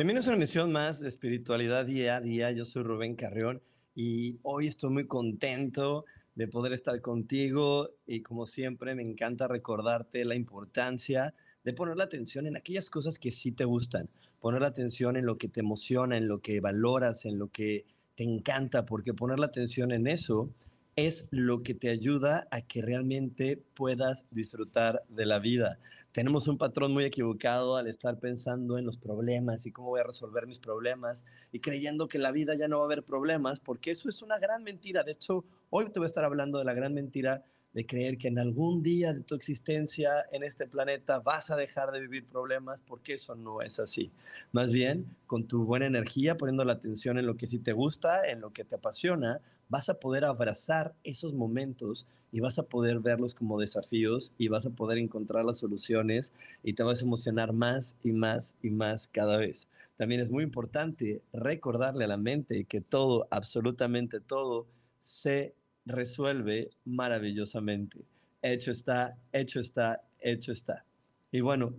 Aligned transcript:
Bienvenidos 0.00 0.28
una 0.28 0.36
misión 0.38 0.72
más 0.72 1.00
de 1.00 1.08
espiritualidad 1.08 1.84
día 1.84 2.16
a 2.16 2.20
día. 2.22 2.50
Yo 2.52 2.64
soy 2.64 2.84
Rubén 2.84 3.16
Carrión 3.16 3.60
y 3.94 4.38
hoy 4.40 4.66
estoy 4.66 4.88
muy 4.88 5.06
contento 5.06 6.06
de 6.34 6.48
poder 6.48 6.72
estar 6.72 6.98
contigo 7.02 7.90
y 8.06 8.22
como 8.22 8.46
siempre 8.46 8.94
me 8.94 9.02
encanta 9.02 9.46
recordarte 9.46 10.24
la 10.24 10.36
importancia 10.36 11.34
de 11.64 11.74
poner 11.74 11.98
la 11.98 12.04
atención 12.04 12.46
en 12.46 12.56
aquellas 12.56 12.88
cosas 12.88 13.18
que 13.18 13.30
sí 13.30 13.52
te 13.52 13.66
gustan, 13.66 14.08
poner 14.40 14.62
la 14.62 14.68
atención 14.68 15.18
en 15.18 15.26
lo 15.26 15.36
que 15.36 15.48
te 15.48 15.60
emociona, 15.60 16.16
en 16.16 16.28
lo 16.28 16.40
que 16.40 16.60
valoras, 16.60 17.26
en 17.26 17.38
lo 17.38 17.48
que 17.48 17.84
te 18.14 18.24
encanta, 18.24 18.86
porque 18.86 19.12
poner 19.12 19.38
la 19.38 19.48
atención 19.48 19.92
en 19.92 20.06
eso 20.06 20.48
es 20.96 21.28
lo 21.30 21.58
que 21.58 21.74
te 21.74 21.90
ayuda 21.90 22.48
a 22.50 22.62
que 22.62 22.80
realmente 22.80 23.62
puedas 23.74 24.24
disfrutar 24.30 25.02
de 25.10 25.26
la 25.26 25.40
vida 25.40 25.78
tenemos 26.12 26.48
un 26.48 26.58
patrón 26.58 26.92
muy 26.92 27.04
equivocado 27.04 27.76
al 27.76 27.86
estar 27.86 28.18
pensando 28.18 28.78
en 28.78 28.84
los 28.84 28.96
problemas 28.96 29.66
y 29.66 29.72
cómo 29.72 29.90
voy 29.90 30.00
a 30.00 30.04
resolver 30.04 30.46
mis 30.46 30.58
problemas 30.58 31.24
y 31.52 31.60
creyendo 31.60 32.08
que 32.08 32.18
la 32.18 32.32
vida 32.32 32.54
ya 32.56 32.68
no 32.68 32.78
va 32.78 32.84
a 32.84 32.86
haber 32.86 33.04
problemas, 33.04 33.60
porque 33.60 33.92
eso 33.92 34.08
es 34.08 34.22
una 34.22 34.38
gran 34.38 34.64
mentira. 34.64 35.02
De 35.04 35.12
hecho, 35.12 35.44
hoy 35.70 35.90
te 35.90 36.00
voy 36.00 36.06
a 36.06 36.08
estar 36.08 36.24
hablando 36.24 36.58
de 36.58 36.64
la 36.64 36.74
gran 36.74 36.94
mentira 36.94 37.44
de 37.72 37.86
creer 37.86 38.18
que 38.18 38.28
en 38.28 38.38
algún 38.38 38.82
día 38.82 39.12
de 39.12 39.20
tu 39.20 39.36
existencia 39.36 40.26
en 40.32 40.42
este 40.42 40.66
planeta 40.66 41.20
vas 41.20 41.50
a 41.50 41.56
dejar 41.56 41.92
de 41.92 42.00
vivir 42.00 42.26
problemas, 42.26 42.82
porque 42.82 43.14
eso 43.14 43.36
no 43.36 43.62
es 43.62 43.78
así. 43.78 44.10
Más 44.50 44.72
bien, 44.72 45.16
con 45.26 45.46
tu 45.46 45.64
buena 45.64 45.86
energía, 45.86 46.36
poniendo 46.36 46.64
la 46.64 46.72
atención 46.72 47.18
en 47.18 47.26
lo 47.26 47.36
que 47.36 47.46
sí 47.46 47.60
te 47.60 47.72
gusta, 47.72 48.28
en 48.28 48.40
lo 48.40 48.50
que 48.50 48.64
te 48.64 48.74
apasiona, 48.74 49.40
vas 49.70 49.88
a 49.88 49.98
poder 49.98 50.24
abrazar 50.24 50.94
esos 51.04 51.32
momentos 51.32 52.06
y 52.32 52.40
vas 52.40 52.58
a 52.58 52.64
poder 52.64 53.00
verlos 53.00 53.34
como 53.34 53.58
desafíos 53.58 54.32
y 54.36 54.48
vas 54.48 54.66
a 54.66 54.70
poder 54.70 54.98
encontrar 54.98 55.44
las 55.44 55.58
soluciones 55.58 56.32
y 56.62 56.74
te 56.74 56.82
vas 56.82 57.00
a 57.00 57.04
emocionar 57.04 57.52
más 57.52 57.96
y 58.02 58.12
más 58.12 58.54
y 58.62 58.70
más 58.70 59.08
cada 59.08 59.38
vez. 59.38 59.68
También 59.96 60.20
es 60.20 60.30
muy 60.30 60.44
importante 60.44 61.22
recordarle 61.32 62.04
a 62.04 62.08
la 62.08 62.16
mente 62.16 62.64
que 62.64 62.80
todo, 62.80 63.28
absolutamente 63.30 64.20
todo, 64.20 64.66
se 65.00 65.54
resuelve 65.86 66.70
maravillosamente. 66.84 68.04
Hecho 68.42 68.72
está, 68.72 69.18
hecho 69.32 69.60
está, 69.60 70.02
hecho 70.18 70.52
está. 70.52 70.84
Y 71.30 71.40
bueno, 71.40 71.74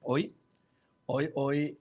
hoy, 0.00 0.34
hoy, 1.06 1.30
hoy 1.34 1.78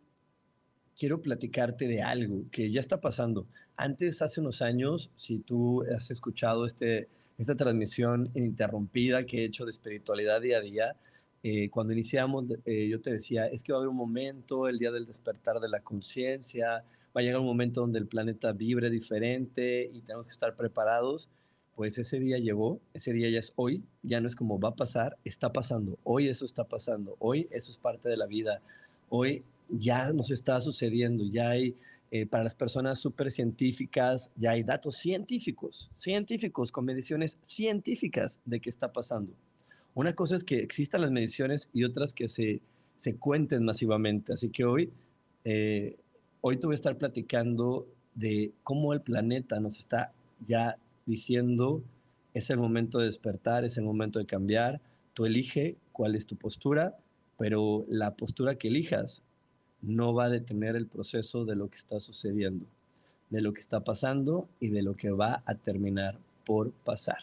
quiero 0.97 1.21
platicarte 1.21 1.87
de 1.87 2.01
algo 2.01 2.43
que 2.51 2.71
ya 2.71 2.79
está 2.79 2.99
pasando. 2.99 3.47
Antes, 3.81 4.21
hace 4.21 4.41
unos 4.41 4.61
años, 4.61 5.09
si 5.15 5.39
tú 5.39 5.83
has 5.91 6.11
escuchado 6.11 6.67
este, 6.67 7.09
esta 7.39 7.55
transmisión 7.55 8.29
ininterrumpida 8.35 9.25
que 9.25 9.39
he 9.39 9.45
hecho 9.45 9.65
de 9.65 9.71
espiritualidad 9.71 10.39
día 10.39 10.57
a 10.57 10.61
día. 10.61 10.95
Eh, 11.41 11.67
cuando 11.71 11.91
iniciamos, 11.91 12.45
eh, 12.65 12.87
yo 12.87 13.01
te 13.01 13.11
decía, 13.11 13.47
es 13.47 13.63
que 13.63 13.73
va 13.73 13.79
a 13.79 13.79
haber 13.79 13.89
un 13.89 13.95
momento, 13.95 14.67
el 14.67 14.77
día 14.77 14.91
del 14.91 15.07
despertar 15.07 15.59
de 15.59 15.67
la 15.67 15.79
conciencia, 15.79 16.83
va 17.07 17.21
a 17.21 17.23
llegar 17.23 17.39
un 17.39 17.47
momento 17.47 17.81
donde 17.81 17.97
el 17.97 18.05
planeta 18.05 18.53
vibre 18.53 18.91
diferente 18.91 19.89
y 19.91 20.01
tenemos 20.01 20.27
que 20.27 20.33
estar 20.33 20.55
preparados. 20.55 21.27
Pues 21.75 21.97
ese 21.97 22.19
día 22.19 22.37
llegó, 22.37 22.79
ese 22.93 23.13
día 23.13 23.31
ya 23.31 23.39
es 23.39 23.51
hoy, 23.55 23.83
ya 24.03 24.21
no 24.21 24.27
es 24.27 24.35
como 24.35 24.59
va 24.59 24.69
a 24.69 24.75
pasar, 24.75 25.17
está 25.25 25.51
pasando, 25.51 25.97
hoy 26.03 26.27
eso 26.27 26.45
está 26.45 26.65
pasando, 26.65 27.15
hoy 27.17 27.47
eso 27.49 27.71
es 27.71 27.79
parte 27.79 28.09
de 28.09 28.17
la 28.17 28.27
vida, 28.27 28.61
hoy 29.09 29.43
ya 29.69 30.13
nos 30.13 30.29
está 30.29 30.61
sucediendo, 30.61 31.23
ya 31.25 31.49
hay 31.49 31.75
eh, 32.11 32.25
para 32.25 32.43
las 32.43 32.55
personas 32.55 32.99
súper 32.99 33.31
científicas, 33.31 34.31
ya 34.35 34.51
hay 34.51 34.63
datos 34.63 34.97
científicos, 34.97 35.89
científicos, 35.93 36.71
con 36.71 36.85
mediciones 36.85 37.37
científicas 37.45 38.37
de 38.45 38.59
qué 38.59 38.69
está 38.69 38.91
pasando. 38.91 39.33
Una 39.93 40.13
cosa 40.13 40.35
es 40.35 40.43
que 40.43 40.59
existan 40.59 41.01
las 41.01 41.11
mediciones 41.11 41.69
y 41.73 41.85
otras 41.85 42.13
que 42.13 42.27
se, 42.27 42.61
se 42.97 43.15
cuenten 43.15 43.63
masivamente. 43.63 44.33
Así 44.33 44.49
que 44.49 44.65
hoy, 44.65 44.91
eh, 45.45 45.97
hoy 46.41 46.57
te 46.57 46.67
voy 46.67 46.73
a 46.73 46.75
estar 46.75 46.97
platicando 46.97 47.87
de 48.13 48.51
cómo 48.63 48.93
el 48.93 49.01
planeta 49.01 49.59
nos 49.59 49.79
está 49.79 50.11
ya 50.47 50.77
diciendo 51.05 51.81
es 52.33 52.49
el 52.49 52.57
momento 52.57 52.99
de 52.99 53.05
despertar, 53.05 53.65
es 53.65 53.77
el 53.77 53.83
momento 53.83 54.19
de 54.19 54.25
cambiar. 54.25 54.81
Tú 55.13 55.25
elige 55.25 55.77
cuál 55.91 56.15
es 56.15 56.25
tu 56.25 56.35
postura, 56.37 56.97
pero 57.37 57.85
la 57.89 58.15
postura 58.15 58.55
que 58.55 58.69
elijas 58.69 59.23
no 59.81 60.13
va 60.13 60.25
a 60.25 60.29
detener 60.29 60.75
el 60.75 60.87
proceso 60.87 61.45
de 61.45 61.55
lo 61.55 61.69
que 61.69 61.77
está 61.77 61.99
sucediendo, 61.99 62.65
de 63.29 63.41
lo 63.41 63.53
que 63.53 63.61
está 63.61 63.79
pasando 63.81 64.47
y 64.59 64.69
de 64.69 64.83
lo 64.83 64.93
que 64.93 65.11
va 65.11 65.43
a 65.45 65.55
terminar 65.55 66.17
por 66.45 66.71
pasar. 66.71 67.19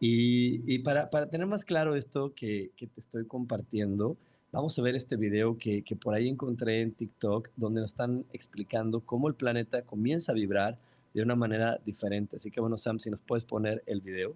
Y, 0.00 0.78
para, 0.80 1.08
tener 1.28 1.46
más 1.46 1.64
claro 1.64 1.96
esto 1.96 2.32
que, 2.34 2.70
te 2.76 3.00
estoy 3.00 3.26
compartiendo, 3.26 4.16
vamos 4.52 4.78
a 4.78 4.82
ver 4.82 4.94
este 4.94 5.16
video 5.16 5.58
que, 5.58 5.82
que 5.82 5.96
por 5.96 6.14
ahí 6.14 6.28
encontré 6.28 6.82
en 6.82 6.92
TikTok, 6.92 7.50
donde 7.56 7.80
nos 7.80 7.90
están 7.90 8.24
explicando 8.32 9.00
cómo 9.00 9.28
el 9.28 9.34
planeta 9.34 9.82
comienza 9.82 10.32
a 10.32 10.36
vibrar 10.36 10.78
de 11.14 11.22
una 11.22 11.34
manera 11.34 11.80
diferente. 11.84 12.36
Así 12.36 12.50
que 12.50 12.60
bueno, 12.60 12.76
Sam, 12.76 13.00
si 13.00 13.10
nos 13.10 13.20
puedes 13.20 13.44
poner 13.44 13.82
el 13.86 14.00
video. 14.00 14.34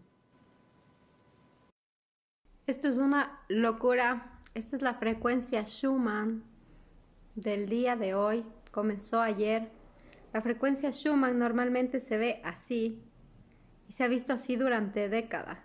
Esto 2.66 2.88
es 2.88 2.96
una 2.96 3.40
locura. 3.48 4.40
Esta 4.54 4.76
es 4.76 4.82
la 4.82 4.94
frecuencia 4.94 5.64
Schumann 5.64 6.51
del 7.34 7.68
día 7.68 7.96
de 7.96 8.14
hoy 8.14 8.44
comenzó 8.70 9.20
ayer. 9.20 9.70
La 10.32 10.42
frecuencia 10.42 10.90
Schumann 10.92 11.38
normalmente 11.38 12.00
se 12.00 12.16
ve 12.16 12.40
así 12.44 13.02
y 13.88 13.92
se 13.92 14.04
ha 14.04 14.08
visto 14.08 14.32
así 14.32 14.56
durante 14.56 15.08
décadas. 15.08 15.60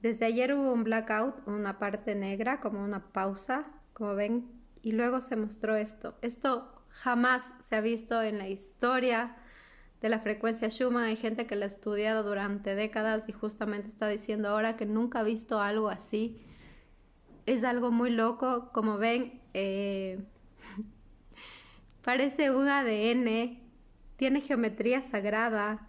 Desde 0.00 0.26
ayer 0.26 0.54
hubo 0.54 0.72
un 0.72 0.84
blackout, 0.84 1.46
una 1.46 1.78
parte 1.78 2.14
negra, 2.14 2.60
como 2.60 2.82
una 2.82 3.12
pausa, 3.12 3.64
como 3.92 4.14
ven, 4.14 4.50
y 4.82 4.92
luego 4.92 5.20
se 5.20 5.36
mostró 5.36 5.76
esto. 5.76 6.16
Esto 6.20 6.84
jamás 6.90 7.42
se 7.60 7.76
ha 7.76 7.80
visto 7.80 8.22
en 8.22 8.38
la 8.38 8.48
historia 8.48 9.36
de 10.02 10.10
la 10.10 10.18
frecuencia 10.18 10.68
Schumann. 10.68 11.04
Hay 11.04 11.16
gente 11.16 11.46
que 11.46 11.56
la 11.56 11.64
ha 11.64 11.68
estudiado 11.68 12.22
durante 12.22 12.74
décadas 12.74 13.28
y 13.28 13.32
justamente 13.32 13.88
está 13.88 14.08
diciendo 14.08 14.50
ahora 14.50 14.76
que 14.76 14.84
nunca 14.84 15.20
ha 15.20 15.22
visto 15.22 15.60
algo 15.60 15.88
así 15.88 16.44
es 17.46 17.64
algo 17.64 17.90
muy 17.90 18.10
loco, 18.10 18.70
como 18.72 18.98
ven, 18.98 19.40
eh, 19.54 20.18
parece 22.04 22.50
un 22.50 22.68
ADN, 22.68 23.58
tiene 24.16 24.40
geometría 24.40 25.02
sagrada, 25.02 25.88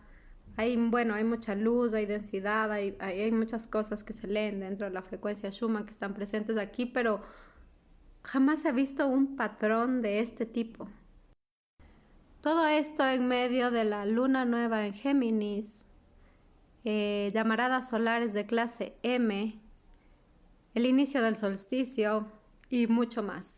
hay, 0.58 0.78
bueno, 0.78 1.16
hay 1.16 1.24
mucha 1.24 1.54
luz, 1.54 1.94
hay 1.94 2.06
densidad, 2.06 2.72
hay, 2.72 2.96
hay, 3.00 3.32
muchas 3.32 3.68
cosas 3.68 4.04
que 4.04 4.14
se 4.14 4.28
leen 4.28 4.62
dentro 4.62 4.88
de 4.88 4.94
la 4.94 5.02
frecuencia 5.02 5.52
Schumann 5.52 5.86
que 5.86 5.92
están 5.92 6.14
presentes 6.14 6.58
aquí, 6.58 6.86
pero 6.86 7.22
jamás 8.24 8.62
se 8.62 8.70
ha 8.70 8.72
visto 8.72 9.08
un 9.08 9.36
patrón 9.36 10.02
de 10.02 10.22
este 10.22 10.46
tipo. 10.46 10.88
Todo 12.40 12.68
esto 12.68 13.06
en 13.06 13.28
medio 13.28 13.72
de 13.72 13.84
la 13.84 14.06
luna 14.06 14.46
nueva 14.46 14.86
en 14.86 14.94
Géminis, 14.94 15.84
eh, 16.86 17.32
llamaradas 17.34 17.90
solares 17.90 18.34
de 18.34 18.46
clase 18.46 18.96
M, 19.04 19.60
el 20.76 20.86
inicio 20.86 21.22
del 21.22 21.36
solsticio 21.36 22.32
y 22.70 22.88
mucho 22.88 23.24
más. 23.24 23.55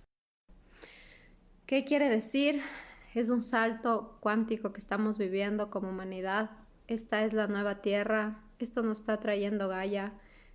¿Qué 1.67 1.83
quiere 1.83 2.09
decir? 2.09 2.61
Es 3.13 3.29
un 3.29 3.43
salto 3.43 4.17
cuántico 4.21 4.71
que 4.71 4.79
estamos 4.79 5.17
viviendo 5.17 5.69
como 5.69 5.89
humanidad. 5.89 6.51
Esta 6.87 7.25
es 7.25 7.33
la 7.33 7.47
nueva 7.47 7.81
Tierra, 7.81 8.41
esto 8.57 8.83
nos 8.83 8.99
está 8.99 9.19
trayendo 9.19 9.67
Gaia, 9.67 10.13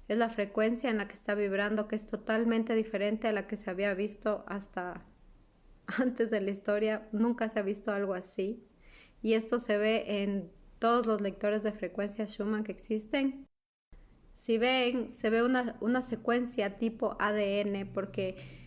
es 0.08 0.16
la 0.16 0.30
frecuencia 0.30 0.88
en 0.88 0.96
la 0.96 1.08
que 1.08 1.12
está 1.12 1.34
vibrando 1.34 1.86
que 1.86 1.96
es 1.96 2.06
totalmente 2.06 2.74
diferente 2.74 3.28
a 3.28 3.32
la 3.32 3.46
que 3.46 3.58
se 3.58 3.68
había 3.68 3.92
visto 3.92 4.42
hasta 4.48 5.04
antes 5.86 6.30
de 6.30 6.40
la 6.40 6.50
historia 6.50 7.06
nunca 7.12 7.50
se 7.50 7.58
ha 7.58 7.62
visto 7.62 7.92
algo 7.92 8.14
así. 8.14 8.64
Y 9.20 9.34
esto 9.34 9.58
se 9.58 9.76
ve 9.76 10.22
en 10.22 10.50
todos 10.78 11.04
los 11.04 11.20
lectores 11.20 11.62
de 11.62 11.72
frecuencia 11.72 12.26
Schumann 12.26 12.64
que 12.64 12.72
existen. 12.72 13.46
Si 14.32 14.56
ven, 14.56 15.10
se 15.10 15.28
ve 15.28 15.42
una, 15.42 15.76
una 15.80 16.00
secuencia 16.00 16.78
tipo 16.78 17.18
ADN 17.20 17.90
porque 17.92 18.61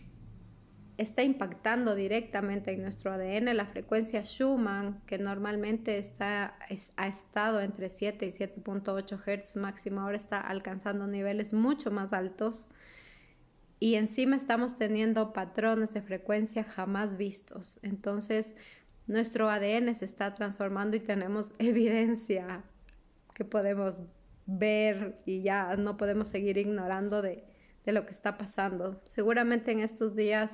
está 0.98 1.22
impactando 1.22 1.94
directamente 1.94 2.72
en 2.72 2.82
nuestro 2.82 3.12
ADN. 3.12 3.54
La 3.56 3.66
frecuencia 3.66 4.22
Schumann, 4.22 5.02
que 5.06 5.18
normalmente 5.18 5.98
está, 5.98 6.56
ha 6.96 7.06
estado 7.06 7.60
entre 7.60 7.90
7 7.90 8.26
y 8.26 8.32
7.8 8.32 9.18
Hz 9.18 9.56
máximo, 9.56 10.00
ahora 10.00 10.16
está 10.16 10.40
alcanzando 10.40 11.06
niveles 11.06 11.52
mucho 11.52 11.90
más 11.90 12.12
altos. 12.12 12.70
Y 13.78 13.96
encima 13.96 14.36
estamos 14.36 14.78
teniendo 14.78 15.34
patrones 15.34 15.92
de 15.92 16.00
frecuencia 16.00 16.64
jamás 16.64 17.18
vistos. 17.18 17.78
Entonces, 17.82 18.54
nuestro 19.06 19.50
ADN 19.50 19.94
se 19.94 20.06
está 20.06 20.34
transformando 20.34 20.96
y 20.96 21.00
tenemos 21.00 21.52
evidencia 21.58 22.64
que 23.34 23.44
podemos 23.44 23.96
ver 24.46 25.20
y 25.26 25.42
ya 25.42 25.76
no 25.76 25.98
podemos 25.98 26.28
seguir 26.28 26.56
ignorando 26.56 27.20
de, 27.20 27.44
de 27.84 27.92
lo 27.92 28.06
que 28.06 28.12
está 28.12 28.38
pasando. 28.38 28.98
Seguramente 29.04 29.72
en 29.72 29.80
estos 29.80 30.16
días 30.16 30.50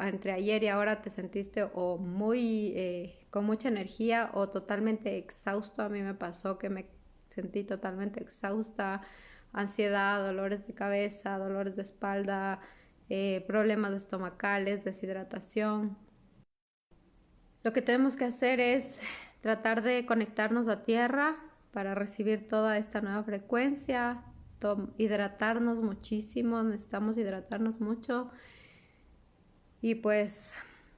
entre 0.00 0.32
ayer 0.32 0.62
y 0.62 0.68
ahora 0.68 1.02
te 1.02 1.10
sentiste 1.10 1.68
o 1.74 1.98
muy 1.98 2.72
eh, 2.76 3.26
con 3.30 3.44
mucha 3.44 3.68
energía 3.68 4.30
o 4.34 4.48
totalmente 4.48 5.18
exhausto. 5.18 5.82
A 5.82 5.88
mí 5.88 6.02
me 6.02 6.14
pasó 6.14 6.58
que 6.58 6.68
me 6.70 6.86
sentí 7.30 7.64
totalmente 7.64 8.22
exhausta, 8.22 9.02
ansiedad, 9.52 10.24
dolores 10.24 10.66
de 10.66 10.74
cabeza, 10.74 11.38
dolores 11.38 11.76
de 11.76 11.82
espalda, 11.82 12.60
eh, 13.08 13.44
problemas 13.46 13.92
estomacales, 13.92 14.84
deshidratación. 14.84 15.96
Lo 17.62 17.72
que 17.72 17.82
tenemos 17.82 18.16
que 18.16 18.24
hacer 18.24 18.60
es 18.60 19.00
tratar 19.40 19.82
de 19.82 20.06
conectarnos 20.06 20.68
a 20.68 20.84
tierra 20.84 21.36
para 21.72 21.94
recibir 21.94 22.48
toda 22.48 22.78
esta 22.78 23.00
nueva 23.00 23.22
frecuencia, 23.22 24.24
hidratarnos 24.98 25.82
muchísimo, 25.82 26.62
necesitamos 26.62 27.16
hidratarnos 27.18 27.80
mucho 27.80 28.30
y 29.82 29.96
pues 29.96 30.54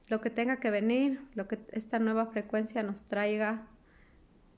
lo 0.09 0.21
que 0.21 0.29
tenga 0.29 0.59
que 0.59 0.69
venir, 0.69 1.19
lo 1.33 1.47
que 1.47 1.59
esta 1.71 1.97
nueva 1.97 2.27
frecuencia 2.27 2.83
nos 2.83 3.01
traiga, 3.01 3.67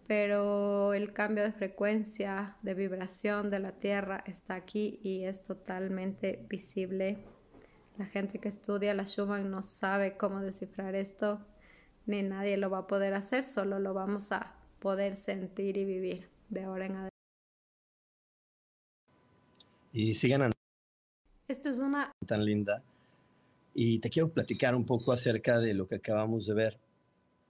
pero 0.05 0.93
el 0.93 1.13
cambio 1.13 1.43
de 1.43 1.53
frecuencia, 1.53 2.57
de 2.61 2.73
vibración 2.73 3.49
de 3.49 3.59
la 3.59 3.71
Tierra 3.71 4.23
está 4.27 4.55
aquí 4.55 4.99
y 5.01 5.23
es 5.23 5.43
totalmente 5.43 6.45
visible. 6.49 7.17
La 7.97 8.05
gente 8.05 8.39
que 8.39 8.49
estudia 8.49 8.93
la 8.93 9.05
Schumann 9.05 9.49
no 9.49 9.63
sabe 9.63 10.17
cómo 10.17 10.41
descifrar 10.41 10.93
esto, 10.93 11.39
ni 12.05 12.21
nadie 12.21 12.57
lo 12.57 12.69
va 12.69 12.79
a 12.79 12.87
poder 12.87 13.13
hacer, 13.13 13.47
solo 13.47 13.79
lo 13.79 13.93
vamos 13.93 14.33
a 14.33 14.55
poder 14.79 15.15
sentir 15.15 15.77
y 15.77 15.85
vivir 15.85 16.29
de 16.49 16.63
ahora 16.63 16.85
en 16.85 16.91
adelante. 16.91 17.11
Y 19.93 20.13
sigan 20.13 20.51
Esto 21.47 21.69
es 21.69 21.77
una 21.79 22.11
tan 22.25 22.45
linda 22.45 22.83
y 23.79 23.99
te 23.99 24.09
quiero 24.09 24.33
platicar 24.33 24.75
un 24.75 24.85
poco 24.85 25.11
acerca 25.11 25.59
de 25.59 25.75
lo 25.75 25.85
que 25.85 25.93
acabamos 25.93 26.47
de 26.47 26.53
ver. 26.55 26.79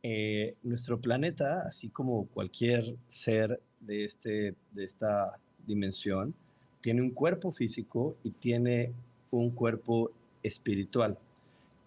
Eh, 0.04 0.58
nuestro 0.62 1.00
planeta, 1.00 1.62
así 1.62 1.88
como 1.88 2.28
cualquier 2.28 2.98
ser 3.08 3.62
de, 3.80 4.04
este, 4.04 4.56
de 4.74 4.84
esta 4.84 5.40
dimensión, 5.66 6.36
tiene 6.82 7.02
un 7.02 7.12
cuerpo 7.12 7.54
físico 7.54 8.18
y 8.24 8.32
tiene 8.32 8.92
un 9.32 9.52
cuerpo 9.52 10.12
espiritual. 10.44 11.18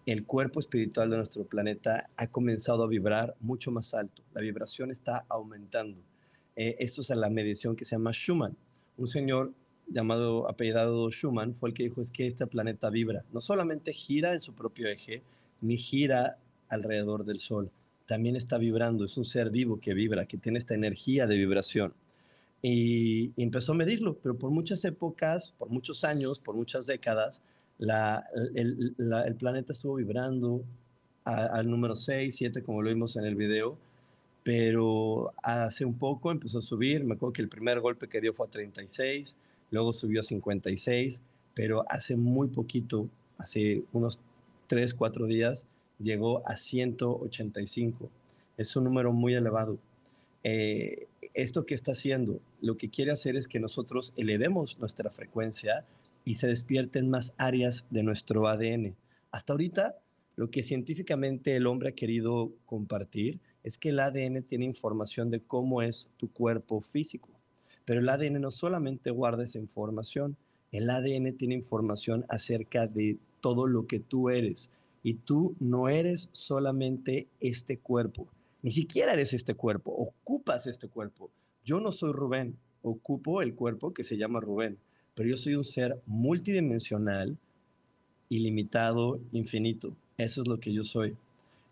El 0.07 0.25
cuerpo 0.25 0.59
espiritual 0.59 1.11
de 1.11 1.17
nuestro 1.17 1.45
planeta 1.45 2.09
ha 2.17 2.25
comenzado 2.25 2.83
a 2.83 2.87
vibrar 2.87 3.35
mucho 3.41 3.69
más 3.69 3.93
alto. 3.93 4.23
La 4.33 4.41
vibración 4.41 4.89
está 4.89 5.23
aumentando. 5.29 6.01
Eh, 6.55 6.77
esto 6.79 7.03
es 7.03 7.09
la 7.11 7.29
medición 7.29 7.75
que 7.75 7.85
se 7.85 7.95
llama 7.95 8.11
Schumann. 8.11 8.57
Un 8.97 9.07
señor 9.07 9.53
llamado 9.91 10.49
apellidado 10.49 11.09
Schumann, 11.11 11.53
fue 11.53 11.69
el 11.69 11.75
que 11.75 11.83
dijo 11.83 12.01
es 12.01 12.11
que 12.11 12.27
este 12.27 12.47
planeta 12.47 12.89
vibra. 12.89 13.23
No 13.31 13.41
solamente 13.41 13.93
gira 13.93 14.33
en 14.33 14.39
su 14.39 14.53
propio 14.53 14.87
eje, 14.87 15.21
ni 15.61 15.77
gira 15.77 16.37
alrededor 16.69 17.25
del 17.25 17.39
Sol, 17.39 17.71
también 18.07 18.35
está 18.35 18.57
vibrando, 18.57 19.05
es 19.05 19.17
un 19.17 19.23
ser 19.23 19.49
vivo 19.51 19.79
que 19.79 19.93
vibra, 19.93 20.25
que 20.25 20.37
tiene 20.37 20.59
esta 20.59 20.73
energía 20.73 21.27
de 21.27 21.37
vibración. 21.37 21.93
Y, 22.61 23.31
empezó 23.41 23.71
a 23.71 23.75
medirlo, 23.75 24.17
pero 24.21 24.37
por 24.37 24.51
muchas 24.51 24.83
épocas, 24.85 25.53
por 25.57 25.69
muchos 25.69 26.03
años, 26.03 26.39
por 26.39 26.55
muchas 26.55 26.85
décadas, 26.85 27.41
el, 27.79 29.35
planeta 29.39 29.73
estuvo 29.73 29.95
vibrando 29.95 30.63
al 31.23 31.69
número 31.69 31.95
6, 31.95 32.35
7, 32.35 32.63
como 32.63 32.81
lo 32.81 32.89
vimos 32.89 33.15
en 33.15 33.25
el 33.25 33.35
video, 33.35 33.77
pero 34.43 35.33
hace 35.41 35.85
un 35.85 35.97
poco 35.97 36.31
empezó 36.31 36.59
a 36.59 36.61
subir, 36.61 37.03
me 37.03 37.13
acuerdo 37.13 37.33
que 37.33 37.41
el 37.41 37.49
primer 37.49 37.79
golpe 37.79 38.07
que 38.09 38.19
dio 38.19 38.33
fue 38.33 38.47
a 38.47 38.49
36, 38.49 39.37
luego 39.71 39.93
subió 39.93 40.19
a 40.19 40.23
56, 40.23 41.21
pero 41.53 41.85
hace 41.89 42.15
muy 42.15 42.49
poquito, 42.49 43.05
hace 43.37 43.83
unos 43.91 44.19
3, 44.67 44.93
4 44.93 45.25
días, 45.25 45.65
llegó 45.99 46.47
a 46.47 46.55
185. 46.55 48.09
Es 48.57 48.75
un 48.75 48.83
número 48.83 49.11
muy 49.11 49.33
elevado. 49.33 49.79
Eh, 50.43 51.07
¿Esto 51.33 51.65
que 51.65 51.75
está 51.75 51.93
haciendo? 51.93 52.39
Lo 52.61 52.77
que 52.77 52.89
quiere 52.89 53.11
hacer 53.11 53.35
es 53.35 53.47
que 53.47 53.59
nosotros 53.59 54.13
elevemos 54.17 54.77
nuestra 54.79 55.09
frecuencia 55.09 55.85
y 56.25 56.35
se 56.35 56.47
despierten 56.47 57.09
más 57.09 57.33
áreas 57.37 57.85
de 57.89 58.03
nuestro 58.03 58.47
ADN. 58.47 58.95
Hasta 59.31 59.53
ahorita, 59.53 59.97
lo 60.35 60.49
que 60.49 60.63
científicamente 60.63 61.55
el 61.55 61.67
hombre 61.67 61.89
ha 61.89 61.95
querido 61.95 62.51
compartir 62.65 63.39
es 63.63 63.77
que 63.77 63.89
el 63.89 63.99
ADN 63.99 64.43
tiene 64.43 64.65
información 64.65 65.29
de 65.29 65.41
cómo 65.41 65.81
es 65.81 66.09
tu 66.17 66.31
cuerpo 66.31 66.81
físico. 66.81 67.29
Pero 67.85 67.99
el 67.99 68.09
ADN 68.09 68.41
no 68.41 68.51
solamente 68.51 69.11
guarda 69.11 69.43
esa 69.43 69.59
información, 69.59 70.37
el 70.71 70.89
ADN 70.89 71.35
tiene 71.35 71.55
información 71.55 72.25
acerca 72.29 72.87
de 72.87 73.17
todo 73.41 73.67
lo 73.67 73.87
que 73.87 73.99
tú 73.99 74.29
eres. 74.29 74.69
Y 75.03 75.15
tú 75.15 75.55
no 75.59 75.89
eres 75.89 76.29
solamente 76.31 77.27
este 77.39 77.77
cuerpo, 77.77 78.27
ni 78.61 78.71
siquiera 78.71 79.13
eres 79.13 79.33
este 79.33 79.55
cuerpo, 79.55 79.91
ocupas 79.91 80.67
este 80.67 80.87
cuerpo. 80.87 81.31
Yo 81.65 81.79
no 81.79 81.91
soy 81.91 82.11
Rubén, 82.11 82.57
ocupo 82.83 83.41
el 83.41 83.55
cuerpo 83.55 83.93
que 83.93 84.03
se 84.03 84.17
llama 84.17 84.39
Rubén, 84.39 84.77
pero 85.15 85.27
yo 85.27 85.37
soy 85.37 85.55
un 85.55 85.63
ser 85.63 85.99
multidimensional, 86.05 87.37
ilimitado, 88.29 89.19
infinito. 89.31 89.95
Eso 90.17 90.43
es 90.43 90.47
lo 90.47 90.59
que 90.59 90.73
yo 90.73 90.83
soy. 90.83 91.15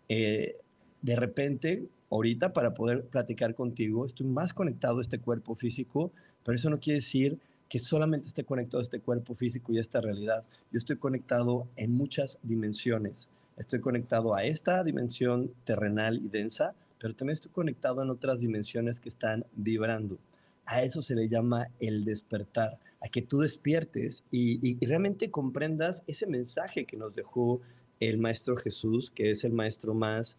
Eh, 0.08 0.54
de 1.02 1.16
repente, 1.16 1.84
ahorita 2.10 2.52
para 2.52 2.74
poder 2.74 3.04
platicar 3.04 3.54
contigo, 3.54 4.04
estoy 4.04 4.26
más 4.26 4.52
conectado 4.52 4.98
a 4.98 5.02
este 5.02 5.20
cuerpo 5.20 5.54
físico, 5.54 6.12
pero 6.44 6.56
eso 6.56 6.68
no 6.68 6.80
quiere 6.80 6.98
decir 6.98 7.38
que 7.68 7.78
solamente 7.78 8.26
esté 8.26 8.44
conectado 8.44 8.80
a 8.80 8.82
este 8.82 9.00
cuerpo 9.00 9.34
físico 9.34 9.72
y 9.72 9.78
a 9.78 9.80
esta 9.80 10.00
realidad. 10.00 10.44
Yo 10.72 10.78
estoy 10.78 10.96
conectado 10.96 11.68
en 11.76 11.92
muchas 11.92 12.38
dimensiones. 12.42 13.28
Estoy 13.56 13.80
conectado 13.80 14.34
a 14.34 14.42
esta 14.42 14.82
dimensión 14.82 15.52
terrenal 15.64 16.20
y 16.24 16.28
densa, 16.28 16.74
pero 16.98 17.14
también 17.14 17.34
estoy 17.34 17.52
conectado 17.52 18.02
en 18.02 18.10
otras 18.10 18.40
dimensiones 18.40 18.98
que 18.98 19.08
están 19.08 19.46
vibrando. 19.54 20.18
A 20.66 20.82
eso 20.82 21.00
se 21.00 21.14
le 21.14 21.28
llama 21.28 21.68
el 21.78 22.04
despertar, 22.04 22.78
a 23.00 23.08
que 23.08 23.22
tú 23.22 23.38
despiertes 23.38 24.24
y, 24.32 24.58
y 24.66 24.84
realmente 24.84 25.30
comprendas 25.30 26.02
ese 26.08 26.26
mensaje 26.26 26.86
que 26.86 26.96
nos 26.96 27.14
dejó 27.14 27.60
el 28.00 28.18
Maestro 28.18 28.56
Jesús, 28.56 29.10
que 29.10 29.30
es 29.30 29.44
el 29.44 29.52
Maestro 29.52 29.94
más 29.94 30.38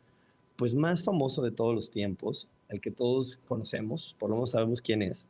pues 0.55 0.75
más 0.75 1.03
famoso 1.03 1.41
de 1.41 1.51
todos 1.51 1.73
los 1.73 1.91
tiempos, 1.91 2.47
el 2.69 2.79
que 2.81 2.91
todos 2.91 3.39
conocemos, 3.47 4.15
por 4.19 4.29
lo 4.29 4.37
menos 4.37 4.51
sabemos 4.51 4.81
quién 4.81 5.01
es. 5.01 5.25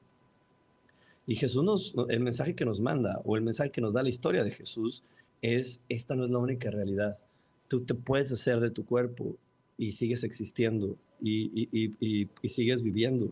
Y 1.28 1.36
Jesús 1.36 1.64
nos, 1.64 1.94
el 2.10 2.20
mensaje 2.20 2.56
que 2.56 2.66
nos 2.66 2.80
manda 2.80 3.22
o 3.24 3.36
el 3.36 3.42
mensaje 3.42 3.72
que 3.72 3.82
nos 3.82 3.94
da 3.94 4.04
la 4.04 4.10
historia 4.10 4.44
de 4.44 4.52
Jesús 4.52 5.04
es, 5.42 5.82
esta 5.90 6.16
no 6.16 6.26
es 6.26 6.32
la 6.32 6.40
única 6.40 6.72
realidad. 6.72 7.20
Tú 7.68 7.82
te 7.82 7.94
puedes 7.94 8.32
hacer 8.32 8.60
de 8.60 8.70
tu 8.70 8.86
cuerpo 8.86 9.36
y 9.78 9.94
sigues 9.94 10.24
existiendo 10.24 10.98
y, 11.22 12.30
sigues 12.44 12.84
viviendo, 12.84 13.32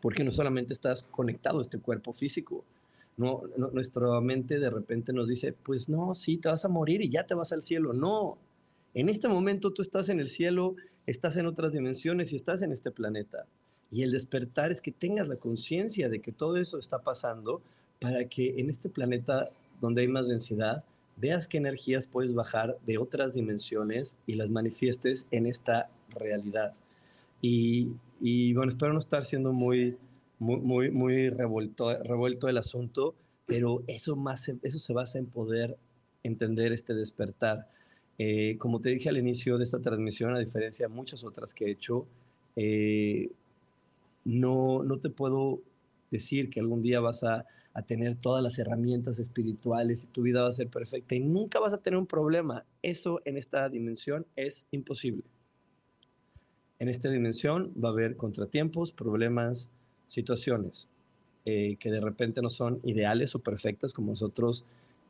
porque 0.00 0.24
no 0.24 0.32
solamente 0.32 0.72
estás 0.72 1.02
conectado 1.02 1.58
a 1.58 1.62
este 1.62 1.78
cuerpo 1.78 2.12
físico, 2.12 2.64
no, 3.16 3.42
nuestra 3.72 4.20
mente 4.20 4.58
de 4.58 4.70
repente 4.70 5.12
nos 5.12 5.28
dice, 5.28 5.52
pues 5.52 5.88
no, 5.88 6.14
sí, 6.14 6.38
te 6.38 6.48
vas 6.48 6.64
a 6.64 6.68
morir 6.68 7.02
y 7.02 7.10
ya 7.10 7.26
te 7.26 7.34
vas 7.34 7.52
al 7.52 7.62
cielo. 7.62 7.92
No, 7.92 8.38
en 8.94 9.08
este 9.08 9.28
momento 9.28 9.72
tú 9.72 9.82
estás 9.82 10.08
en 10.08 10.18
el 10.18 10.28
cielo 10.28 10.76
estás 11.06 11.36
en 11.36 11.46
otras 11.46 11.72
dimensiones 11.72 12.32
y 12.32 12.36
estás 12.36 12.62
en 12.62 12.72
este 12.72 12.90
planeta. 12.90 13.46
Y 13.90 14.02
el 14.02 14.12
despertar 14.12 14.72
es 14.72 14.80
que 14.80 14.92
tengas 14.92 15.28
la 15.28 15.36
conciencia 15.36 16.08
de 16.08 16.20
que 16.20 16.32
todo 16.32 16.56
eso 16.56 16.78
está 16.78 17.00
pasando 17.00 17.60
para 18.00 18.24
que 18.26 18.58
en 18.58 18.70
este 18.70 18.88
planeta 18.88 19.48
donde 19.80 20.02
hay 20.02 20.08
más 20.08 20.28
densidad, 20.28 20.84
veas 21.16 21.46
qué 21.46 21.58
energías 21.58 22.06
puedes 22.06 22.34
bajar 22.34 22.78
de 22.86 22.98
otras 22.98 23.34
dimensiones 23.34 24.16
y 24.26 24.34
las 24.34 24.48
manifiestes 24.48 25.26
en 25.30 25.46
esta 25.46 25.90
realidad. 26.10 26.72
Y, 27.40 28.54
bueno, 28.54 28.70
espero 28.70 28.92
no 28.92 29.00
estar 29.00 29.24
siendo 29.24 29.52
muy, 29.52 29.96
muy, 30.38 30.90
muy, 30.90 31.28
revuelto, 31.28 31.92
revuelto 32.04 32.48
el 32.48 32.56
asunto, 32.56 33.14
pero 33.46 33.82
eso, 33.88 34.14
más, 34.14 34.48
eso 34.48 34.78
se 34.78 34.92
basa 34.92 35.18
en 35.18 35.26
poder 35.26 35.76
entender 36.22 36.72
este 36.72 36.94
despertar. 36.94 37.68
Eh, 38.18 38.56
como 38.58 38.80
te 38.80 38.90
dije 38.90 39.08
al 39.08 39.18
inicio 39.18 39.58
de 39.58 39.64
esta 39.64 39.80
transmisión, 39.80 40.34
a 40.34 40.38
diferencia 40.38 40.86
de 40.86 40.94
muchas 40.94 41.24
otras 41.24 41.54
que 41.54 41.66
he 41.66 41.70
hecho, 41.70 42.06
eh, 42.56 43.30
no, 44.24 44.82
no 44.84 44.98
te 44.98 45.10
puedo 45.10 45.60
decir 46.10 46.50
que 46.50 46.60
algún 46.60 46.82
día 46.82 47.00
vas 47.00 47.24
a, 47.24 47.46
a, 47.74 47.82
tener 47.82 48.16
todas 48.16 48.42
las 48.42 48.58
herramientas 48.58 49.18
espirituales 49.18 50.04
y 50.04 50.06
tu 50.08 50.22
vida 50.22 50.42
va 50.42 50.48
a 50.48 50.52
ser 50.52 50.68
perfecta 50.68 51.14
y 51.14 51.20
nunca 51.20 51.58
vas 51.58 51.72
a 51.72 51.78
tener 51.78 51.98
un 51.98 52.06
problema. 52.06 52.64
Eso 52.82 53.22
en 53.24 53.38
esta 53.38 53.68
dimensión 53.68 54.26
es 54.36 54.66
imposible. 54.70 55.24
En 56.78 56.88
esta 56.88 57.08
dimensión 57.08 57.72
va 57.82 57.88
a 57.88 57.92
haber 57.92 58.16
contratiempos, 58.16 58.92
problemas, 58.92 59.70
situaciones 60.08 60.88
eh, 61.44 61.76
que 61.80 61.90
de 61.90 62.00
repente 62.00 62.40
no 62.40 62.50
son 62.50 62.78
ideales 62.84 63.34
o 63.34 63.40
perfectas 63.40 63.92
como 63.92 64.12
nosotros 64.12 64.64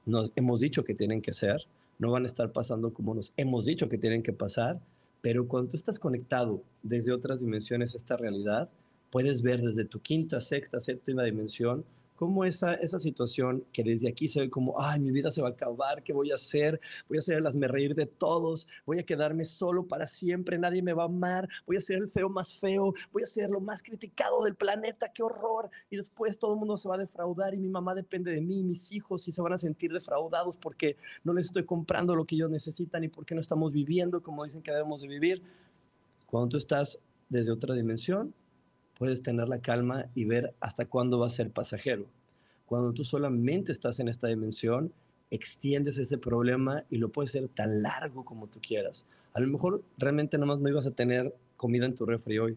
nos 0.07 0.33
hemos 0.35 0.61
dicho 0.61 0.83
que 0.83 0.95
tienen 0.95 1.21
que 1.21 1.35
ser, 1.35 1.67
no 2.03 2.11
van 2.11 2.25
a 2.25 2.27
estar 2.27 2.51
pasando 2.51 2.93
como 2.93 3.15
nos 3.15 3.33
hemos 3.37 3.65
dicho 3.65 3.89
que 3.89 3.97
tienen 3.97 4.25
que 4.25 4.33
pasar, 4.33 4.81
pero 5.21 5.47
cuando 5.47 5.71
tú 5.71 5.77
estás 5.77 6.01
conectado 6.01 6.65
desde 6.83 7.13
otras 7.13 7.39
dimensiones 7.39 7.95
a 7.95 7.99
esta 7.99 8.17
realidad, 8.17 8.69
puedes 9.13 9.41
ver 9.41 9.63
desde 9.63 9.85
tu 9.85 10.01
quinta, 10.01 10.41
sexta, 10.41 10.81
séptima 10.81 11.23
dimensión 11.23 11.85
cómo 12.17 12.45
esa, 12.45 12.75
esa 12.75 12.99
situación 12.99 13.65
que 13.73 13.83
desde 13.83 14.09
aquí 14.09 14.29
se 14.29 14.41
ve 14.41 14.51
como, 14.51 14.81
ay, 14.81 15.01
mi 15.01 15.11
vida 15.11 15.31
se 15.31 15.43
va 15.43 15.49
a 15.49 15.53
acabar, 15.53 16.03
¿qué 16.03 16.13
voy 16.13 16.31
a 16.31 16.35
hacer? 16.35 16.81
Voy 17.09 17.19
a 17.19 17.21
hacerlasme 17.21 17.69
reír 17.69 17.95
de 17.95 18.07
todos, 18.07 18.69
voy 18.87 18.99
a 18.99 19.03
quedarme 19.03 19.45
solo 19.45 19.87
para 19.87 20.07
siempre, 20.07 20.59
nadie 20.59 20.83
me 20.83 20.93
va 20.93 21.05
a 21.05 21.07
amar, 21.07 21.49
voy 21.67 21.77
a 21.77 21.81
ser 21.81 21.99
el 21.99 22.09
feo 22.09 22.29
más 22.29 22.55
feo, 22.55 22.95
voy 23.13 23.23
a 23.23 23.27
ser 23.27 23.51
lo 23.51 23.61
más 23.61 23.83
criticado 23.83 24.45
del 24.45 24.55
planeta, 24.55 25.13
qué 25.13 25.23
horror. 25.23 25.71
Y 25.91 25.97
después 25.97 26.39
todo 26.39 26.55
el 26.55 26.59
mundo 26.59 26.77
se 26.77 26.89
va 26.89 26.95
a 26.95 26.99
defraudar 26.99 27.55
y 27.55 27.59
mi 27.59 27.69
mamá 27.69 27.95
depende 27.95 28.31
de 28.31 28.41
mí, 28.41 28.63
mis 28.63 28.93
hijos, 28.93 29.27
y 29.29 29.33
se 29.33 29.43
van 29.43 29.55
a 29.55 29.59
sentir 29.59 29.93
defraudados 29.93 30.57
porque 30.57 30.97
no 31.25 31.33
les 31.33 31.47
estoy 31.47 31.65
comprando 31.65 32.15
lo 32.15 32.25
que 32.25 32.37
ellos 32.37 32.51
necesitan 32.51 33.05
y 33.05 33.09
porque 33.09 33.35
no 33.35 33.41
estamos 33.41 33.73
viviendo 33.73 34.23
como 34.23 34.45
dicen 34.45 34.63
que 34.63 34.73
debemos 34.73 35.03
de 35.03 35.09
vivir. 35.09 35.43
Cuando 36.27 36.51
tú 36.51 36.57
estás 36.57 37.03
desde 37.29 37.53
otra 37.53 37.75
dimensión, 37.75 38.35
puedes 39.03 39.21
tener 39.21 39.49
la 39.49 39.61
calma 39.61 40.07
y 40.15 40.27
ver 40.27 40.55
hasta 40.61 40.87
cuándo 40.87 41.19
va 41.19 41.27
a 41.27 41.31
ser 41.31 41.51
pasajero. 41.51 42.07
Cuando 42.67 42.93
tú 42.93 43.03
solamente 43.03 43.73
estás 43.73 43.99
en 43.99 44.07
esta 44.07 44.29
dimensión, 44.29 44.93
extiendes 45.29 45.99
ese 45.99 46.19
problema 46.19 46.85
y 46.89 46.99
lo 46.99 47.09
puedes 47.09 47.33
hacer 47.35 47.49
tan 47.49 47.83
largo 47.83 48.25
como 48.25 48.47
tú 48.47 48.61
quieras. 48.61 49.05
A 49.33 49.41
lo 49.41 49.49
mejor 49.49 49.83
realmente 49.99 50.37
nada 50.39 50.47
más 50.47 50.61
no 50.61 50.69
ibas 50.69 50.87
a 50.87 50.93
tener 50.93 51.35
comida 51.57 51.85
en 51.85 51.97
tu 51.97 52.07
refri 52.07 52.39
hoy, 52.39 52.57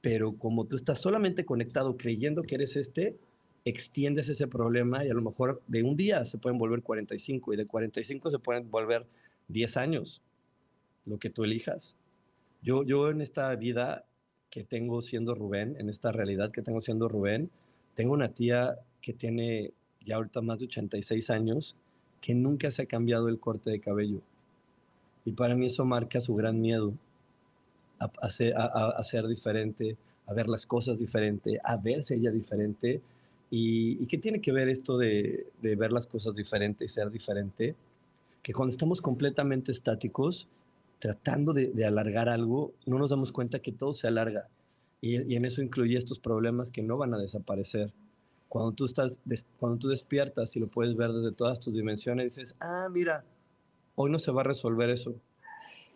pero 0.00 0.32
como 0.32 0.64
tú 0.64 0.74
estás 0.74 1.00
solamente 1.00 1.44
conectado 1.44 1.96
creyendo 1.96 2.42
que 2.42 2.56
eres 2.56 2.74
este, 2.74 3.16
extiendes 3.64 4.28
ese 4.28 4.48
problema 4.48 5.04
y 5.04 5.10
a 5.10 5.14
lo 5.14 5.22
mejor 5.22 5.62
de 5.68 5.84
un 5.84 5.94
día 5.94 6.24
se 6.24 6.38
pueden 6.38 6.58
volver 6.58 6.82
45 6.82 7.54
y 7.54 7.56
de 7.56 7.66
45 7.66 8.28
se 8.28 8.40
pueden 8.40 8.72
volver 8.72 9.06
10 9.46 9.76
años, 9.76 10.20
lo 11.04 11.16
que 11.20 11.30
tú 11.30 11.44
elijas. 11.44 11.94
Yo, 12.60 12.82
yo 12.82 13.08
en 13.08 13.20
esta 13.20 13.54
vida 13.54 14.04
que 14.56 14.64
tengo 14.64 15.02
siendo 15.02 15.34
Rubén, 15.34 15.76
en 15.78 15.90
esta 15.90 16.12
realidad 16.12 16.50
que 16.50 16.62
tengo 16.62 16.80
siendo 16.80 17.10
Rubén. 17.10 17.50
Tengo 17.94 18.14
una 18.14 18.30
tía 18.30 18.78
que 19.02 19.12
tiene 19.12 19.74
ya 20.00 20.16
ahorita 20.16 20.40
más 20.40 20.60
de 20.60 20.64
86 20.64 21.28
años, 21.28 21.76
que 22.22 22.34
nunca 22.34 22.70
se 22.70 22.80
ha 22.80 22.86
cambiado 22.86 23.28
el 23.28 23.38
corte 23.38 23.68
de 23.68 23.80
cabello. 23.80 24.22
Y 25.26 25.32
para 25.32 25.54
mí 25.56 25.66
eso 25.66 25.84
marca 25.84 26.22
su 26.22 26.34
gran 26.34 26.58
miedo 26.58 26.94
a, 27.98 28.10
a, 28.22 29.04
ser 29.04 29.26
diferente, 29.26 29.98
a 30.24 30.32
ver 30.32 30.48
las 30.48 30.64
cosas 30.64 30.98
diferente, 30.98 31.60
a 31.62 31.76
verse 31.76 32.14
ella 32.14 32.30
diferente. 32.30 33.02
¿Y, 33.50 34.06
qué 34.06 34.16
tiene 34.16 34.40
que 34.40 34.52
ver 34.52 34.70
esto 34.70 34.96
de, 34.96 35.48
de 35.60 35.76
ver 35.76 35.92
las 35.92 36.06
cosas 36.06 36.34
diferentes 36.34 36.90
y 36.90 36.94
ser 36.94 37.10
diferente? 37.10 37.76
Que 38.42 38.54
cuando 38.54 38.70
estamos 38.70 39.02
completamente 39.02 39.70
estáticos, 39.70 40.48
tratando 40.98 41.52
de, 41.52 41.84
alargar 41.84 42.28
algo, 42.28 42.74
no 42.86 42.98
nos 42.98 43.10
damos 43.10 43.32
cuenta 43.32 43.60
que 43.60 43.72
todo 43.72 43.94
se 43.94 44.08
alarga. 44.08 44.48
Y, 45.00 45.34
en 45.34 45.44
eso 45.44 45.62
incluye 45.62 45.96
estos 45.96 46.18
problemas 46.18 46.70
que 46.70 46.82
no 46.82 46.96
van 46.96 47.14
a 47.14 47.18
desaparecer. 47.18 47.92
Cuando 48.48 48.72
tú, 48.72 48.86
estás, 48.86 49.20
cuando 49.58 49.78
tú 49.78 49.88
despiertas 49.88 50.56
y 50.56 50.60
lo 50.60 50.68
puedes 50.68 50.96
ver 50.96 51.12
desde 51.12 51.32
todas 51.32 51.60
tus 51.60 51.74
dimensiones, 51.74 52.36
dices, 52.36 52.56
ah, 52.60 52.88
mira, 52.90 53.24
hoy 53.94 54.10
no 54.10 54.18
se 54.18 54.32
va 54.32 54.40
a 54.40 54.44
resolver 54.44 54.90
eso. 54.90 55.14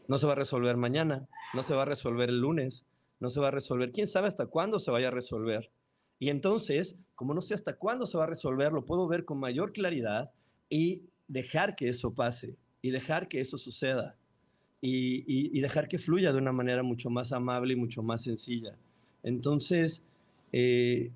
No 0.09 0.19
se 0.19 0.27
va 0.27 0.33
a 0.33 0.37
resolver 0.37 0.77
mañana, 0.77 1.29
no 1.55 1.63
se 1.63 1.75
va 1.75 1.83
a 1.83 1.87
resolver 1.87 2.29
el 2.29 2.41
lunes, 2.41 2.85
no 3.21 3.31
se 3.31 3.41
va 3.41 3.49
a 3.49 3.53
resolver. 3.53 3.93
¿Quién 3.93 4.07
sabe 4.07 4.29
hasta 4.29 4.47
cuándo 4.47 4.81
se 4.81 4.91
vaya 4.91 5.09
a 5.09 5.13
resolver? 5.13 5.71
Y 6.19 6.29
entonces, 6.29 6.97
como 7.15 7.33
no 7.33 7.41
sé 7.41 7.55
hasta 7.55 7.77
cuándo 7.77 8.07
se 8.07 8.19
va 8.19 8.25
a 8.25 8.27
resolver, 8.27 8.73
lo 8.73 8.85
puedo 8.85 9.07
ver 9.07 9.25
con 9.25 9.39
mayor 9.39 9.73
claridad 9.73 10.33
y 10.69 11.03
dejar 11.29 11.77
que 11.77 11.89
eso 11.89 12.13
pase 12.13 12.57
y 12.83 12.91
dejar 12.91 13.29
que 13.29 13.41
eso 13.41 13.57
suceda 13.57 14.17
y, 14.83 15.61
dejar 15.61 15.89
que 15.89 15.99
fluya 15.99 16.33
de 16.33 16.39
una 16.39 16.53
manera 16.53 16.83
mucho 16.83 17.11
más 17.11 17.33
amable 17.33 17.75
y 17.75 17.77
mucho 17.77 18.03
más 18.03 18.23
sencilla. 18.23 18.75
Entonces, 19.23 20.03
eh, 20.53 21.11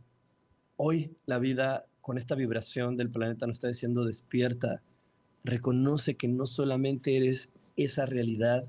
hoy 0.76 1.12
la 1.26 1.38
vida 1.38 1.86
con 2.00 2.18
esta 2.18 2.34
vibración 2.34 2.96
del 2.96 3.10
planeta 3.10 3.46
nos 3.46 3.56
está 3.56 3.68
diciendo 3.68 4.04
despierta, 4.04 4.82
reconoce 5.42 6.16
que 6.16 6.28
no 6.28 6.46
solamente 6.46 7.16
eres 7.16 7.50
esa 7.76 8.06
realidad 8.06 8.66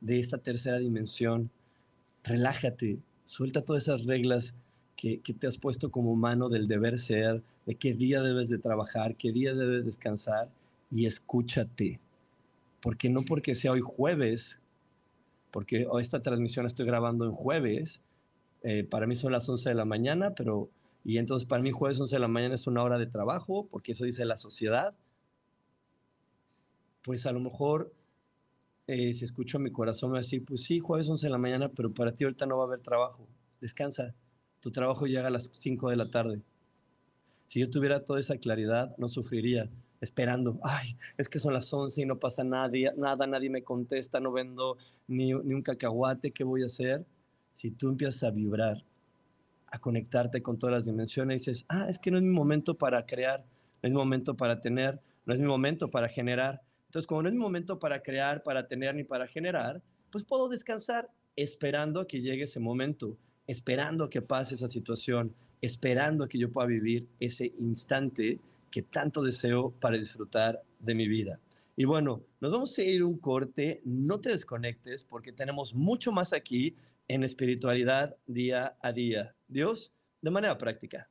de 0.00 0.20
esta 0.20 0.38
tercera 0.38 0.78
dimensión, 0.78 1.50
relájate, 2.22 2.98
suelta 3.24 3.62
todas 3.62 3.84
esas 3.84 4.04
reglas 4.04 4.54
que, 4.96 5.18
que, 5.20 5.34
te 5.34 5.46
has 5.46 5.58
puesto 5.58 5.90
como 5.90 6.14
mano 6.14 6.48
del 6.48 6.68
deber 6.68 6.98
ser, 6.98 7.42
de 7.66 7.74
qué 7.74 7.94
día 7.94 8.22
debes 8.22 8.48
de 8.48 8.58
trabajar, 8.58 9.16
qué 9.16 9.32
día 9.32 9.54
debes 9.54 9.84
descansar 9.84 10.48
y 10.90 11.06
escúchate 11.06 11.98
porque 12.86 13.10
no 13.10 13.22
porque 13.22 13.56
sea 13.56 13.72
hoy 13.72 13.80
jueves, 13.82 14.62
porque 15.50 15.88
esta 16.00 16.22
transmisión 16.22 16.66
estoy 16.66 16.86
grabando 16.86 17.24
en 17.24 17.32
jueves, 17.32 18.00
eh, 18.62 18.84
para 18.84 19.08
mí 19.08 19.16
son 19.16 19.32
las 19.32 19.48
11 19.48 19.70
de 19.70 19.74
la 19.74 19.84
mañana, 19.84 20.36
pero, 20.36 20.70
y 21.02 21.18
entonces 21.18 21.48
para 21.48 21.64
mí 21.64 21.72
jueves 21.72 21.98
11 21.98 22.14
de 22.14 22.20
la 22.20 22.28
mañana 22.28 22.54
es 22.54 22.68
una 22.68 22.84
hora 22.84 22.96
de 22.96 23.08
trabajo, 23.08 23.66
porque 23.72 23.90
eso 23.90 24.04
dice 24.04 24.24
la 24.24 24.36
sociedad, 24.36 24.94
pues 27.02 27.26
a 27.26 27.32
lo 27.32 27.40
mejor 27.40 27.92
eh, 28.86 29.14
si 29.14 29.24
escucho 29.24 29.58
mi 29.58 29.72
corazón 29.72 30.12
me 30.12 30.20
a 30.20 30.22
pues 30.46 30.62
sí, 30.62 30.78
jueves 30.78 31.08
11 31.08 31.26
de 31.26 31.30
la 31.32 31.38
mañana, 31.38 31.68
pero 31.68 31.92
para 31.92 32.14
ti 32.14 32.22
ahorita 32.22 32.46
no 32.46 32.56
va 32.56 32.62
a 32.62 32.66
haber 32.68 32.82
trabajo, 32.82 33.26
descansa, 33.60 34.14
tu 34.60 34.70
trabajo 34.70 35.06
llega 35.06 35.26
a 35.26 35.32
las 35.32 35.50
5 35.52 35.90
de 35.90 35.96
la 35.96 36.08
tarde. 36.08 36.40
Si 37.48 37.58
yo 37.58 37.68
tuviera 37.68 38.04
toda 38.04 38.20
esa 38.20 38.38
claridad, 38.38 38.96
no 38.96 39.08
sufriría 39.08 39.68
esperando, 40.00 40.58
ay, 40.62 40.96
es 41.16 41.28
que 41.28 41.38
son 41.38 41.54
las 41.54 41.72
11 41.72 42.02
y 42.02 42.06
no 42.06 42.18
pasa 42.18 42.44
nadie, 42.44 42.92
nada, 42.96 43.26
nadie 43.26 43.50
me 43.50 43.62
contesta, 43.62 44.20
no 44.20 44.32
vendo 44.32 44.76
ni, 45.08 45.32
ni 45.32 45.54
un 45.54 45.62
cacahuate, 45.62 46.32
¿qué 46.32 46.44
voy 46.44 46.62
a 46.62 46.66
hacer? 46.66 47.04
Si 47.52 47.70
tú 47.70 47.88
empiezas 47.88 48.22
a 48.24 48.30
vibrar, 48.30 48.84
a 49.68 49.78
conectarte 49.78 50.42
con 50.42 50.58
todas 50.58 50.74
las 50.74 50.84
dimensiones 50.84 51.40
dices, 51.40 51.64
ah, 51.68 51.86
es 51.88 51.98
que 51.98 52.10
no 52.10 52.18
es 52.18 52.22
mi 52.22 52.30
momento 52.30 52.76
para 52.76 53.04
crear, 53.04 53.44
no 53.82 53.88
es 53.88 53.90
mi 53.90 53.96
momento 53.96 54.36
para 54.36 54.60
tener, 54.60 55.00
no 55.24 55.34
es 55.34 55.40
mi 55.40 55.46
momento 55.46 55.90
para 55.90 56.08
generar. 56.08 56.62
Entonces, 56.86 57.06
como 57.06 57.22
no 57.22 57.28
es 57.28 57.34
mi 57.34 57.40
momento 57.40 57.78
para 57.78 58.00
crear, 58.00 58.42
para 58.42 58.66
tener 58.66 58.94
ni 58.94 59.04
para 59.04 59.26
generar, 59.26 59.82
pues 60.10 60.24
puedo 60.24 60.48
descansar 60.48 61.10
esperando 61.34 62.06
que 62.06 62.20
llegue 62.20 62.44
ese 62.44 62.60
momento, 62.60 63.16
esperando 63.46 64.08
que 64.08 64.22
pase 64.22 64.54
esa 64.54 64.68
situación, 64.68 65.34
esperando 65.60 66.28
que 66.28 66.38
yo 66.38 66.50
pueda 66.50 66.68
vivir 66.68 67.06
ese 67.20 67.52
instante 67.58 68.40
que 68.70 68.82
tanto 68.82 69.22
deseo 69.22 69.72
para 69.80 69.98
disfrutar 69.98 70.62
de 70.78 70.94
mi 70.94 71.08
vida. 71.08 71.40
Y 71.76 71.84
bueno, 71.84 72.24
nos 72.40 72.52
vamos 72.52 72.78
a 72.78 72.82
ir 72.82 73.04
un 73.04 73.18
corte, 73.18 73.82
no 73.84 74.20
te 74.20 74.30
desconectes 74.30 75.04
porque 75.04 75.32
tenemos 75.32 75.74
mucho 75.74 76.10
más 76.10 76.32
aquí 76.32 76.74
en 77.08 77.22
espiritualidad 77.22 78.16
día 78.26 78.76
a 78.80 78.92
día. 78.92 79.34
Dios, 79.46 79.92
de 80.22 80.30
manera 80.30 80.56
práctica. 80.58 81.10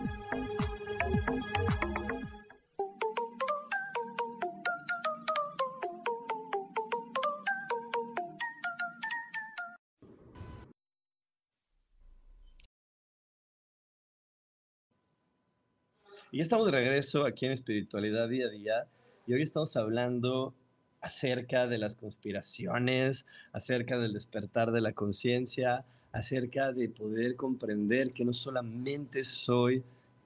Y 16.33 16.37
ya 16.37 16.43
estamos 16.43 16.65
de 16.67 16.71
regreso 16.71 17.25
aquí 17.25 17.45
en 17.45 17.51
Espiritualidad 17.51 18.29
Día 18.29 18.45
a 18.45 18.49
Día 18.49 18.87
y 19.27 19.33
hoy 19.33 19.41
estamos 19.41 19.75
hablando 19.75 20.53
acerca 21.01 21.67
de 21.67 21.77
las 21.77 21.95
conspiraciones, 21.95 23.25
acerca 23.51 23.99
del 23.99 24.13
despertar 24.13 24.71
de 24.71 24.79
la 24.79 24.93
conciencia, 24.93 25.83
acerca 26.13 26.71
de 26.71 26.87
poder 26.87 27.35
comprender 27.35 28.13
que 28.13 28.23
no 28.23 28.31
solamente 28.31 29.25
soy 29.25 29.83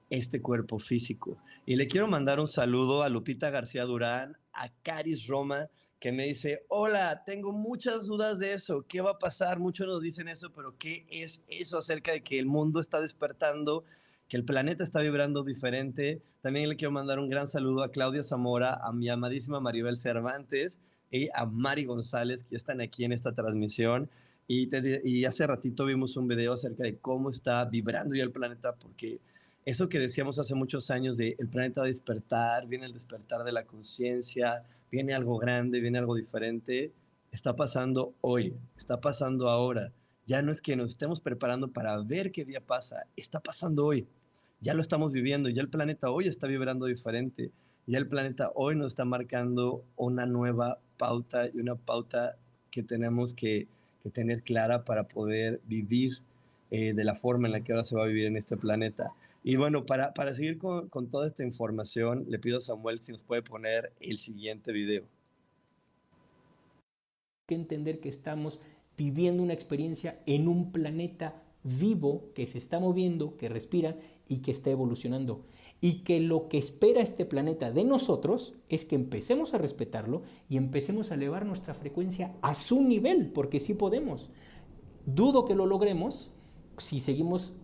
este 0.08 0.40
cuerpo 0.40 0.78
físico. 0.78 1.38
Y 1.66 1.74
le 1.74 1.88
quiero 1.88 2.06
mandar 2.06 2.38
un 2.38 2.46
saludo 2.46 3.02
a 3.02 3.08
Lupita 3.08 3.50
García 3.50 3.82
Durán, 3.82 4.36
a 4.52 4.68
Caris 4.84 5.26
Roma, 5.26 5.68
que 5.98 6.12
me 6.12 6.28
dice, 6.28 6.66
hola, 6.68 7.24
tengo 7.26 7.50
muchas 7.50 8.06
dudas 8.06 8.38
de 8.38 8.52
eso, 8.52 8.84
¿qué 8.86 9.00
va 9.00 9.12
a 9.12 9.18
pasar? 9.18 9.58
Muchos 9.58 9.88
nos 9.88 10.02
dicen 10.02 10.28
eso, 10.28 10.52
pero 10.52 10.78
¿qué 10.78 11.04
es 11.10 11.42
eso 11.48 11.78
acerca 11.78 12.12
de 12.12 12.22
que 12.22 12.38
el 12.38 12.46
mundo 12.46 12.80
está 12.80 13.00
despertando? 13.00 13.82
Que 14.28 14.36
el 14.36 14.44
planeta 14.44 14.84
está 14.84 15.00
vibrando 15.00 15.44
diferente. 15.44 16.20
También 16.40 16.68
le 16.68 16.76
quiero 16.76 16.92
mandar 16.92 17.18
un 17.18 17.28
gran 17.28 17.46
saludo 17.46 17.82
a 17.82 17.90
Claudia 17.90 18.22
Zamora, 18.22 18.74
a 18.82 18.92
mi 18.92 19.08
amadísima 19.08 19.60
Maribel 19.60 19.96
Cervantes 19.96 20.78
y 21.10 21.28
a 21.34 21.46
Mari 21.46 21.84
González, 21.84 22.44
que 22.44 22.56
están 22.56 22.80
aquí 22.80 23.04
en 23.04 23.12
esta 23.12 23.32
transmisión. 23.32 24.10
Y, 24.48 24.68
y 25.04 25.24
hace 25.24 25.46
ratito 25.46 25.84
vimos 25.86 26.16
un 26.16 26.28
video 26.28 26.52
acerca 26.52 26.84
de 26.84 26.98
cómo 26.98 27.30
está 27.30 27.64
vibrando 27.64 28.14
ya 28.14 28.22
el 28.22 28.32
planeta, 28.32 28.74
porque 28.76 29.20
eso 29.64 29.88
que 29.88 29.98
decíamos 29.98 30.38
hace 30.38 30.54
muchos 30.54 30.90
años 30.90 31.16
de 31.16 31.34
el 31.38 31.48
planeta 31.48 31.82
despertar, 31.82 32.66
viene 32.68 32.86
el 32.86 32.92
despertar 32.92 33.42
de 33.42 33.50
la 33.50 33.64
conciencia, 33.64 34.64
viene 34.90 35.14
algo 35.14 35.38
grande, 35.38 35.80
viene 35.80 35.98
algo 35.98 36.14
diferente, 36.14 36.92
está 37.32 37.56
pasando 37.56 38.14
hoy, 38.20 38.54
está 38.78 39.00
pasando 39.00 39.50
ahora. 39.50 39.92
Ya 40.26 40.42
no 40.42 40.50
es 40.50 40.60
que 40.60 40.74
nos 40.74 40.90
estemos 40.90 41.20
preparando 41.20 41.68
para 41.68 42.00
ver 42.02 42.32
qué 42.32 42.44
día 42.44 42.60
pasa, 42.60 43.06
está 43.16 43.38
pasando 43.38 43.86
hoy. 43.86 44.08
Ya 44.60 44.74
lo 44.74 44.82
estamos 44.82 45.12
viviendo, 45.12 45.48
ya 45.48 45.62
el 45.62 45.68
planeta 45.68 46.10
hoy 46.10 46.26
está 46.26 46.48
vibrando 46.48 46.86
diferente, 46.86 47.52
ya 47.86 47.98
el 47.98 48.08
planeta 48.08 48.50
hoy 48.56 48.74
nos 48.74 48.88
está 48.88 49.04
marcando 49.04 49.84
una 49.96 50.26
nueva 50.26 50.80
pauta 50.96 51.48
y 51.48 51.60
una 51.60 51.76
pauta 51.76 52.36
que 52.72 52.82
tenemos 52.82 53.34
que, 53.34 53.68
tener 54.12 54.44
clara 54.44 54.84
para 54.84 55.08
poder 55.08 55.60
vivir 55.66 56.18
eh, 56.70 56.92
de 56.92 57.02
la 57.02 57.16
forma 57.16 57.48
en 57.48 57.52
la 57.52 57.64
que 57.64 57.72
ahora 57.72 57.82
se 57.82 57.96
va 57.96 58.04
a 58.04 58.06
vivir 58.06 58.26
en 58.26 58.36
este 58.36 58.56
planeta. 58.56 59.12
Y 59.42 59.56
bueno, 59.56 59.84
para, 59.84 60.14
para 60.14 60.32
seguir 60.32 60.58
con, 60.58 60.88
con 60.88 61.08
toda 61.08 61.26
esta 61.26 61.42
información, 61.42 62.24
le 62.28 62.38
pido 62.38 62.58
a 62.58 62.60
Samuel 62.60 63.00
si 63.00 63.10
nos 63.10 63.22
puede 63.22 63.42
poner 63.42 63.92
el 64.00 64.18
siguiente 64.18 64.70
video. 64.70 65.04
que 67.46 67.54
entender 67.54 68.00
que 68.00 68.08
estamos 68.08 68.60
viviendo 68.96 69.42
una 69.42 69.52
experiencia 69.52 70.20
en 70.26 70.48
un 70.48 70.72
planeta 70.72 71.42
vivo 71.62 72.30
que 72.34 72.46
se 72.46 72.58
está 72.58 72.78
moviendo, 72.78 73.36
que 73.36 73.48
respira 73.48 73.96
y 74.28 74.38
que 74.38 74.50
está 74.50 74.70
evolucionando. 74.70 75.44
Y 75.80 76.04
que 76.04 76.20
lo 76.20 76.48
que 76.48 76.56
espera 76.58 77.02
este 77.02 77.26
planeta 77.26 77.70
de 77.70 77.84
nosotros 77.84 78.54
es 78.68 78.84
que 78.84 78.94
empecemos 78.94 79.52
a 79.52 79.58
respetarlo 79.58 80.22
y 80.48 80.56
empecemos 80.56 81.10
a 81.10 81.14
elevar 81.14 81.44
nuestra 81.44 81.74
frecuencia 81.74 82.34
a 82.40 82.54
su 82.54 82.82
nivel, 82.82 83.30
porque 83.32 83.60
sí 83.60 83.74
podemos. 83.74 84.30
Dudo 85.04 85.44
que 85.44 85.54
lo 85.54 85.66
logremos 85.66 86.30
si 86.78 87.00
seguimos 87.00 87.54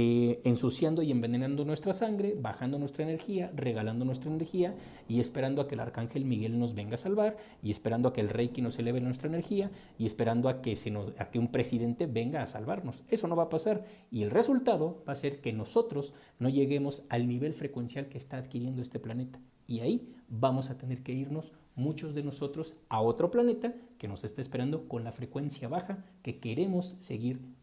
eh, 0.00 0.40
ensuciando 0.44 1.02
y 1.02 1.10
envenenando 1.10 1.64
nuestra 1.64 1.92
sangre, 1.92 2.36
bajando 2.40 2.78
nuestra 2.78 3.02
energía, 3.02 3.50
regalando 3.52 4.04
nuestra 4.04 4.30
energía 4.30 4.76
y 5.08 5.18
esperando 5.18 5.60
a 5.60 5.66
que 5.66 5.74
el 5.74 5.80
arcángel 5.80 6.24
Miguel 6.24 6.56
nos 6.56 6.76
venga 6.76 6.94
a 6.94 6.98
salvar 6.98 7.36
y 7.64 7.72
esperando 7.72 8.08
a 8.08 8.12
que 8.12 8.20
el 8.20 8.28
reiki 8.28 8.62
nos 8.62 8.78
eleve 8.78 9.00
nuestra 9.00 9.26
energía 9.26 9.72
y 9.98 10.06
esperando 10.06 10.48
a 10.48 10.62
que, 10.62 10.78
a 11.18 11.30
que 11.32 11.40
un 11.40 11.48
presidente 11.48 12.06
venga 12.06 12.42
a 12.42 12.46
salvarnos. 12.46 13.02
Eso 13.08 13.26
no 13.26 13.34
va 13.34 13.42
a 13.42 13.48
pasar 13.48 13.86
y 14.12 14.22
el 14.22 14.30
resultado 14.30 15.02
va 15.08 15.14
a 15.14 15.16
ser 15.16 15.40
que 15.40 15.52
nosotros 15.52 16.14
no 16.38 16.48
lleguemos 16.48 17.02
al 17.08 17.26
nivel 17.26 17.52
frecuencial 17.52 18.08
que 18.08 18.18
está 18.18 18.36
adquiriendo 18.36 18.80
este 18.80 19.00
planeta. 19.00 19.40
Y 19.66 19.80
ahí 19.80 20.14
vamos 20.28 20.70
a 20.70 20.78
tener 20.78 21.02
que 21.02 21.12
irnos 21.12 21.54
muchos 21.74 22.14
de 22.14 22.22
nosotros 22.22 22.76
a 22.88 23.00
otro 23.00 23.32
planeta 23.32 23.74
que 23.98 24.06
nos 24.06 24.22
está 24.22 24.42
esperando 24.42 24.86
con 24.86 25.02
la 25.02 25.10
frecuencia 25.10 25.66
baja 25.66 26.04
que 26.22 26.38
queremos 26.38 26.94
seguir 27.00 27.57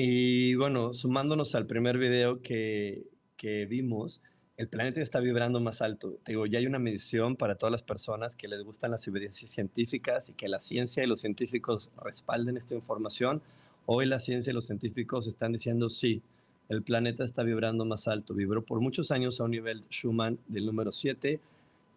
y 0.00 0.54
bueno, 0.54 0.94
sumándonos 0.94 1.54
al 1.54 1.66
primer 1.66 1.98
video 1.98 2.40
que, 2.40 3.06
que 3.36 3.66
vimos, 3.66 4.22
el 4.56 4.68
planeta 4.68 5.00
está 5.00 5.20
vibrando 5.20 5.60
más 5.60 5.82
alto. 5.82 6.18
Te 6.24 6.32
digo, 6.32 6.46
ya 6.46 6.58
hay 6.58 6.66
una 6.66 6.78
medición 6.78 7.36
para 7.36 7.56
todas 7.56 7.72
las 7.72 7.82
personas 7.82 8.36
que 8.36 8.48
les 8.48 8.62
gustan 8.62 8.90
las 8.90 9.06
evidencias 9.06 9.50
científicas 9.50 10.28
y 10.28 10.34
que 10.34 10.48
la 10.48 10.60
ciencia 10.60 11.02
y 11.02 11.06
los 11.06 11.20
científicos 11.20 11.90
respalden 12.02 12.56
esta 12.56 12.74
información. 12.74 13.42
Hoy 13.86 14.06
la 14.06 14.20
ciencia 14.20 14.50
y 14.50 14.54
los 14.54 14.66
científicos 14.66 15.26
están 15.26 15.52
diciendo 15.52 15.88
sí, 15.88 16.22
el 16.68 16.82
planeta 16.82 17.24
está 17.24 17.42
vibrando 17.42 17.84
más 17.84 18.08
alto. 18.08 18.34
Vibró 18.34 18.64
por 18.64 18.80
muchos 18.80 19.10
años 19.10 19.40
a 19.40 19.44
un 19.44 19.52
nivel 19.52 19.82
Schumann 19.90 20.38
del 20.48 20.66
número 20.66 20.92
7. 20.92 21.40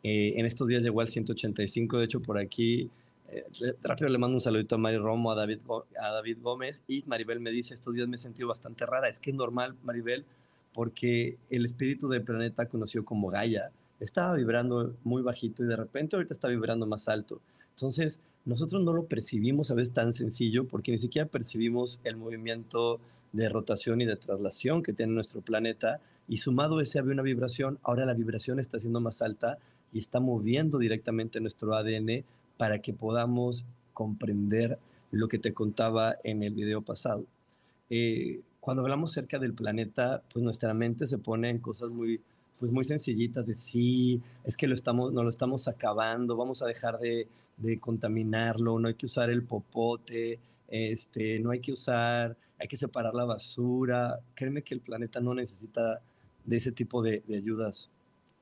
Eh, 0.04 0.34
en 0.38 0.46
estos 0.46 0.68
días 0.68 0.82
llegó 0.82 1.02
al 1.02 1.10
185. 1.10 1.98
De 1.98 2.06
hecho, 2.06 2.22
por 2.22 2.38
aquí 2.38 2.90
eh, 3.32 3.76
rápido 3.82 4.10
le 4.10 4.18
mando 4.18 4.38
un 4.38 4.42
saludito 4.42 4.76
a 4.76 4.78
Mari 4.78 4.98
Romo, 4.98 5.32
a 5.32 5.36
David, 5.36 5.60
a 6.00 6.10
David 6.12 6.38
Gómez 6.42 6.84
y 6.88 7.04
Maribel 7.08 7.40
me 7.40 7.52
dice, 7.52 7.74
estos 7.74 7.94
días 7.94 8.08
me 8.08 8.18
he 8.18 8.20
sentido 8.20 8.50
bastante 8.50 8.86
rara. 8.86 9.08
Es 9.08 9.20
que 9.20 9.32
es 9.32 9.36
normal, 9.36 9.76
Maribel, 9.84 10.26
porque 10.74 11.38
el 11.50 11.66
espíritu 11.66 12.10
del 12.10 12.24
planeta 12.24 12.68
conocido 12.68 13.06
como 13.06 13.30
Gaia 13.30 13.72
estaba 14.00 14.36
vibrando 14.36 14.96
muy 15.04 15.22
bajito 15.22 15.64
y 15.64 15.68
de 15.68 15.76
repente 15.76 16.16
ahorita 16.16 16.34
está 16.34 16.48
vibrando 16.48 16.86
más 16.86 17.08
alto. 17.08 17.40
Entonces, 17.76 18.20
nosotros 18.46 18.84
no 18.84 18.94
lo 18.94 19.06
percibimos 19.06 19.72
a 19.72 19.76
veces 19.76 19.94
tan 19.94 20.14
sencillo 20.14 20.68
porque 20.68 20.92
ni 20.92 20.98
siquiera 20.98 21.28
percibimos 21.30 22.00
el 22.04 22.18
movimiento 22.18 23.00
de 23.32 23.48
rotación 23.48 24.02
y 24.02 24.06
de 24.06 24.18
traslación 24.18 24.84
que 24.84 24.94
tiene 24.94 25.14
nuestro 25.14 25.42
planeta 25.42 26.02
y 26.28 26.38
sumado 26.38 26.82
ese 26.82 27.00
había 27.00 27.14
una 27.14 27.22
vibración, 27.22 27.80
ahora 27.84 28.06
la 28.06 28.14
vibración 28.14 28.60
está 28.60 28.80
siendo 28.80 29.00
más 29.00 29.22
alta 29.22 29.58
y 29.94 30.00
está 30.00 30.20
moviendo 30.20 30.80
directamente 30.80 31.40
nuestro 31.40 31.76
ADN 31.76 32.24
para 32.62 32.78
que 32.78 32.94
podamos 32.94 33.66
comprender 33.92 34.78
lo 35.10 35.28
que 35.28 35.40
te 35.40 35.52
contaba 35.52 36.18
en 36.24 36.44
el 36.44 36.54
video 36.54 36.84
pasado. 36.84 37.26
Eh, 37.90 38.42
cuando 38.60 38.84
hablamos 38.84 39.14
cerca 39.14 39.40
del 39.40 39.56
planeta, 39.56 40.22
pues 40.32 40.44
nuestra 40.44 40.72
mente 40.76 41.08
se 41.08 41.18
pone 41.18 41.50
en 41.50 41.58
cosas 41.58 41.90
muy, 41.90 42.22
pues 42.60 42.72
muy 42.72 42.86
sencillitas 42.86 43.48
de 43.48 43.56
sí, 43.56 44.22
es 44.44 44.56
que 44.56 44.68
lo 44.68 44.76
estamos, 44.76 45.12
no 45.12 45.24
lo 45.24 45.32
estamos 45.32 45.68
acabando, 45.68 46.38
vamos 46.38 46.62
a 46.62 46.68
dejar 46.68 47.00
de, 47.00 47.28
de 47.58 47.80
contaminarlo, 47.80 48.78
no 48.78 48.90
hay 48.90 48.94
que 48.94 49.08
usar 49.08 49.32
el 49.32 49.42
popote, 49.42 50.40
este, 50.68 51.40
no 51.40 51.50
hay 51.50 51.62
que 51.62 51.72
usar, 51.72 52.38
hay 52.60 52.68
que 52.68 52.78
separar 52.78 53.16
la 53.16 53.26
basura. 53.26 54.20
Créeme 54.36 54.62
que 54.62 54.76
el 54.76 54.82
planeta 54.82 55.20
no 55.20 55.34
necesita 55.34 56.00
de 56.46 56.58
ese 56.58 56.72
tipo 56.72 57.02
de, 57.02 57.24
de 57.28 57.38
ayudas. 57.38 57.90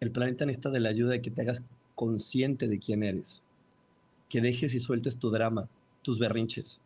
El 0.02 0.12
planeta 0.12 0.46
necesita 0.46 0.72
de 0.72 0.82
la 0.82 0.90
ayuda 0.90 1.12
de 1.12 1.22
que 1.22 1.32
te 1.32 1.44
hagas 1.44 1.64
consciente 1.96 2.68
de 2.68 2.80
quién 2.80 3.04
eres, 3.04 3.44
que 4.30 4.42
dejes 4.42 4.74
y 4.74 4.80
sueltes 4.80 5.18
tu 5.18 5.30
drama, 5.32 5.68
tus 6.02 6.20
berrinches. 6.20 6.80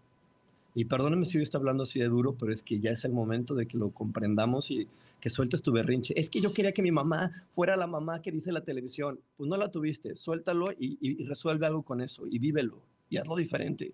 Y 0.76 0.86
perdóname 0.86 1.26
si 1.26 1.38
yo 1.38 1.44
estoy 1.44 1.60
hablando 1.60 1.84
así 1.84 2.00
de 2.00 2.08
duro, 2.08 2.36
pero 2.40 2.52
es 2.52 2.64
que 2.64 2.80
ya 2.80 2.92
es 2.92 3.06
el 3.06 3.14
momento 3.14 3.54
de 3.54 3.68
que 3.68 3.78
lo 3.78 3.92
comprendamos 3.92 4.72
y 4.72 4.88
que 5.22 5.30
sueltes 5.30 5.62
tu 5.62 5.72
berrinche. 5.72 6.14
Es 6.20 6.30
que 6.30 6.42
yo 6.42 6.52
quería 6.52 6.72
que 6.72 6.82
mi 6.82 6.92
mamá 6.92 7.46
fuera 7.54 7.78
la 7.78 7.86
mamá 7.86 8.22
que 8.22 8.32
dice 8.32 8.52
la 8.52 8.62
televisión. 8.62 9.20
Pues 9.38 9.48
no 9.50 9.56
la 9.58 9.70
tuviste, 9.70 10.16
suéltalo 10.16 10.72
y, 10.72 10.98
y 11.00 11.24
resuelve 11.26 11.68
algo 11.68 11.84
con 11.84 12.02
eso 12.02 12.26
y 12.28 12.40
vívelo 12.40 12.80
y 13.10 13.18
hazlo 13.18 13.36
diferente. 13.36 13.94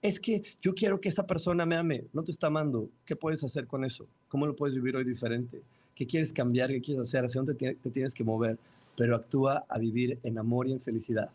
Es 0.00 0.20
que 0.20 0.42
yo 0.60 0.74
quiero 0.74 1.00
que 1.00 1.08
esta 1.08 1.26
persona 1.26 1.66
me 1.66 1.76
ame, 1.76 2.04
no 2.12 2.22
te 2.22 2.30
está 2.30 2.46
amando. 2.46 2.88
¿Qué 3.04 3.16
puedes 3.16 3.42
hacer 3.42 3.66
con 3.66 3.84
eso? 3.84 4.06
¿Cómo 4.28 4.46
lo 4.46 4.54
puedes 4.54 4.74
vivir 4.74 4.96
hoy 4.96 5.04
diferente? 5.04 5.62
¿Qué 5.94 6.06
quieres 6.06 6.32
cambiar? 6.32 6.70
¿Qué 6.70 6.80
quieres 6.80 7.02
hacer? 7.02 7.24
¿Hacia 7.24 7.42
dónde 7.42 7.54
te 7.54 7.90
tienes 7.90 8.14
que 8.14 8.22
mover? 8.22 8.58
Pero 8.96 9.16
actúa 9.16 9.64
a 9.68 9.78
vivir 9.78 10.18
en 10.22 10.38
amor 10.38 10.68
y 10.68 10.72
en 10.72 10.80
felicidad. 10.80 11.30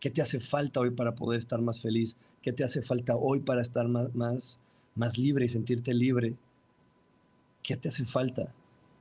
¿Qué 0.00 0.10
te 0.10 0.22
hace 0.22 0.40
falta 0.40 0.80
hoy 0.80 0.90
para 0.90 1.14
poder 1.14 1.40
estar 1.40 1.60
más 1.60 1.80
feliz? 1.80 2.16
¿Qué 2.42 2.52
te 2.52 2.64
hace 2.64 2.82
falta 2.82 3.16
hoy 3.16 3.40
para 3.40 3.62
estar 3.62 3.88
más, 3.88 4.14
más, 4.14 4.60
más 4.94 5.18
libre 5.18 5.46
y 5.46 5.48
sentirte 5.48 5.94
libre? 5.94 6.34
¿Qué 7.62 7.76
te 7.76 7.88
hace 7.88 8.04
falta? 8.04 8.52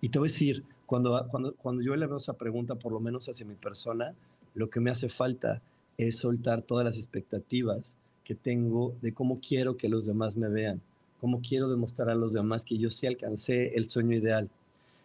Y 0.02 0.10
te 0.10 0.20
voy 0.20 0.30
a 0.30 0.32
decir, 0.32 0.64
cuando, 0.86 1.28
cuando, 1.30 1.54
cuando 1.56 1.82
yo 1.82 1.96
le 1.96 2.08
veo 2.08 2.18
esa 2.18 2.38
pregunta, 2.38 2.76
por 2.76 2.92
lo 2.92 3.00
menos 3.00 3.28
hacia 3.28 3.46
mi 3.46 3.56
persona, 3.56 4.16
lo 4.54 4.70
que 4.70 4.80
me 4.80 4.90
hace 4.90 5.10
falta 5.10 5.62
es 5.98 6.18
soltar 6.18 6.62
todas 6.62 6.86
las 6.86 6.98
expectativas 6.98 7.98
que 8.24 8.36
tengo 8.36 8.96
de 9.02 9.14
cómo 9.14 9.40
quiero 9.40 9.78
que 9.78 9.90
los 9.90 10.06
demás 10.06 10.36
me 10.36 10.50
vean, 10.50 10.82
cómo 11.20 11.42
quiero 11.42 11.70
demostrar 11.70 12.10
a 12.10 12.16
los 12.16 12.34
demás 12.34 12.66
que 12.66 12.78
yo 12.78 12.90
sí 12.90 13.06
alcancé 13.06 13.76
el 13.76 13.90
sueño 13.90 14.16
ideal. 14.16 14.50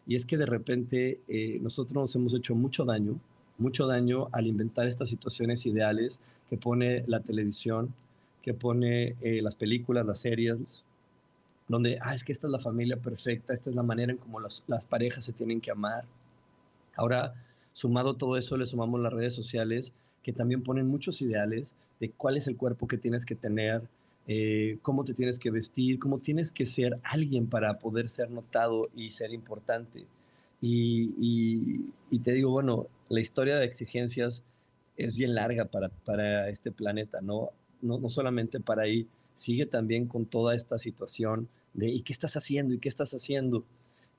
Y 0.06 0.16
es 0.16 0.24
que 0.24 0.38
de 0.38 0.46
repente 0.46 1.20
eh, 1.28 1.58
nosotros 1.60 1.94
nos 1.94 2.14
hemos 2.16 2.34
hecho 2.34 2.54
mucho 2.54 2.84
daño, 2.84 3.20
mucho 3.60 3.86
daño 3.86 4.28
al 4.32 4.46
inventar 4.46 4.88
estas 4.88 5.08
situaciones 5.08 5.66
ideales 5.66 6.20
que 6.48 6.56
pone 6.56 7.04
la 7.06 7.20
televisión, 7.20 7.94
que 8.42 8.54
pone 8.54 9.16
eh, 9.20 9.40
las 9.42 9.54
películas, 9.54 10.06
las 10.06 10.18
series, 10.18 10.84
donde, 11.68 11.98
ah, 12.02 12.14
es 12.14 12.24
que 12.24 12.32
esta 12.32 12.48
es 12.48 12.52
la 12.52 12.58
familia 12.58 12.96
perfecta, 12.96 13.54
esta 13.54 13.70
es 13.70 13.76
la 13.76 13.84
manera 13.84 14.12
en 14.12 14.18
cómo 14.18 14.40
las, 14.40 14.64
las 14.66 14.86
parejas 14.86 15.24
se 15.24 15.32
tienen 15.32 15.60
que 15.60 15.70
amar. 15.70 16.04
Ahora, 16.96 17.34
sumado 17.72 18.14
todo 18.14 18.36
eso, 18.36 18.56
le 18.56 18.66
sumamos 18.66 19.00
las 19.00 19.12
redes 19.12 19.34
sociales 19.34 19.92
que 20.22 20.32
también 20.32 20.62
ponen 20.62 20.88
muchos 20.88 21.22
ideales 21.22 21.76
de 22.00 22.10
cuál 22.10 22.36
es 22.36 22.46
el 22.48 22.56
cuerpo 22.56 22.88
que 22.88 22.98
tienes 22.98 23.24
que 23.24 23.36
tener, 23.36 23.82
eh, 24.26 24.78
cómo 24.82 25.04
te 25.04 25.14
tienes 25.14 25.38
que 25.38 25.50
vestir, 25.50 25.98
cómo 25.98 26.18
tienes 26.18 26.50
que 26.50 26.66
ser 26.66 26.98
alguien 27.04 27.46
para 27.46 27.78
poder 27.78 28.08
ser 28.08 28.30
notado 28.30 28.82
y 28.96 29.12
ser 29.12 29.32
importante. 29.32 30.04
Y, 30.60 31.14
y, 31.18 31.92
y 32.10 32.18
te 32.18 32.32
digo, 32.32 32.50
bueno, 32.50 32.86
la 33.10 33.20
historia 33.20 33.56
de 33.56 33.66
exigencias 33.66 34.42
es 34.96 35.16
bien 35.16 35.34
larga 35.34 35.66
para, 35.66 35.90
para 35.90 36.48
este 36.48 36.72
planeta, 36.72 37.20
¿no? 37.20 37.50
no, 37.82 38.08
solamente 38.08 38.60
para 38.60 38.82
ahí, 38.82 39.06
sigue 39.34 39.66
también 39.66 40.06
con 40.06 40.26
toda 40.26 40.54
esta 40.54 40.78
situación 40.78 41.48
de 41.74 41.88
¿y 41.88 42.02
qué 42.02 42.12
estás 42.12 42.36
haciendo? 42.36 42.74
¿y 42.74 42.78
qué 42.78 42.88
estás 42.88 43.12
haciendo? 43.14 43.64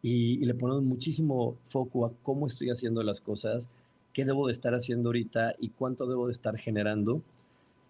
Y, 0.01 0.43
le 0.45 0.53
ponemos 0.55 0.83
muchísimo 0.83 1.57
foco 1.65 2.05
a 2.05 2.13
cómo 2.23 2.47
estoy 2.47 2.69
haciendo 2.69 3.03
las 3.03 3.21
cosas, 3.21 3.69
qué 4.13 4.25
debo 4.25 4.47
de 4.47 4.53
estar 4.53 4.73
haciendo 4.73 5.09
ahorita 5.09 5.55
y 5.59 5.69
cuánto 5.69 6.07
debo 6.07 6.27
de 6.27 6.33
estar 6.33 6.57
generando. 6.57 7.21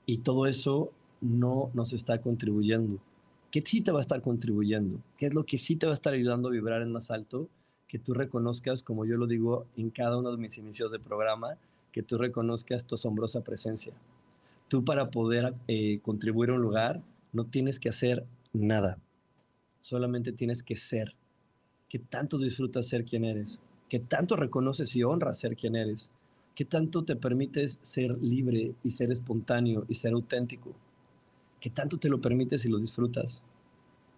Y 0.05 0.19
todo 0.19 0.45
eso 0.45 0.91
no 1.21 1.71
nos 1.73 1.93
está 1.93 2.21
contribuyendo. 2.21 2.99
¿Qué 3.49 3.63
sí 3.65 3.81
te 3.81 3.91
va 3.91 3.99
a 3.99 4.01
estar 4.01 4.21
contribuyendo? 4.21 4.99
¿Qué 5.17 5.27
es 5.27 5.33
lo 5.33 5.45
que 5.45 5.57
sí 5.57 5.75
te 5.75 5.85
va 5.85 5.93
a 5.93 5.95
estar 5.95 6.13
ayudando 6.13 6.49
a 6.49 6.51
vibrar 6.51 6.81
en 6.81 6.91
más 6.91 7.11
alto? 7.11 7.47
Que 7.91 7.99
tú 7.99 8.15
reconozcas, 8.15 8.81
como 8.81 9.03
yo 9.05 9.17
lo 9.17 9.27
digo 9.27 9.67
en 9.75 9.91
cada 9.91 10.17
uno 10.17 10.31
de 10.31 10.37
mis 10.37 10.57
inicios 10.57 10.91
de 10.91 10.99
programa, 10.99 11.57
que 11.91 12.01
tú 12.01 12.17
reconozcas 12.17 12.85
tu 12.85 12.95
asombrosa 12.95 13.43
presencia 13.43 13.93
tú 14.71 14.85
para 14.85 15.11
poder 15.11 15.53
eh, 15.67 15.99
contribuir 16.01 16.49
a 16.49 16.53
un 16.53 16.61
lugar 16.61 17.03
no 17.33 17.45
tienes 17.47 17.77
que 17.77 17.89
hacer 17.89 18.25
nada, 18.53 18.97
solamente 19.81 20.31
tienes 20.31 20.63
que 20.63 20.77
ser. 20.77 21.13
¿Qué 21.89 21.99
tanto 21.99 22.37
disfrutas 22.37 22.87
ser 22.87 23.03
quien 23.03 23.25
eres? 23.25 23.59
¿Qué 23.89 23.99
tanto 23.99 24.37
reconoces 24.37 24.95
y 24.95 25.03
honras 25.03 25.39
ser 25.39 25.57
quien 25.57 25.75
eres? 25.75 26.09
¿Qué 26.55 26.63
tanto 26.63 27.03
te 27.03 27.17
permites 27.17 27.79
ser 27.81 28.17
libre 28.23 28.73
y 28.81 28.91
ser 28.91 29.11
espontáneo 29.11 29.83
y 29.89 29.95
ser 29.95 30.13
auténtico? 30.13 30.73
¿Qué 31.59 31.69
tanto 31.69 31.97
te 31.97 32.07
lo 32.07 32.21
permites 32.21 32.63
y 32.63 32.69
lo 32.69 32.79
disfrutas? 32.79 33.43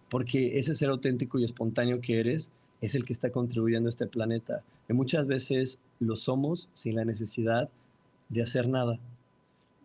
Porque 0.07 0.59
ese 0.59 0.75
ser 0.75 0.89
auténtico 0.89 1.39
y 1.39 1.45
espontáneo 1.45 1.99
que 1.99 2.19
eres 2.19 2.51
es 2.83 2.95
el 2.95 3.05
que 3.05 3.13
está 3.13 3.31
contribuyendo 3.31 3.87
a 3.87 3.91
este 3.91 4.07
planeta. 4.07 4.61
Y 4.89 4.93
muchas 4.93 5.25
veces 5.25 5.79
lo 6.01 6.17
somos 6.17 6.67
sin 6.73 6.97
la 6.97 7.05
necesidad 7.05 7.69
de 8.27 8.41
hacer 8.41 8.67
nada. 8.67 8.99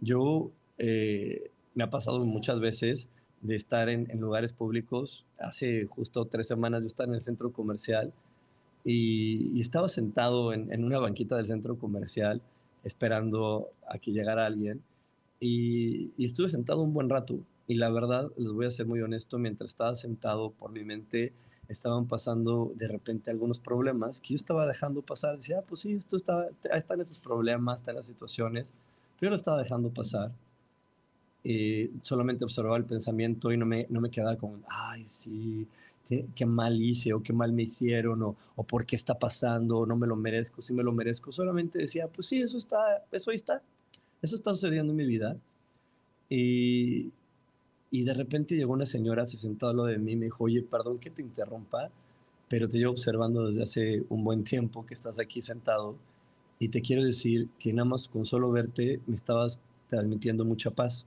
Yo 0.01 0.51
eh, 0.79 1.49
me 1.77 1.85
ha 1.85 1.91
pasado 1.91 2.25
muchas 2.25 2.59
veces 2.59 3.09
de 3.41 3.55
estar 3.55 3.89
en, 3.89 4.09
lugares 4.21 4.53
públicos. 4.53 5.25
Hace 5.39 5.87
justo 5.87 6.25
tres 6.25 6.49
semanas 6.49 6.83
yo 6.83 6.89
estaba 6.89 7.11
en 7.11 7.15
el 7.15 7.21
centro 7.21 7.53
comercial 7.53 8.13
y, 8.85 9.61
estaba 9.61 9.87
sentado 9.87 10.53
en, 10.53 10.85
una 10.85 10.99
banquita 10.99 11.37
del 11.37 11.47
centro 11.47 11.79
comercial 11.79 12.43
esperando 12.83 13.69
a 13.87 13.99
que 13.99 14.11
llegara 14.11 14.45
alguien 14.45 14.83
y, 15.39 16.11
estuve 16.19 16.49
sentado 16.49 16.83
un 16.83 16.93
buen 16.93 17.09
rato 17.09 17.39
y 17.69 17.77
la 17.77 17.91
verdad, 17.91 18.29
les 18.37 18.51
voy 18.51 18.67
a 18.67 18.73
ser 18.73 18.87
muy 18.87 19.01
honesto, 19.03 19.39
mientras 19.39 19.71
estaba 19.71 19.95
sentado 19.95 20.51
por 20.51 20.73
mi 20.73 20.83
mente 20.83 21.33
estaban 21.69 22.07
pasando 22.07 22.73
de 22.77 22.89
repente 22.89 23.31
algunos 23.31 23.59
problemas 23.61 24.21
que 24.21 24.31
yo 24.31 24.37
estaba 24.37 24.67
dejando 24.67 25.03
pasar. 25.03 25.37
Decía, 25.37 25.59
ah, 25.61 25.65
pues 25.67 25.83
sí, 25.83 25.93
esto 25.93 26.17
está, 26.17 26.49
están 26.73 27.01
esos 27.01 27.21
problemas, 27.21 27.79
están 27.79 27.97
las 27.97 28.07
situaciones, 28.07 28.75
pero 29.19 29.29
yo 29.29 29.31
lo 29.31 29.37
estaba 29.37 29.59
dejando 29.59 29.91
pasar 29.91 30.33
eh, 31.45 31.91
solamente 32.03 32.45
observaba 32.45 32.77
el 32.77 32.85
pensamiento 32.85 33.53
y 33.53 33.57
no 33.57 33.65
me, 33.65 33.87
no 33.91 34.01
me 34.01 34.11
quedaba 34.11 34.37
como, 34.37 34.59
ay, 34.69 35.05
sí, 35.07 35.67
qué, 36.35 36.47
mal 36.47 36.81
hice 36.81 37.13
o 37.13 37.23
qué 37.23 37.33
mal 37.33 37.53
me 37.53 37.63
hicieron 37.63 38.23
o, 38.23 38.37
o 38.57 38.65
por 38.65 38.85
qué 38.87 38.97
está 38.97 39.19
pasando 39.19 39.79
o 39.79 39.87
no 39.87 39.97
me 39.97 40.07
lo 40.07 40.17
merezco, 40.17 40.61
sí 40.63 40.73
me 40.73 40.83
lo 40.83 40.93
merezco. 40.93 41.33
Solamente 41.33 41.79
decía, 41.79 42.09
pues 42.09 42.29
sí, 42.29 42.43
eso 42.43 42.59
está, 42.59 43.05
eso 43.13 43.31
ahí 43.31 43.37
está, 43.37 43.63
eso 44.21 44.37
está 44.37 44.53
sucediendo 44.53 44.93
en 44.93 44.97
mi 44.97 45.07
vida. 45.07 45.37
Y, 46.29 47.13
y 47.91 48.05
de 48.05 48.15
repente 48.15 48.55
llegó 48.55 48.73
una 48.73 48.87
señora, 48.87 49.27
se 49.27 49.37
sentó 49.37 49.69
a 49.69 49.73
lo 49.73 49.85
de 49.85 49.99
mí 49.99 50.13
y 50.13 50.17
me 50.17 50.27
dijo, 50.27 50.45
oye, 50.45 50.63
perdón 50.63 50.99
que 50.99 51.11
te 51.11 51.23
interrumpa, 51.23 51.91
pero 52.49 52.69
te 52.69 52.79
llevo 52.79 52.93
observando 52.93 53.47
desde 53.49 53.63
hace 53.63 54.05
un 54.09 54.25
buen 54.25 54.45
tiempo 54.45 54.87
que 54.87 54.95
estás 54.95 55.19
aquí 55.19 55.43
sentado 55.43 55.97
y 56.59 56.69
te 56.69 56.83
quiero 56.83 57.05
decir 57.05 57.49
que 57.59 57.73
nada 57.73 57.89
más 57.89 58.09
con 58.09 58.25
solo 58.25 58.51
verte 58.51 59.01
me 59.07 59.15
estabas 59.15 59.61
transmitiendo 59.89 60.45
mucha 60.45 60.71
paz 60.71 61.07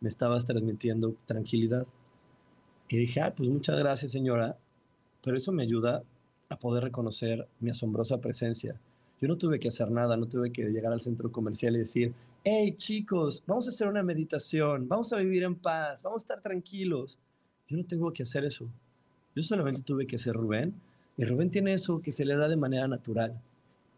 me 0.00 0.08
estabas 0.08 0.44
transmitiendo 0.44 1.16
tranquilidad. 1.26 1.86
Y 2.88 2.98
dije, 2.98 3.20
ah, 3.20 3.34
pues 3.36 3.48
muchas 3.48 3.78
gracias 3.78 4.12
señora, 4.12 4.56
pero 5.22 5.36
eso 5.36 5.52
me 5.52 5.62
ayuda 5.62 6.02
a 6.48 6.58
poder 6.58 6.84
reconocer 6.84 7.46
mi 7.60 7.70
asombrosa 7.70 8.20
presencia. 8.20 8.80
Yo 9.20 9.28
no 9.28 9.36
tuve 9.36 9.60
que 9.60 9.68
hacer 9.68 9.90
nada, 9.90 10.16
no 10.16 10.26
tuve 10.26 10.52
que 10.52 10.62
llegar 10.64 10.92
al 10.92 11.00
centro 11.00 11.30
comercial 11.30 11.74
y 11.74 11.80
decir, 11.80 12.14
hey 12.44 12.74
chicos, 12.76 13.42
vamos 13.46 13.66
a 13.66 13.70
hacer 13.70 13.88
una 13.88 14.02
meditación, 14.02 14.88
vamos 14.88 15.12
a 15.12 15.18
vivir 15.18 15.42
en 15.42 15.56
paz, 15.56 16.02
vamos 16.02 16.22
a 16.22 16.24
estar 16.24 16.40
tranquilos. 16.40 17.18
Yo 17.68 17.76
no 17.76 17.84
tengo 17.84 18.12
que 18.12 18.22
hacer 18.22 18.44
eso. 18.44 18.68
Yo 19.34 19.42
solamente 19.42 19.82
tuve 19.82 20.06
que 20.06 20.18
ser 20.18 20.34
Rubén 20.34 20.74
y 21.16 21.24
Rubén 21.24 21.50
tiene 21.50 21.74
eso 21.74 22.00
que 22.00 22.12
se 22.12 22.24
le 22.24 22.36
da 22.36 22.48
de 22.48 22.56
manera 22.56 22.88
natural 22.88 23.40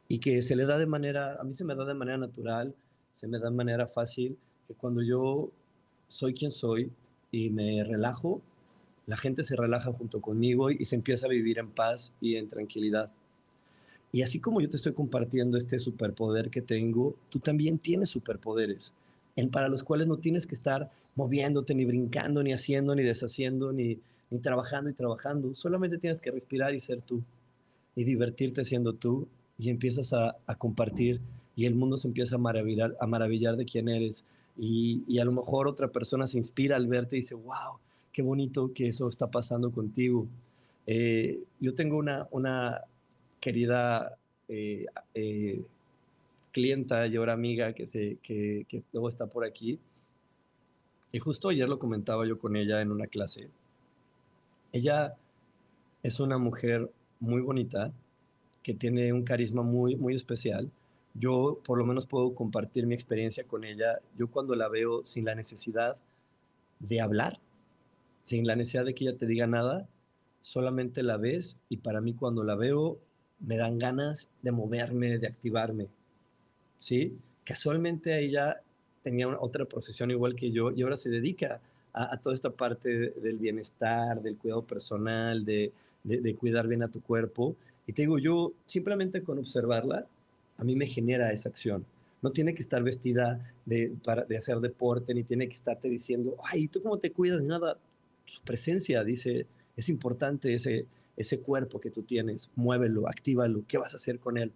y 0.09 0.19
que 0.19 0.43
se 0.43 0.57
le 0.57 0.67
da 0.67 0.79
de 0.79 0.87
manera, 0.87 1.37
a 1.41 1.45
mí 1.45 1.53
se 1.53 1.65
me 1.65 1.75
da 1.75 1.85
de 1.85 1.95
manera 1.95 2.19
natural, 2.19 2.75
se 3.13 3.29
me 3.29 3.39
da 3.39 3.51
de 3.51 3.57
manera 3.57 3.87
fácil, 3.87 4.37
que 4.67 4.75
cuando 4.75 5.03
yo 5.03 5.51
soy 6.09 6.35
quien 6.35 6.51
soy 6.51 6.91
y 7.31 7.51
me 7.51 7.85
relajo, 7.85 8.43
la 9.07 9.17
gente 9.17 9.45
se 9.45 9.57
relaja 9.57 9.93
junto 9.93 10.21
conmigo 10.21 10.71
y 10.71 10.85
se 10.85 10.97
empieza 10.97 11.27
a 11.27 11.31
vivir 11.31 11.59
en 11.59 11.71
paz 11.71 12.15
y 12.21 12.37
en 12.37 12.49
tranquilidad. 12.49 13.11
Y 14.13 14.23
así 14.23 14.41
como 14.41 14.61
yo 14.61 14.69
te 14.69 14.77
estoy 14.77 14.93
compartiendo 14.93 15.57
este 15.57 15.79
superpoder 15.79 16.51
que 16.51 16.63
tengo, 16.63 17.15
tú 17.29 17.39
también 17.39 17.79
tienes 17.79 18.09
superpoderes, 18.11 18.93
en, 19.37 19.51
para 19.51 19.69
los 19.69 19.83
cuales 19.83 20.07
no 20.07 20.17
tienes 20.17 20.47
que 20.47 20.55
estar 20.55 20.91
moviéndote, 21.15 21.75
ni 21.75 21.85
brincando, 21.85 22.43
ni 22.43 22.53
haciendo, 22.53 22.95
ni 22.95 23.03
deshaciendo, 23.03 23.73
ni, 23.73 23.99
ni 24.31 24.39
trabajando 24.39 24.91
y 24.91 24.95
trabajando. 24.95 25.55
Solamente 25.55 25.99
tienes 25.99 26.21
que 26.21 26.31
respirar 26.31 26.75
y 26.75 26.81
ser 26.81 27.03
tú, 27.03 27.23
y 27.95 28.05
divertirte 28.05 28.65
siendo 28.65 28.95
tú, 28.95 29.29
y 29.59 29.71
empiezas 29.71 30.13
a, 30.13 30.37
a 30.47 30.55
compartir, 30.57 31.21
y 31.55 31.67
el 31.67 31.75
mundo 31.75 31.97
se 31.99 32.09
empieza 32.09 32.37
a 32.37 32.39
maravillar, 32.39 32.97
a 33.01 33.07
maravillar 33.07 33.57
de 33.57 33.65
quién 33.65 33.89
eres 33.89 34.25
y, 34.63 35.19
a 35.19 35.25
lo 35.25 35.33
mejor 35.33 35.69
otra 35.69 35.89
persona 35.89 36.27
se 36.27 36.37
inspira 36.37 36.77
al 36.77 36.87
verte 36.87 37.17
y 37.17 37.21
dice, 37.21 37.35
wow, 37.35 37.79
qué 38.13 38.21
bonito 38.21 38.73
que 38.75 38.89
eso 38.89 39.09
está 39.09 39.31
pasando 39.31 39.71
contigo. 39.71 40.27
Eh, 40.87 41.41
yo 41.61 41.75
tengo 41.75 41.97
una, 41.97 42.29
una 42.31 42.83
querida 43.41 44.17
eh, 44.49 44.87
eh, 45.15 45.63
clienta 46.53 47.07
y 47.07 47.17
ahora 47.17 47.33
amiga 47.33 47.73
que, 47.73 47.87
se, 47.87 48.19
que, 48.23 48.67
que 48.69 48.83
luego 48.93 49.09
está 49.09 49.27
por 49.27 49.45
aquí. 49.45 49.79
Y 51.13 51.19
justo 51.19 51.49
ayer 51.49 51.69
lo 51.69 51.79
comentaba 51.79 52.27
yo 52.27 52.39
con 52.39 52.57
ella 52.57 52.81
en 52.81 52.93
una 52.93 53.07
clase. 53.07 53.49
Ella 54.73 55.17
es 56.03 56.21
una 56.21 56.39
mujer 56.39 56.91
muy 57.19 57.43
bonita, 57.43 57.93
que 58.63 58.75
tiene 58.75 59.13
un 59.13 59.25
carisma 59.25 59.63
muy, 59.63 59.97
muy 59.97 60.15
especial. 60.15 60.71
Yo 61.15 61.61
por 61.65 61.79
lo 61.79 61.87
menos 61.87 62.07
puedo 62.07 62.35
compartir 62.35 62.87
mi 62.87 62.95
experiencia 62.95 63.45
con 63.45 63.65
ella. 63.65 64.01
Yo 64.17 64.29
cuando 64.29 64.55
la 64.55 64.69
veo 64.69 65.05
sin 65.05 65.25
la 65.25 65.35
necesidad 65.35 65.97
de 66.79 67.01
hablar, 67.01 67.39
sin 68.25 68.47
la 68.47 68.57
necesidad 68.57 68.85
de 68.85 68.95
que 68.95 69.05
ella 69.05 69.19
te 69.19 69.27
diga 69.27 69.47
nada, 69.47 69.89
solamente 70.41 71.03
la 71.03 71.17
ves 71.17 71.59
y 71.69 71.79
para 71.79 72.01
mí 72.01 72.15
cuando 72.15 72.45
la 72.45 72.55
veo 72.55 72.99
me 73.41 73.57
dan 73.57 73.79
ganas 73.79 74.29
de 74.43 74.53
moverme, 74.53 75.19
de 75.19 75.27
activarme. 75.27 75.89
¿Sí? 76.79 77.17
Casualmente 77.45 78.19
ella 78.19 78.61
tenía 79.03 79.29
otra 79.29 79.65
profesión 79.65 80.11
igual 80.11 80.35
que 80.35 80.51
yo 80.51 80.71
y 80.71 80.83
ahora 80.83 80.97
se 80.97 81.11
dedica 81.11 81.61
a, 81.93 82.17
toda 82.19 82.35
esta 82.35 82.51
parte 82.51 83.11
del 83.11 83.39
bienestar, 83.39 84.23
del 84.23 84.37
cuidado 84.37 84.63
personal, 84.63 85.45
de, 85.45 85.73
de, 86.05 86.35
cuidar 86.37 86.69
bien 86.69 86.83
a 86.83 86.89
tu 86.89 87.01
cuerpo. 87.01 87.57
Y 87.87 87.93
te 87.93 88.03
digo, 88.03 88.19
yo 88.19 88.53
simplemente 88.67 89.23
con 89.23 89.39
observarla, 89.39 90.07
a 90.57 90.65
mí 90.65 90.77
me 90.77 90.87
genera 90.87 91.33
esa 91.33 91.49
acción. 91.49 91.85
No 92.23 92.31
tiene 92.31 92.55
que 92.55 92.63
estar 92.63 92.83
vestida 92.83 93.53
de, 93.65 93.93
para, 94.05 94.25
de 94.25 94.37
hacer 94.37 94.61
deporte, 94.61 95.15
ni 95.15 95.25
tiene 95.25 95.49
que 95.49 95.55
estarte 95.55 95.89
diciendo, 95.89 96.37
ay, 96.45 96.69
¿tú 96.69 96.81
cómo 96.83 96.99
te 96.99 97.11
cuidas? 97.11 97.43
Nada. 97.43 97.79
Su 98.27 98.43
presencia 98.43 99.03
dice, 99.03 99.47
es 99.77 99.89
importante 99.89 100.55
ese, 100.55 100.87
ese 101.17 101.41
cuerpo 101.41 101.81
que 101.81 101.91
tú 101.91 102.03
tienes, 102.03 102.51
muévelo, 102.57 103.09
actívalo, 103.09 103.65
¿qué 103.69 103.79
vas 103.79 103.95
a 103.95 103.97
hacer 103.97 104.19
con 104.19 104.39
él? 104.39 104.53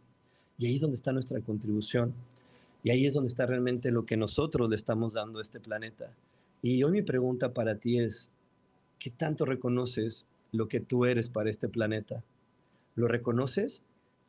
Y 0.59 0.67
ahí 0.67 0.77
es 0.77 0.81
donde 0.81 0.97
está 0.97 1.13
nuestra 1.13 1.41
contribución. 1.41 2.15
Y 2.83 2.91
ahí 2.91 3.07
es 3.07 3.15
donde 3.15 3.29
está 3.29 3.47
realmente 3.47 3.91
lo 3.91 4.05
que 4.05 4.17
nosotros 4.17 4.69
le 4.69 4.77
estamos 4.77 5.15
dando 5.15 5.39
a 5.39 5.43
este 5.43 5.59
planeta. 5.59 6.13
Y 6.63 6.83
hoy 6.83 6.93
mi 6.93 7.03
pregunta 7.03 7.55
para 7.55 7.77
ti 7.77 7.99
es, 7.99 8.31
¿qué 8.99 9.11
tanto 9.11 9.45
reconoces 9.45 10.27
lo 10.53 10.69
que 10.69 10.81
tú 10.81 11.07
eres 11.07 11.29
para 11.31 11.51
este 11.51 11.69
planeta? 11.69 12.23
¿Lo 12.95 13.09
reconoces? 13.09 13.83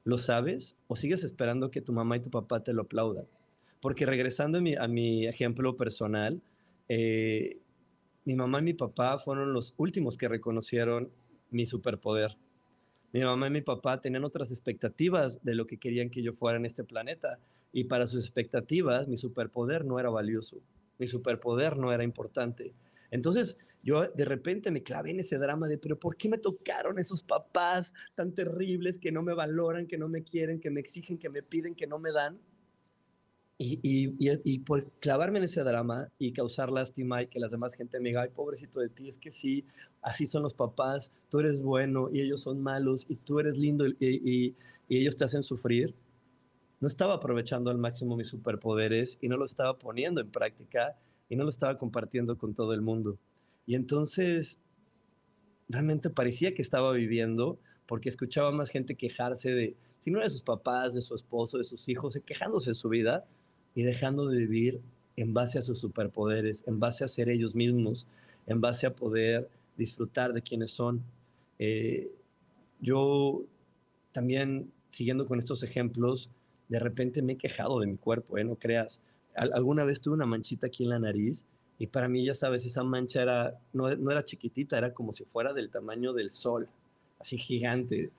¿Lo 0.06 0.18
sabes? 0.18 0.76
¿O 0.88 0.96
sigues 0.96 1.24
esperando 1.24 1.70
que 1.70 1.82
tu 1.82 1.94
mamá 1.94 2.18
y 2.18 2.22
tu 2.22 2.30
papá 2.30 2.64
te 2.64 2.74
lo 2.74 2.84
aplaudan? 2.84 3.26
Porque 3.82 4.06
regresando 4.06 4.58
a 4.58 4.88
mi, 4.88 5.28
ejemplo 5.28 5.76
personal, 5.76 6.42
eh, 6.88 7.58
mi 8.24 8.36
mamá 8.36 8.60
y 8.60 8.64
mi 8.64 8.74
papá 8.74 9.20
fueron 9.20 9.54
los 9.54 9.74
últimos 9.78 10.18
que 10.18 10.28
reconocieron 10.28 11.10
mi 11.56 11.66
superpoder. 11.66 12.38
Mi 13.14 13.22
mamá 13.22 13.48
y 13.48 13.52
mi 13.52 13.62
papá 13.62 14.02
tenían 14.02 14.26
otras 14.26 14.52
expectativas 14.52 15.42
de 15.42 15.56
lo 15.56 15.66
que 15.66 15.78
querían 15.78 16.10
que 16.10 16.22
yo 16.22 16.34
fuera 16.34 16.58
en 16.58 16.66
este 16.66 16.84
planeta. 16.84 17.40
Y 17.72 17.86
para 17.86 18.08
sus 18.08 18.22
expectativas, 18.22 19.08
mi 19.08 19.16
superpoder 19.16 19.86
no 19.86 19.98
era 19.98 20.10
valioso. 20.10 20.62
Mi 21.00 21.08
superpoder 21.08 21.78
no 21.78 21.94
era 21.94 22.04
importante. 22.04 22.76
Entonces, 23.10 23.58
yo 23.84 24.06
de 24.06 24.26
repente 24.26 24.70
me 24.70 24.84
clavé 24.84 25.12
en 25.12 25.22
ese 25.22 25.38
drama 25.38 25.70
de, 25.70 25.78
pero 25.78 25.98
¿por 25.98 26.18
qué 26.18 26.28
me 26.28 26.40
tocaron 26.40 27.00
esos 27.00 27.24
papás 27.24 27.94
tan 28.16 28.34
terribles 28.34 29.00
que 29.00 29.14
no 29.14 29.24
me 29.24 29.34
valoran, 29.34 29.88
que 29.88 29.98
no 29.98 30.10
me 30.10 30.24
quieren, 30.24 30.60
que 30.60 30.70
me 30.70 30.82
exigen, 30.82 31.18
que 31.18 31.30
me 31.30 31.42
piden, 31.42 31.74
que 31.74 31.88
no 31.88 32.00
me 32.00 32.12
dan? 32.12 32.38
Y, 33.58 33.80
y, 34.20 34.60
por 34.60 34.92
clavarme 35.00 35.38
en 35.38 35.46
ese 35.46 35.64
drama 35.64 36.10
y 36.20 36.34
causar 36.34 36.70
lástima 36.72 37.24
y 37.24 37.28
que 37.28 37.40
la 37.40 37.48
demás 37.48 37.74
gente 37.74 38.02
me 38.02 38.10
diga, 38.10 38.24
ay, 38.24 38.30
pobrecito 38.34 38.82
de 38.82 38.90
ti, 38.90 39.08
es 39.08 39.18
que 39.18 39.32
sí, 39.32 39.66
así 40.02 40.28
son 40.28 40.44
los 40.44 40.54
papás, 40.54 41.14
tú 41.30 41.40
eres 41.40 41.62
bueno 41.62 42.10
y 42.12 42.20
ellos 42.20 42.42
son 42.42 42.62
malos 42.62 43.06
y 43.08 43.16
tú 43.16 43.40
eres 43.40 43.58
lindo 43.58 43.88
y, 43.88 43.96
y 44.00 44.98
ellos 44.98 45.16
te 45.16 45.24
hacen 45.24 45.42
sufrir, 45.42 45.96
no 46.82 46.90
estaba 46.90 47.14
aprovechando 47.14 47.72
al 47.72 47.78
máximo 47.78 48.18
mis 48.18 48.28
superpoderes 48.28 49.18
y 49.22 49.30
no 49.30 49.38
lo 49.38 49.46
estaba 49.46 49.78
poniendo 49.78 50.20
en 50.20 50.32
práctica 50.32 50.98
y 51.30 51.38
no 51.38 51.46
lo 51.46 51.50
estaba 51.50 51.78
compartiendo 51.78 52.38
con 52.38 52.54
todo 52.54 52.74
el 52.74 52.82
mundo. 52.82 53.18
Y 53.66 53.76
entonces, 53.76 54.60
realmente 55.70 56.10
parecía 56.10 56.54
que 56.54 56.62
estaba 56.62 56.92
viviendo 56.92 57.58
porque 57.86 58.10
escuchaba 58.10 58.52
más 58.52 58.70
gente 58.70 58.96
quejarse 58.96 59.52
de, 59.52 59.78
si 60.02 60.12
no 60.12 60.20
de 60.20 60.30
sus 60.30 60.42
papás, 60.42 60.94
de 60.94 61.02
su 61.02 61.16
esposo, 61.16 61.58
de 61.58 61.64
sus 61.64 61.88
hijos, 61.90 62.20
quejándose 62.26 62.72
de 62.72 62.76
su 62.76 62.90
vida 62.90 63.26
y 63.76 63.84
dejando 63.84 64.28
de 64.28 64.40
vivir 64.40 64.82
en 65.18 65.34
base 65.34 65.60
a 65.60 65.62
sus 65.62 65.80
superpoderes, 65.80 66.64
en 66.66 66.80
base 66.80 67.04
a 67.04 67.08
ser 67.08 67.30
ellos 67.30 67.54
mismos, 67.54 68.08
en 68.48 68.62
base 68.62 68.88
a 68.88 68.96
poder 68.96 69.50
disfrutar 69.78 70.34
de 70.34 70.42
quienes 70.42 70.72
son. 70.72 71.04
Eh, 71.60 72.14
yo 72.80 73.44
también, 74.12 74.72
siguiendo 74.92 75.28
con 75.28 75.40
estos 75.40 75.62
ejemplos, 75.64 76.30
de 76.70 76.80
repente 76.80 77.22
me 77.22 77.34
he 77.34 77.38
quejado 77.38 77.80
de 77.80 77.88
mi 77.88 77.98
cuerpo, 77.98 78.38
¿eh? 78.38 78.44
no 78.44 78.56
creas. 78.56 79.02
alguna 79.36 79.84
vez 79.84 80.02
tuve 80.02 80.16
una 80.16 80.26
manchita 80.26 80.68
aquí 80.68 80.84
en 80.84 80.90
la 80.90 81.00
nariz 81.00 81.46
y 81.78 81.88
para 81.88 82.08
mí, 82.08 82.24
ya 82.24 82.34
sabes, 82.34 82.66
esa 82.66 82.84
mancha 82.84 83.22
era, 83.22 83.60
no, 83.74 83.94
no 83.96 84.12
era 84.12 84.24
chiquitita, 84.24 84.78
era 84.78 84.94
como 84.94 85.12
si 85.12 85.26
fuera 85.26 85.54
del 85.54 85.70
tamaño 85.70 86.14
del 86.14 86.30
sol, 86.30 86.70
así 87.20 87.38
gigante, 87.38 88.12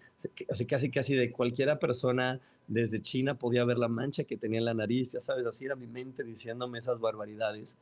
así 0.49 0.67
casi 0.67 0.91
casi 0.91 1.15
de 1.15 1.31
cualquiera 1.31 1.79
persona 1.79 2.41
desde 2.69 3.01
China 3.01 3.39
podía 3.39 3.65
ver 3.65 3.79
la 3.79 3.89
mancha 3.89 4.25
que 4.25 4.37
tenía 4.37 4.59
en 4.59 4.65
la 4.65 4.75
nariz, 4.75 5.13
ya 5.13 5.21
sabes, 5.21 5.47
así 5.47 5.65
era 5.65 5.77
mi 5.77 5.87
mente 5.87 6.25
diciéndome 6.25 6.79
esas 6.79 7.01
barbaridades. 7.01 7.77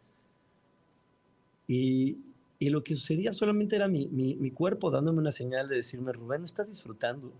Y, 1.67 2.19
y 2.59 2.69
lo 2.69 2.85
que 2.85 2.95
sucedía 2.95 3.33
solamente 3.33 3.77
era 3.77 3.89
mi, 3.89 4.09
mi, 4.09 4.37
mi, 4.37 4.51
cuerpo 4.51 4.91
dándome 4.91 5.21
una 5.21 5.33
señal 5.33 5.69
de 5.69 5.77
decirme, 5.77 6.13
Rubén, 6.13 6.41
no 6.41 6.47
estás 6.47 6.69
disfrutando, 6.69 7.33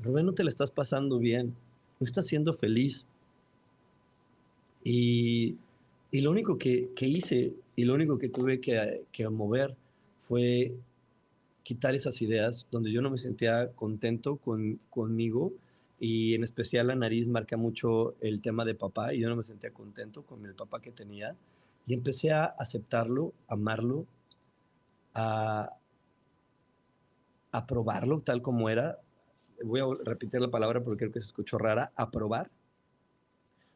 Rubén, 0.00 0.26
no 0.26 0.32
te 0.32 0.42
la 0.42 0.50
estás 0.50 0.70
pasando 0.70 1.18
bien, 1.18 1.54
no 2.00 2.04
estás 2.04 2.26
siendo 2.26 2.52
feliz. 2.52 3.06
Y, 4.82 5.56
y 6.10 6.20
lo 6.20 6.32
único 6.32 6.58
que, 6.58 6.90
que, 6.96 7.06
hice 7.06 7.54
y 7.76 7.84
lo 7.84 7.94
único 7.94 8.18
que 8.18 8.28
tuve 8.28 8.60
que, 8.60 9.04
que 9.12 9.28
mover 9.28 9.76
fue 10.20 10.74
quitar 11.62 11.94
esas 11.94 12.20
ideas 12.22 12.66
donde 12.70 12.92
yo 12.92 13.02
no 13.02 13.10
me 13.10 13.18
sentía 13.18 13.72
contento 13.72 14.36
con, 14.36 14.80
conmigo 14.90 15.52
y 15.98 16.34
en 16.34 16.42
especial 16.42 16.88
la 16.88 16.96
nariz 16.96 17.28
marca 17.28 17.56
mucho 17.56 18.16
el 18.20 18.40
tema 18.40 18.64
de 18.64 18.74
papá 18.74 19.14
y 19.14 19.20
yo 19.20 19.28
no 19.28 19.36
me 19.36 19.44
sentía 19.44 19.72
contento 19.72 20.24
con 20.24 20.44
el 20.44 20.54
papá 20.54 20.80
que 20.80 20.90
tenía 20.90 21.36
y 21.86 21.94
empecé 21.94 22.32
a 22.32 22.44
aceptarlo, 22.44 23.34
amarlo, 23.48 24.06
a 25.14 25.76
aprobarlo 27.50 28.20
tal 28.20 28.42
como 28.42 28.68
era. 28.68 28.98
Voy 29.64 29.80
a 29.80 29.84
repetir 30.04 30.40
la 30.40 30.50
palabra 30.50 30.82
porque 30.82 30.98
creo 30.98 31.12
que 31.12 31.20
se 31.20 31.26
escuchó 31.26 31.58
rara, 31.58 31.92
aprobar. 31.96 32.50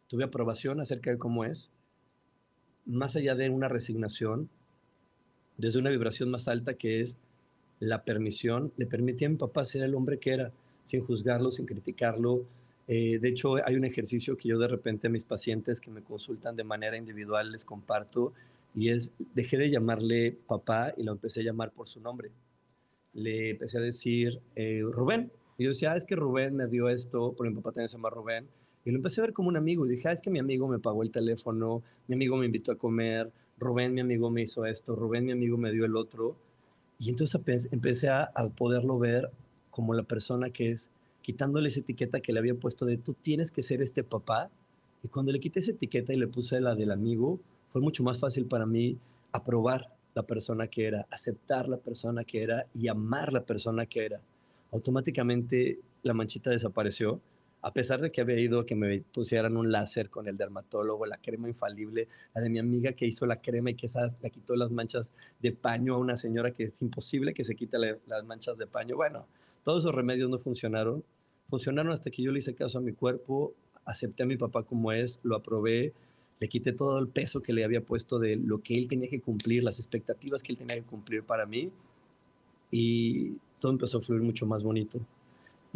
Tuve 0.09 0.25
aprobación 0.25 0.81
acerca 0.81 1.11
de 1.11 1.19
cómo 1.19 1.45
es, 1.45 1.71
más 2.85 3.17
allá 3.17 3.35
de 3.35 3.51
una 3.51 3.69
resignación, 3.69 4.49
desde 5.57 5.79
una 5.79 5.91
vibración 5.91 6.31
más 6.31 6.49
alta 6.49 6.75
que 6.75 7.01
es 7.01 7.19
la 7.81 8.05
permisión, 8.05 8.73
le 8.77 8.87
permití 8.87 9.25
a 9.25 9.29
mi 9.29 9.37
papá 9.37 9.65
ser 9.65 9.83
el 9.83 9.95
hombre 9.95 10.19
que 10.19 10.31
era 10.31 10.53
sin 10.85 11.03
juzgarlo, 11.03 11.51
sin 11.51 11.67
criticarlo. 11.67 12.45
Eh, 12.89 13.19
de 13.19 13.29
hecho, 13.29 13.55
hay 13.67 13.75
un 13.75 13.85
ejercicio 13.85 14.37
que 14.37 14.49
yo 14.49 14.59
de 14.59 14.69
repente 14.69 15.09
a 15.09 15.11
mis 15.11 15.25
pacientes 15.25 15.81
que 15.81 15.91
me 15.91 16.03
consultan 16.03 16.57
de 16.57 16.65
manera 16.65 16.97
individual 16.97 17.51
les 17.51 17.65
comparto 17.65 18.33
y 18.75 18.91
es, 18.91 19.13
dejé 19.35 19.57
de 19.57 19.71
llamarle 19.71 20.37
papá 20.47 20.95
y 20.97 21.03
lo 21.03 21.13
empecé 21.13 21.41
a 21.41 21.45
llamar 21.45 21.73
por 21.73 21.89
su 21.89 22.01
nombre. 22.01 22.31
Le 23.15 23.51
empecé 23.51 23.79
a 23.79 23.81
decir 23.81 24.41
eh, 24.55 24.83
Rubén. 24.83 25.33
Y 25.59 25.65
yo 25.65 25.71
decía, 25.71 25.93
ah, 25.93 25.97
es 25.97 26.05
que 26.05 26.15
Rubén 26.15 26.55
me 26.55 26.69
dio 26.69 26.89
esto, 26.89 27.33
porque 27.35 27.51
mi 27.51 27.57
papá 27.57 27.73
también 27.73 27.89
se 27.89 27.97
llama 27.97 28.11
Rubén. 28.11 28.47
Y 28.85 28.91
lo 28.91 28.99
empecé 28.99 29.21
a 29.21 29.25
ver 29.25 29.33
como 29.33 29.49
un 29.49 29.57
amigo 29.57 29.87
y 29.87 29.89
dije, 29.89 30.09
ah, 30.09 30.13
es 30.13 30.21
que 30.21 30.31
mi 30.31 30.39
amigo 30.39 30.69
me 30.69 30.79
pagó 30.79 31.03
el 31.03 31.11
teléfono, 31.11 31.83
mi 32.07 32.15
amigo 32.15 32.37
me 32.37 32.47
invitó 32.47 32.73
a 32.73 32.77
comer, 32.77 33.33
Rubén, 33.59 33.95
mi 33.95 34.03
amigo 34.03 34.31
me 34.31 34.43
hizo 34.43 34.67
esto, 34.67 34.95
Rubén, 34.95 35.25
mi 35.25 35.33
amigo 35.33 35.57
me 35.57 35.73
dio 35.73 35.87
el 35.87 35.97
otro. 35.97 36.37
Y 36.99 37.11
entonces 37.11 37.69
empecé 37.71 38.09
a, 38.09 38.33
poderlo 38.57 38.99
ver 38.99 39.31
como 39.71 39.95
la 39.95 40.03
persona 40.03 40.51
que 40.51 40.71
es, 40.71 40.91
quitándole 41.23 41.69
esa 41.69 41.81
etiqueta 41.81 42.21
que 42.21 42.33
le 42.33 42.39
había 42.39 42.55
puesto 42.55 42.87
de 42.87 42.97
tú 42.97 43.15
tienes 43.15 43.51
que 43.51 43.63
ser 43.63 43.83
este 43.83 44.05
papá. 44.05 44.51
Y 45.03 45.09
cuando 45.09 45.33
le 45.33 45.41
quité 45.41 45.61
esa 45.61 45.73
etiqueta 45.73 46.15
y 46.15 46.17
le 46.17 46.29
puse 46.29 46.61
la 46.61 46.75
del 46.75 46.91
amigo, 46.91 47.41
fue 47.73 47.81
mucho 47.81 48.03
más 48.03 48.19
fácil 48.19 48.47
para 48.47 48.65
mí 48.65 48.99
aprobar 49.33 49.93
la 50.15 50.23
persona 50.23 50.67
que 50.69 50.87
era, 50.87 51.07
aceptar 51.11 51.69
la 51.69 51.77
persona 51.77 52.25
que 52.25 52.43
era 52.43 52.67
y 52.73 52.89
amar 52.89 53.33
la 53.33 53.45
persona 53.45 53.85
que 53.85 54.07
era. 54.07 54.21
Automáticamente 54.73 55.79
la 56.03 56.15
manchita 56.15 56.51
desapareció, 56.51 57.21
a 57.67 57.73
pesar 57.73 58.01
de 58.01 58.13
que 58.13 58.21
había 58.21 58.39
ido 58.39 58.61
a 58.61 58.65
que 58.65 58.77
me 58.77 59.01
pusieran 59.01 59.57
un 59.57 59.73
láser 59.73 60.09
con 60.09 60.29
el 60.29 60.37
dermatólogo, 60.37 61.05
la 61.05 61.17
crema 61.17 61.49
infalible, 61.49 62.07
la 62.33 62.41
de 62.41 62.49
mi 62.49 62.61
amiga 62.61 62.93
que 62.93 63.07
hizo 63.07 63.27
la 63.27 63.41
crema 63.41 63.71
y 63.71 63.75
que 63.75 63.87
esa, 63.87 64.07
le 64.23 64.31
quitó 64.31 64.55
las 64.55 64.71
manchas 64.71 65.11
de 65.41 65.51
paño 65.51 65.97
a 65.97 65.99
una 65.99 66.17
señora 66.17 66.53
que 66.53 66.63
es 66.63 66.81
imposible 66.81 67.35
que 67.35 67.43
se 67.43 67.57
quite 67.57 67.77
las 68.07 68.25
manchas 68.25 68.57
de 68.57 68.69
paño. 68.69 68.95
Bueno, 68.95 69.27
todos 69.65 69.83
esos 69.83 69.93
remedios 69.93 70.31
no 70.31 70.39
funcionaron. 70.39 71.03
Funcionaron 71.51 71.91
hasta 71.91 72.09
que 72.13 72.23
yo 72.23 72.31
le 72.31 72.39
hice 72.39 72.55
caso 72.55 72.79
a 72.79 72.83
mi 72.83 72.93
cuerpo, 72.93 73.53
acepté 73.85 74.23
a 74.23 74.27
mi 74.27 74.37
papá 74.37 74.63
como 74.63 74.93
es, 74.93 75.19
lo 75.25 75.35
aprobé, 75.35 75.93
le 76.39 76.49
quité 76.49 76.73
todo 76.73 77.01
el 77.01 77.09
peso 77.09 77.43
que 77.43 77.53
le 77.53 77.65
había 77.65 77.81
puesto 77.81 78.21
de 78.21 78.37
lo 78.37 78.63
que 78.63 78.79
él 78.79 78.87
tenía 78.87 79.11
que 79.11 79.21
cumplir, 79.21 79.65
las 79.65 79.81
expectativas 79.81 80.45
que 80.45 80.53
él 80.53 80.59
tenía 80.59 80.77
que 80.77 80.87
cumplir 80.87 81.25
para 81.25 81.47
mí. 81.47 81.73
Y, 82.71 83.41
todo 83.59 83.73
empezó 83.73 83.99
a 83.99 84.03
fluir 84.03 84.23
mucho 84.23 84.47
más 84.47 84.63
bonito 84.63 85.01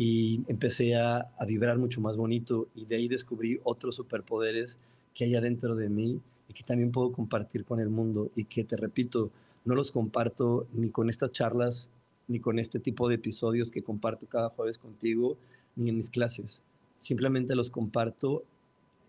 y 0.00 0.40
empecé 0.48 0.96
a, 0.96 1.30
a, 1.38 1.44
vibrar 1.44 1.76
mucho 1.76 2.00
más 2.00 2.16
bonito 2.16 2.68
y 2.74 2.86
de 2.86 2.96
ahí 2.96 3.06
descubrí 3.06 3.60
otros 3.64 3.96
superpoderes 3.96 4.78
que 5.12 5.24
hay 5.24 5.34
adentro 5.34 5.76
de 5.76 5.90
mí 5.90 6.18
y 6.48 6.54
que 6.54 6.62
también 6.62 6.90
puedo 6.90 7.12
compartir 7.12 7.66
con 7.66 7.80
el 7.80 7.90
mundo 7.90 8.30
y 8.34 8.44
que 8.44 8.64
te 8.64 8.78
repito, 8.78 9.30
no 9.66 9.74
los 9.74 9.92
comparto 9.92 10.66
ni 10.72 10.88
con 10.88 11.10
estas 11.10 11.32
charlas 11.32 11.90
ni 12.28 12.40
con 12.40 12.58
este 12.58 12.80
tipo 12.80 13.10
de 13.10 13.16
episodios 13.16 13.70
que 13.70 13.82
comparto 13.82 14.26
cada 14.26 14.48
jueves 14.48 14.78
contigo 14.78 15.36
ni 15.76 15.90
en 15.90 15.98
mis 15.98 16.08
clases. 16.08 16.62
Simplemente 16.98 17.54
los 17.54 17.68
comparto 17.68 18.42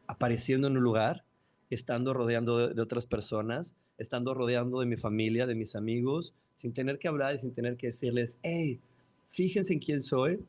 apareciendo 0.07 0.67
en 0.67 0.75
un 0.75 0.83
lugar, 0.83 1.23
estando 1.69 2.13
rodeando 2.13 2.57
de, 2.57 2.73
de 2.73 2.81
otras 2.81 3.05
personas, 3.05 3.75
estando 3.97 4.33
rodeando 4.33 4.81
de 4.81 4.87
mi 4.87 4.97
familia, 4.97 5.47
de 5.47 5.55
mis 5.55 5.77
amigos, 5.77 6.33
sin 6.57 6.73
tener 6.73 6.99
que 6.99 7.07
hablar 7.07 7.35
y 7.35 7.37
sin 7.37 7.53
tener 7.53 7.77
que 7.77 7.87
decirles, 7.87 8.35
hey, 8.43 8.81
fíjense 9.29 9.71
en 9.71 9.79
quién 9.79 10.03
soy, 10.03 10.43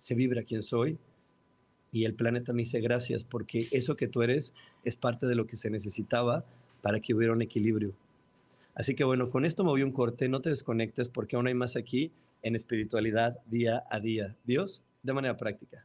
se 0.00 0.14
vibra 0.14 0.44
quién 0.44 0.62
soy 0.62 0.98
y 1.92 2.06
el 2.06 2.14
planeta 2.14 2.54
me 2.54 2.62
dice 2.62 2.80
gracias 2.80 3.22
porque 3.22 3.68
eso 3.70 3.96
que 3.96 4.08
tú 4.08 4.22
eres 4.22 4.54
es 4.82 4.96
parte 4.96 5.26
de 5.26 5.34
lo 5.34 5.46
que 5.46 5.56
se 5.56 5.70
necesitaba 5.70 6.44
para 6.80 7.00
que 7.00 7.14
hubiera 7.14 7.34
un 7.34 7.42
equilibrio. 7.42 7.92
Así 8.74 8.94
que 8.94 9.04
bueno, 9.04 9.28
con 9.28 9.44
esto 9.44 9.62
me 9.62 9.70
voy 9.70 9.82
un 9.82 9.92
corte, 9.92 10.28
no 10.28 10.40
te 10.40 10.48
desconectes 10.48 11.10
porque 11.10 11.36
aún 11.36 11.48
hay 11.48 11.54
más 11.54 11.76
aquí 11.76 12.12
en 12.42 12.56
espiritualidad 12.56 13.40
día 13.46 13.84
a 13.90 14.00
día. 14.00 14.36
Dios, 14.44 14.82
de 15.02 15.12
manera 15.12 15.36
práctica. 15.36 15.84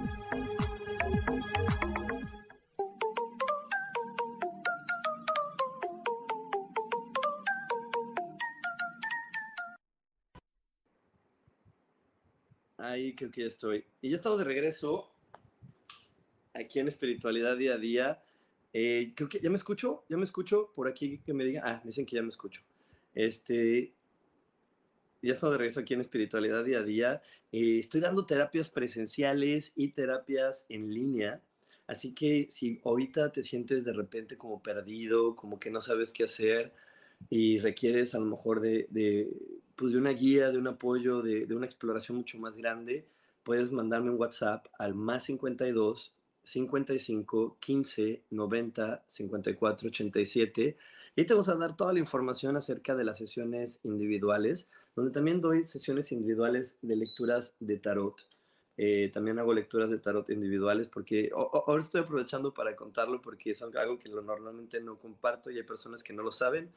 Creo 13.15 13.31
que 13.31 13.41
ya 13.41 13.47
estoy. 13.47 13.85
Y 14.01 14.09
ya 14.09 14.15
estamos 14.15 14.39
de 14.39 14.45
regreso 14.45 15.11
aquí 16.53 16.79
en 16.79 16.87
Espiritualidad 16.87 17.57
Día 17.57 17.73
a 17.73 17.77
Día. 17.77 18.23
Eh, 18.73 19.13
creo 19.15 19.27
que 19.27 19.39
ya 19.39 19.49
me 19.49 19.57
escucho, 19.57 20.05
ya 20.09 20.17
me 20.17 20.23
escucho 20.23 20.71
por 20.75 20.87
aquí 20.87 21.19
que 21.19 21.33
me 21.33 21.43
digan. 21.43 21.63
Ah, 21.65 21.81
me 21.83 21.89
dicen 21.89 22.05
que 22.05 22.15
ya 22.15 22.21
me 22.21 22.29
escucho. 22.29 22.61
Este, 23.13 23.93
ya 25.21 25.33
estamos 25.33 25.53
de 25.53 25.59
regreso 25.59 25.79
aquí 25.81 25.93
en 25.93 26.01
Espiritualidad 26.01 26.63
Día 26.63 26.79
a 26.79 26.83
Día. 26.83 27.21
Eh, 27.51 27.79
estoy 27.79 28.01
dando 28.01 28.25
terapias 28.25 28.69
presenciales 28.69 29.73
y 29.75 29.89
terapias 29.89 30.65
en 30.69 30.93
línea. 30.93 31.41
Así 31.87 32.13
que 32.13 32.47
si 32.49 32.79
ahorita 32.85 33.31
te 33.31 33.43
sientes 33.43 33.83
de 33.83 33.93
repente 33.93 34.37
como 34.37 34.63
perdido, 34.63 35.35
como 35.35 35.59
que 35.59 35.71
no 35.71 35.81
sabes 35.81 36.11
qué 36.11 36.23
hacer 36.23 36.73
y 37.29 37.59
requieres 37.59 38.15
a 38.15 38.19
lo 38.19 38.25
mejor 38.25 38.61
de 38.61 38.87
pues 39.81 39.93
de 39.93 39.97
una 39.97 40.11
guía, 40.11 40.51
de 40.51 40.59
un 40.59 40.67
apoyo, 40.67 41.23
de, 41.23 41.47
de, 41.47 41.55
una 41.55 41.65
exploración 41.65 42.15
mucho 42.15 42.37
más 42.37 42.55
grande, 42.55 43.07
puedes 43.41 43.71
mandarme 43.71 44.11
un 44.11 44.19
WhatsApp 44.19 44.67
al 44.77 44.93
más 44.93 45.23
52 45.23 46.13
55 46.43 47.57
15 47.59 48.21
90 48.29 49.03
54 49.07 49.87
87 49.89 50.77
y 51.15 51.25
te 51.25 51.33
vamos 51.33 51.49
a 51.49 51.55
dar 51.55 51.75
toda 51.75 51.93
la 51.93 51.99
información 51.99 52.57
acerca 52.57 52.93
de 52.95 53.03
las 53.03 53.17
sesiones 53.17 53.79
individuales, 53.81 54.69
donde 54.95 55.09
también 55.09 55.41
doy 55.41 55.65
sesiones 55.65 56.11
individuales 56.11 56.75
de 56.83 56.95
lecturas 56.97 57.55
de 57.59 57.79
tarot. 57.79 58.27
Eh, 58.77 59.09
también 59.11 59.39
hago 59.39 59.51
lecturas 59.51 59.89
de 59.89 59.97
tarot 59.97 60.29
individuales 60.29 60.89
porque 60.89 61.31
ahora 61.33 61.81
estoy 61.81 62.01
aprovechando 62.01 62.53
para 62.53 62.75
contarlo 62.75 63.19
porque 63.19 63.49
es 63.49 63.63
algo 63.63 63.97
que 63.97 64.09
normalmente 64.09 64.79
no 64.79 64.99
comparto 64.99 65.49
y 65.49 65.57
hay 65.57 65.63
personas 65.63 66.03
que 66.03 66.13
no 66.13 66.21
lo 66.21 66.31
saben. 66.31 66.71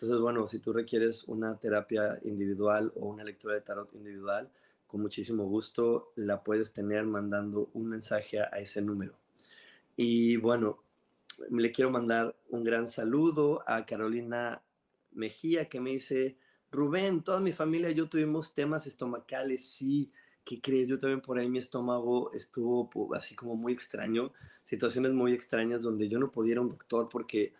Entonces, 0.00 0.22
bueno, 0.22 0.46
si 0.46 0.60
tú 0.60 0.72
requieres 0.72 1.24
una 1.24 1.58
terapia 1.58 2.18
individual 2.24 2.90
o 2.96 3.08
una 3.08 3.22
lectura 3.22 3.54
de 3.54 3.60
tarot 3.60 3.92
individual, 3.94 4.50
con 4.86 5.02
muchísimo 5.02 5.44
gusto 5.44 6.12
la 6.16 6.42
puedes 6.42 6.72
tener 6.72 7.04
mandando 7.04 7.68
un 7.74 7.86
mensaje 7.86 8.40
a 8.40 8.46
ese 8.58 8.80
número. 8.80 9.18
Y 9.96 10.38
bueno, 10.38 10.82
le 11.50 11.70
quiero 11.70 11.90
mandar 11.90 12.34
un 12.48 12.64
gran 12.64 12.88
saludo 12.88 13.62
a 13.66 13.84
Carolina 13.84 14.62
Mejía 15.12 15.68
que 15.68 15.80
me 15.80 15.90
dice, 15.90 16.38
Rubén, 16.72 17.22
toda 17.22 17.40
mi 17.40 17.52
familia 17.52 17.90
y 17.90 17.94
yo 17.94 18.08
tuvimos 18.08 18.54
temas 18.54 18.86
estomacales, 18.86 19.66
sí, 19.66 20.10
¿qué 20.44 20.62
crees? 20.62 20.88
Yo 20.88 20.98
también 20.98 21.20
por 21.20 21.38
ahí 21.38 21.50
mi 21.50 21.58
estómago 21.58 22.32
estuvo 22.32 22.88
así 23.14 23.34
como 23.34 23.54
muy 23.54 23.74
extraño, 23.74 24.32
situaciones 24.64 25.12
muy 25.12 25.34
extrañas 25.34 25.82
donde 25.82 26.08
yo 26.08 26.18
no 26.18 26.32
podía 26.32 26.52
ir 26.52 26.58
a 26.58 26.62
un 26.62 26.70
doctor 26.70 27.10
porque 27.10 27.52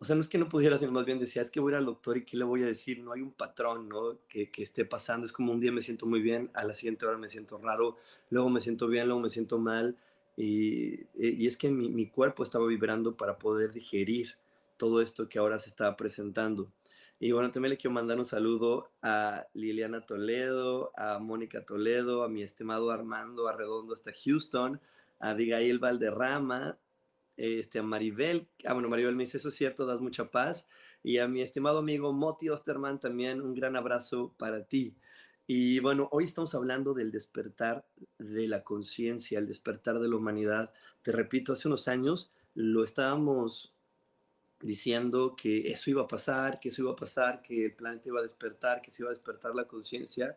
o 0.00 0.04
sea, 0.04 0.14
no 0.14 0.22
es 0.22 0.28
que 0.28 0.38
no 0.38 0.48
pudiera, 0.48 0.78
sino 0.78 0.92
más 0.92 1.04
bien 1.04 1.18
decía, 1.18 1.42
es 1.42 1.50
que 1.50 1.58
voy 1.60 1.74
al 1.74 1.84
doctor 1.84 2.16
y 2.16 2.24
qué 2.24 2.36
le 2.36 2.44
voy 2.44 2.62
a 2.62 2.66
decir, 2.66 3.00
no 3.00 3.12
hay 3.12 3.20
un 3.20 3.32
patrón, 3.32 3.88
¿no? 3.88 4.18
Que, 4.28 4.50
que, 4.50 4.62
esté 4.62 4.84
pasando, 4.84 5.26
es 5.26 5.32
como 5.32 5.52
un 5.52 5.60
día 5.60 5.72
me 5.72 5.82
siento 5.82 6.06
muy 6.06 6.20
bien, 6.20 6.50
a 6.54 6.64
la 6.64 6.74
siguiente 6.74 7.04
hora 7.04 7.18
me 7.18 7.28
siento 7.28 7.58
raro, 7.58 7.96
luego 8.30 8.48
me 8.48 8.60
siento 8.60 8.86
bien, 8.86 9.06
luego 9.06 9.20
me 9.20 9.30
siento 9.30 9.58
mal, 9.58 9.96
Y, 10.36 11.06
y 11.18 11.46
es 11.48 11.56
que 11.56 11.70
mi, 11.70 11.90
mi, 11.90 12.06
cuerpo 12.08 12.44
estaba 12.44 12.66
vibrando 12.66 13.16
para 13.16 13.38
poder 13.38 13.72
digerir 13.72 14.36
todo 14.76 15.02
esto 15.02 15.28
que 15.28 15.38
ahora 15.40 15.58
se 15.58 15.70
estaba 15.70 15.96
presentando. 15.96 16.70
Y 17.20 17.32
bueno, 17.32 17.50
también 17.50 17.70
le 17.70 17.76
quiero 17.76 17.94
mandar 17.94 18.18
un 18.18 18.24
saludo 18.24 18.90
a 19.02 19.46
Liliana 19.54 20.02
Toledo, 20.02 20.92
a 20.96 21.18
Mónica 21.18 21.64
Toledo, 21.64 22.22
a 22.22 22.28
mi 22.28 22.42
estimado 22.42 22.92
Armando 22.92 23.48
Arredondo 23.48 23.94
hasta 23.94 24.12
Houston, 24.12 24.80
a 25.18 25.30
Abigail 25.30 25.80
Valderrama, 25.80 26.78
este, 27.38 27.78
a 27.78 27.82
Maribel, 27.82 28.48
ah, 28.66 28.74
bueno, 28.74 28.88
Maribel 28.88 29.16
me 29.16 29.24
dice, 29.24 29.38
eso 29.38 29.48
es 29.48 29.54
cierto, 29.54 29.86
das 29.86 30.00
mucha 30.00 30.30
paz, 30.30 30.66
y 31.02 31.18
a 31.18 31.28
mi 31.28 31.40
estimado 31.40 31.78
amigo 31.78 32.12
Moti 32.12 32.50
Osterman 32.50 33.00
también 33.00 33.40
un 33.40 33.54
gran 33.54 33.76
abrazo 33.76 34.34
para 34.38 34.66
ti. 34.66 34.96
Y 35.46 35.80
bueno, 35.80 36.08
hoy 36.12 36.24
estamos 36.24 36.54
hablando 36.54 36.92
del 36.92 37.10
despertar 37.10 37.86
de 38.18 38.46
la 38.48 38.64
conciencia, 38.64 39.38
el 39.38 39.46
despertar 39.46 39.98
de 39.98 40.08
la 40.08 40.16
humanidad. 40.16 40.74
Te 41.00 41.10
repito, 41.10 41.54
hace 41.54 41.68
unos 41.68 41.88
años 41.88 42.30
lo 42.54 42.84
estábamos 42.84 43.74
diciendo 44.60 45.34
que 45.36 45.68
eso 45.68 45.90
iba 45.90 46.02
a 46.02 46.08
pasar, 46.08 46.60
que 46.60 46.68
eso 46.68 46.82
iba 46.82 46.92
a 46.92 46.96
pasar, 46.96 47.40
que 47.40 47.66
el 47.66 47.74
planeta 47.74 48.08
iba 48.08 48.20
a 48.20 48.24
despertar, 48.24 48.82
que 48.82 48.90
se 48.90 49.02
iba 49.02 49.10
a 49.10 49.14
despertar 49.14 49.54
la 49.54 49.66
conciencia. 49.66 50.36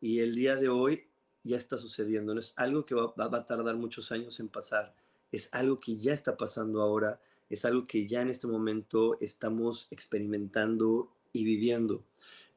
Y 0.00 0.20
el 0.20 0.34
día 0.34 0.56
de 0.56 0.68
hoy 0.68 1.08
ya 1.42 1.56
está 1.56 1.76
sucediendo. 1.76 2.34
No 2.34 2.40
es 2.40 2.54
algo 2.56 2.86
que 2.86 2.94
va, 2.94 3.12
va, 3.14 3.36
a 3.36 3.46
tardar 3.46 3.76
muchos 3.76 4.12
años 4.12 4.38
en 4.40 4.48
pasar. 4.48 4.94
Es 5.32 5.48
algo 5.52 5.76
que 5.76 5.96
ya 5.96 6.12
está 6.12 6.36
pasando 6.36 6.82
ahora. 6.82 7.20
Es 7.50 7.64
algo 7.64 7.84
que 7.84 8.06
ya 8.06 8.22
en 8.22 8.28
este 8.28 8.46
momento 8.46 9.16
estamos 9.20 9.88
experimentando 9.90 11.10
y 11.32 11.44
viviendo. 11.44 12.04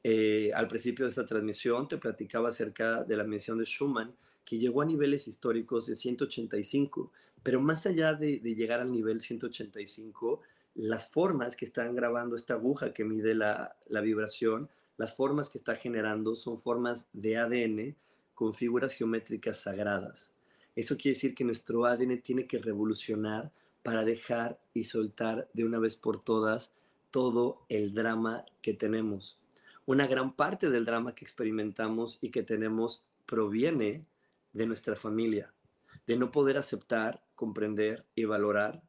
Eh, 0.03 0.51
al 0.55 0.67
principio 0.67 1.05
de 1.05 1.11
esta 1.11 1.25
transmisión 1.25 1.87
te 1.87 1.97
platicaba 1.97 2.49
acerca 2.49 3.03
de 3.03 3.15
la 3.15 3.23
mención 3.23 3.57
de 3.57 3.65
Schumann, 3.65 4.15
que 4.43 4.57
llegó 4.57 4.81
a 4.81 4.85
niveles 4.85 5.27
históricos 5.27 5.85
de 5.85 5.95
185, 5.95 7.11
pero 7.43 7.61
más 7.61 7.85
allá 7.85 8.13
de, 8.13 8.39
de 8.39 8.55
llegar 8.55 8.79
al 8.79 8.91
nivel 8.91 9.21
185, 9.21 10.41
las 10.75 11.07
formas 11.07 11.55
que 11.55 11.65
están 11.65 11.95
grabando 11.95 12.35
esta 12.35 12.53
aguja 12.53 12.93
que 12.93 13.03
mide 13.03 13.35
la, 13.35 13.75
vibración, 13.89 14.69
las 14.97 15.15
formas 15.15 15.49
que 15.49 15.57
está 15.57 15.75
generando 15.75 16.35
son 16.35 16.59
formas 16.59 17.07
de 17.13 17.37
ADN 17.37 17.95
con 18.33 18.53
figuras 18.53 18.93
geométricas 18.93 19.57
sagradas. 19.57 20.31
Eso 20.75 20.97
quiere 20.97 21.15
decir 21.15 21.35
que 21.35 21.43
nuestro 21.43 21.85
ADN 21.85 22.21
tiene 22.21 22.47
que 22.47 22.59
revolucionar 22.59 23.51
para 23.83 24.05
dejar 24.05 24.61
y 24.73 24.85
soltar 24.85 25.49
de 25.53 25.65
una 25.65 25.79
vez 25.79 25.95
por 25.95 26.23
todas 26.23 26.73
todo 27.11 27.65
el 27.67 27.93
drama 27.93 28.45
que 28.61 28.73
tenemos. 28.73 29.37
Una 29.85 30.07
gran 30.07 30.35
parte 30.35 30.69
del 30.69 30.85
drama 30.85 31.13
que 31.13 31.25
experimentamos 31.25 32.17
y 32.21 32.29
que 32.29 32.43
tenemos 32.43 33.03
proviene 33.25 34.05
de 34.53 34.67
nuestra 34.67 34.95
familia, 34.95 35.53
de 36.07 36.17
no 36.17 36.31
poder 36.31 36.57
aceptar, 36.57 37.23
comprender 37.35 38.05
y 38.15 38.25
valorar 38.25 38.83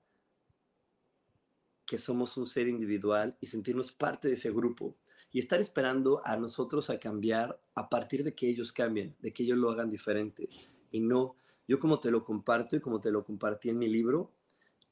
que 1.87 1.99
somos 1.99 2.37
un 2.37 2.47
ser 2.47 2.69
individual 2.69 3.37
y 3.41 3.47
sentirnos 3.47 3.93
parte 3.93 4.29
de 4.29 4.35
ese 4.35 4.51
grupo 4.51 4.97
y 5.31 5.41
estar 5.41 5.61
esperando 5.61 6.23
a 6.25 6.37
nosotros 6.37 6.91
a 6.91 6.99
cambiar 6.99 7.61
a 7.75 7.89
partir 7.89 8.23
de 8.23 8.35
que 8.35 8.49
ellos 8.49 8.73
cambien, 8.73 9.17
de 9.21 9.33
que 9.33 9.43
ellos 9.43 9.59
lo 9.59 9.71
hagan 9.71 9.91
diferente. 9.91 10.49
Y 10.91 11.01
no, 11.01 11.37
yo 11.73 11.79
como 11.79 12.01
te 12.01 12.11
lo 12.11 12.23
comparto 12.23 12.77
y 12.77 12.81
como 12.81 13.01
te 13.01 13.11
lo 13.11 13.25
compartí 13.25 13.71
en 13.71 13.79
mi 13.79 13.89
libro, 13.89 14.31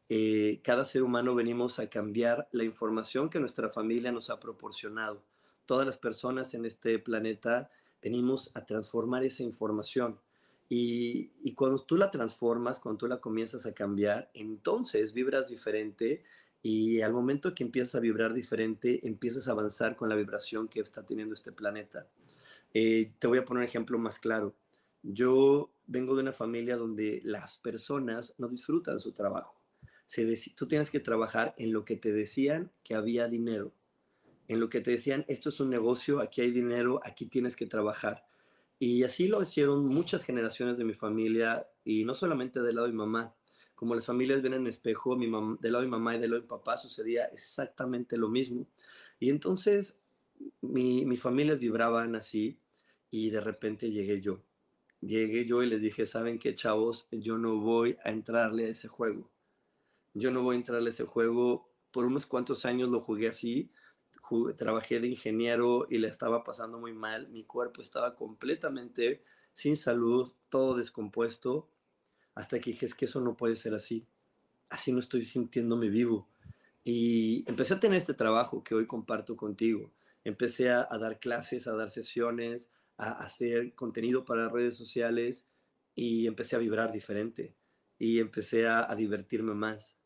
eh, 0.09 0.61
cada 0.65 0.87
ser 0.87 1.03
humano 1.03 1.35
venimos 1.35 1.79
a 1.79 1.91
cambiar 1.91 2.49
la 2.53 2.65
información 2.65 3.29
que 3.29 3.39
nuestra 3.39 3.69
familia 3.69 4.11
nos 4.13 4.31
ha 4.31 4.41
proporcionado. 4.41 5.23
Todas 5.67 5.87
las 5.87 5.99
personas 5.99 6.55
en 6.55 6.65
este 6.65 6.99
planeta 6.99 7.71
venimos 8.01 8.51
a 8.55 8.65
transformar 8.65 9.25
esa 9.25 9.43
información. 9.43 10.19
Y, 10.71 11.33
y, 11.43 11.53
cuando 11.53 11.83
tú 11.83 11.99
la 11.99 12.11
transformas, 12.11 12.81
cuando 12.81 13.01
tú 13.01 13.09
la 13.09 13.21
comienzas 13.21 13.67
a 13.67 13.75
cambiar, 13.75 14.31
entonces 14.33 15.13
vibras 15.13 15.51
diferente 15.51 16.25
y 16.63 17.03
al 17.03 17.13
momento 17.13 17.55
que 17.55 17.63
empiezas 17.63 17.97
a 17.97 18.01
vibrar 18.01 18.33
diferente, 18.33 19.07
empiezas 19.07 19.49
a 19.49 19.51
avanzar 19.51 19.97
con 19.97 20.09
la 20.09 20.17
vibración 20.17 20.67
que 20.67 20.81
está 20.81 21.05
teniendo 21.05 21.35
este 21.35 21.53
planeta. 21.53 22.07
Eh, 22.73 23.13
te 23.19 23.27
voy 23.27 23.37
a 23.37 23.45
poner 23.45 23.65
un 23.65 23.69
ejemplo 23.69 23.99
más 23.99 24.19
claro. 24.19 24.55
Yo 25.03 25.71
vengo 25.91 26.15
de 26.15 26.23
una 26.23 26.33
familia 26.33 26.77
donde 26.77 27.21
las 27.25 27.59
personas 27.59 28.35
no 28.39 28.49
disfrutan 28.49 29.01
su 29.01 29.13
trabajo. 29.13 29.61
Se 30.07 30.25
tú 30.55 30.69
tienes 30.69 30.89
que 30.89 31.01
trabajar 31.01 31.53
en 31.59 31.73
lo 31.73 31.85
que 31.85 31.97
te 31.97 32.13
decían 32.13 32.71
que 32.85 32.95
había 32.95 33.27
dinero, 33.27 33.73
en 34.47 34.61
lo 34.61 34.71
que 34.71 34.81
te 34.81 34.93
decían, 34.93 35.25
esto 35.27 35.49
es 35.49 35.59
un 35.59 35.69
negocio, 35.69 36.21
aquí 36.21 36.43
hay 36.43 36.53
dinero, 36.53 37.01
aquí 37.05 37.27
tienes 37.27 37.57
que 37.57 37.67
trabajar. 37.67 38.25
Y 38.79 39.03
así 39.03 39.27
lo 39.27 39.43
hicieron 39.43 39.87
muchas 39.87 40.25
generaciones 40.25 40.79
de 40.79 40.85
mi 40.85 40.95
familia, 40.95 41.69
y 41.85 42.05
no 42.05 42.15
solamente 42.15 42.63
del 42.63 42.77
lado 42.77 42.87
de 42.87 42.93
mi 42.93 42.99
mamá, 42.99 43.35
como 43.75 43.97
las 43.97 44.07
familias 44.07 44.43
ven 44.43 44.55
en 44.55 44.69
espejo, 44.69 45.17
mi 45.17 45.27
del 45.61 45.73
lado 45.73 45.83
de 45.83 45.87
mi 45.87 45.91
mamá 45.91 46.15
y 46.15 46.21
del 46.21 46.31
lado 46.31 46.41
de 46.41 46.47
mi 46.47 46.51
papá 46.51 46.77
sucedía 46.77 47.25
exactamente 47.27 48.17
lo 48.17 48.29
mismo. 48.29 48.69
Y 49.19 49.29
entonces 49.31 50.03
mi, 50.61 51.05
mi 51.05 51.17
familias 51.17 51.59
vibraban 51.59 52.15
así 52.15 52.61
y 53.11 53.31
de 53.31 53.41
repente 53.41 53.91
llegué 53.91 54.21
yo. 54.21 54.43
Llegué 55.01 55.47
yo 55.47 55.63
y 55.63 55.67
les 55.67 55.81
dije, 55.81 56.07
¿saben 56.07 56.39
qué, 56.39 56.55
chavos? 56.55 57.09
Yo 57.11 57.39
no 57.39 57.59
voy 57.59 57.97
a 58.05 58.11
entrarle 58.11 58.67
a 58.67 58.69
ese 58.69 58.89
juego. 58.89 59.31
Yo 60.15 60.31
no 60.31 60.43
voy 60.43 60.57
a 60.57 60.59
entrarle 60.59 60.91
a 60.91 60.93
ese 60.93 61.05
juego. 61.05 61.71
Por 61.91 62.05
unos 62.05 62.27
cuantos 62.27 62.65
años 62.65 62.89
lo 62.89 63.01
jugué 63.01 63.29
así. 63.29 63.71
trabajé 64.57 65.01
de 65.01 65.09
ingeniero 65.09 65.87
y 65.89 65.99
le 65.99 66.09
estaba 66.09 66.45
pasando 66.45 66.79
muy 66.79 66.93
mal. 66.93 67.29
Mi 67.29 67.45
cuerpo 67.45 67.81
estaba 67.83 68.15
completamente 68.15 69.23
sin 69.53 69.77
salud, 69.77 70.33
todo 70.49 70.77
descompuesto 70.77 71.71
hasta 72.35 72.59
que 72.59 72.71
dije, 72.71 72.87
es 72.87 72.95
que 72.95 73.05
eso 73.05 73.21
no 73.21 73.37
puede 73.37 73.57
ser 73.57 73.75
así. 73.75 74.07
Así 74.71 74.93
no 74.93 75.01
estoy 75.01 75.27
sintiéndome 75.27 75.89
vivo. 75.89 76.29
Y 76.85 77.45
empecé 77.49 77.75
a 77.75 77.81
tener 77.81 77.99
este 77.99 78.15
trabajo 78.15 78.65
que 78.65 78.75
hoy 78.75 78.87
comparto 78.87 79.37
contigo. 79.37 79.93
Empecé 80.25 80.71
a, 80.71 80.87
dar 80.99 81.19
clases, 81.19 81.67
a 81.67 81.75
dar 81.75 81.91
sesiones, 81.91 82.71
a 83.01 83.13
hacer 83.25 83.75
contenido 83.75 84.25
para 84.25 84.49
redes 84.49 84.77
sociales 84.77 85.47
y 85.95 86.27
empecé 86.27 86.57
a 86.57 86.61
vibrar 86.61 86.93
diferente. 86.93 87.55
Y 87.99 88.19
empecé 88.19 88.67
a, 88.67 88.95
divertirme 88.95 89.55
más. 89.55 89.97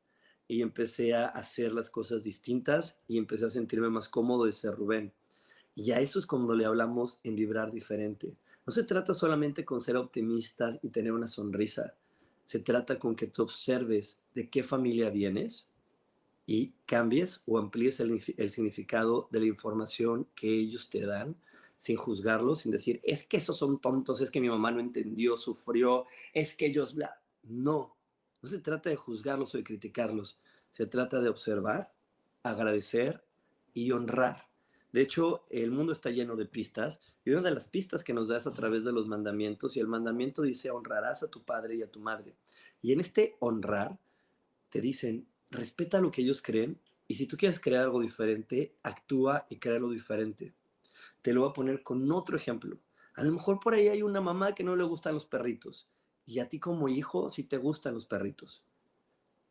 Y 0.49 0.63
empecé 0.63 1.15
a 1.15 1.27
hacer 1.27 1.73
las 1.73 1.91
cosas 1.91 2.23
distintas 2.23 3.01
y 3.07 3.19
empecé 3.19 3.47
a 3.47 3.51
sentirme 3.51 3.89
más 3.89 4.09
cómodo 4.09 4.45
de 4.47 4.53
ser 4.53 4.75
Rubén. 4.75 5.13
Y 5.75 5.93
a 5.93 6.01
eso 6.01 6.19
es 6.19 6.27
cuando 6.27 6.55
le 6.55 6.65
hablamos 6.65 7.21
en 7.25 7.37
vibrar 7.37 7.71
diferente. 7.71 8.37
No 8.67 8.73
se 8.73 8.85
trata 8.85 9.15
solamente 9.15 9.65
con 9.65 9.81
ser 9.81 9.97
optimistas 9.97 10.79
y 10.83 10.91
tener 10.91 11.13
una 11.13 11.29
sonrisa 11.29 11.95
se 12.45 12.59
trata 12.59 12.99
con 12.99 13.17
que 13.17 13.27
tú 13.27 13.43
observes 13.43 14.19
de 14.35 14.49
qué 14.49 14.63
familia 14.63 15.11
vienes 15.11 15.67
y 16.47 16.75
cambies 16.85 17.43
o 17.47 17.59
amplíes 17.59 18.01
el, 18.01 18.21
significado 18.21 19.29
de 19.33 19.41
la 19.41 19.47
información 19.47 20.29
que 20.35 20.53
ellos 20.53 20.91
te 20.91 21.07
dan 21.07 21.37
sin 21.85 21.97
juzgarlos, 21.97 22.61
sin 22.61 22.73
decir, 22.73 22.99
es 23.05 23.27
que 23.27 23.37
esos 23.37 23.59
son 23.59 23.79
tontos, 23.79 24.23
es 24.23 24.31
que 24.31 24.41
mi 24.41 24.49
mamá 24.49 24.71
no 24.71 24.81
entendió, 24.81 25.37
sufrió, 25.37 26.07
es 26.33 26.57
que 26.57 26.65
ellos... 26.65 26.95
Bla. 26.95 27.21
No, 27.43 27.99
no 28.41 28.49
se 28.49 28.59
trata 28.59 28.89
de 28.89 28.97
juzgarlos 28.97 29.55
o 29.55 29.59
de 29.59 29.65
criticarlos, 29.65 30.39
se 30.73 30.87
trata 30.87 31.21
de 31.21 31.29
observar, 31.29 31.93
agradecer 32.43 33.23
y 33.75 33.91
honrar. 33.91 34.49
De 34.93 35.03
hecho, 35.03 35.45
el 35.51 35.73
mundo 35.73 35.93
está 35.93 36.09
lleno 36.09 36.37
de 36.37 36.47
pistas 36.47 37.01
y 37.23 37.33
una 37.33 37.43
de 37.43 37.51
las 37.51 37.69
pistas 37.69 38.03
que 38.03 38.15
nos 38.15 38.29
das 38.29 38.47
a 38.47 38.55
través 38.55 38.83
de 38.83 38.93
los 38.93 39.07
mandamientos 39.07 39.77
y 39.77 39.81
el 39.81 39.87
mandamiento 39.87 40.41
dice 40.41 40.71
honrarás 40.71 41.23
a 41.23 41.29
tu 41.29 41.45
padre 41.45 41.77
y 41.77 41.83
a 41.83 41.91
tu 41.91 42.01
madre. 42.01 42.35
Y 42.81 42.93
en 42.93 43.01
este 43.01 43.37
honrar 43.41 43.99
te 44.71 44.81
dicen 44.81 45.27
respeta 45.51 46.01
lo 46.01 46.11
que 46.11 46.23
ellos 46.23 46.41
creen 46.41 46.81
y 47.09 47.17
si 47.17 47.27
tú 47.27 47.37
quieres 47.37 47.61
crear 47.61 47.83
algo 47.83 48.01
diferente, 48.01 48.73
actúa 48.83 49.47
y 49.51 49.59
crea 49.59 49.79
lo 49.79 49.91
diferente. 49.91 50.55
Te 51.25 51.33
lo 51.33 51.41
voy 51.41 51.51
a 51.51 51.55
poner 51.55 51.83
con 51.83 52.13
otro 52.13 52.37
ejemplo. 52.37 52.79
A 53.17 53.25
lo 53.25 53.33
mejor 53.33 53.59
por 53.59 53.75
ahí 53.75 53.89
hay 53.89 54.03
una 54.03 54.21
mamá 54.21 54.55
que 54.55 54.63
no 54.63 54.77
le 54.77 54.85
gustan 54.85 55.15
los 55.15 55.27
perritos 55.27 55.89
y 56.25 56.39
a 56.39 56.49
ti 56.49 56.61
como 56.61 56.89
hijo 56.89 57.29
sí 57.31 57.43
te 57.43 57.57
gustan 57.57 57.95
los 57.95 58.07
perritos 58.07 58.65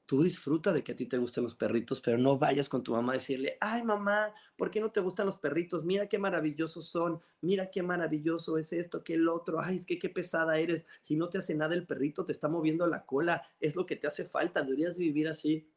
tú 0.06 0.22
disfruta 0.22 0.74
de 0.74 0.84
que 0.84 0.92
a 0.92 0.96
ti 0.96 1.06
te 1.06 1.18
gusten 1.18 1.44
los 1.44 1.56
perritos, 1.56 2.02
pero 2.02 2.18
no 2.18 2.38
vayas 2.38 2.70
con 2.70 2.84
tu 2.84 2.92
mamá 2.92 3.14
a 3.14 3.16
decirle, 3.16 3.58
ay 3.62 3.84
mamá, 3.84 4.34
¿por 4.56 4.70
qué 4.70 4.82
no 4.82 4.92
te 4.92 5.02
gustan 5.02 5.26
los 5.26 5.38
perritos? 5.38 5.86
Mira 5.86 6.08
qué 6.08 6.20
maravillosos 6.20 6.88
son, 6.88 7.22
mira 7.42 7.70
qué 7.72 7.84
maravilloso 7.84 8.58
es 8.58 8.74
esto, 8.74 9.04
que 9.04 9.16
el 9.16 9.28
otro, 9.28 9.60
ay, 9.60 9.78
es 9.78 9.86
que 9.86 10.00
qué 10.00 10.10
pesada 10.10 10.60
eres, 10.60 10.86
si 11.02 11.16
no 11.16 11.30
te 11.30 11.38
hace 11.38 11.56
nada 11.56 11.74
el 11.74 11.88
perrito, 11.88 12.26
te 12.26 12.32
está 12.32 12.48
moviendo 12.48 12.86
la 12.88 13.06
cola, 13.06 13.48
es 13.60 13.76
lo 13.76 13.86
que 13.86 13.96
te 13.96 14.08
hace 14.08 14.26
falta, 14.26 14.62
deberías 14.62 14.98
vivir 14.98 15.28
así. 15.28 15.68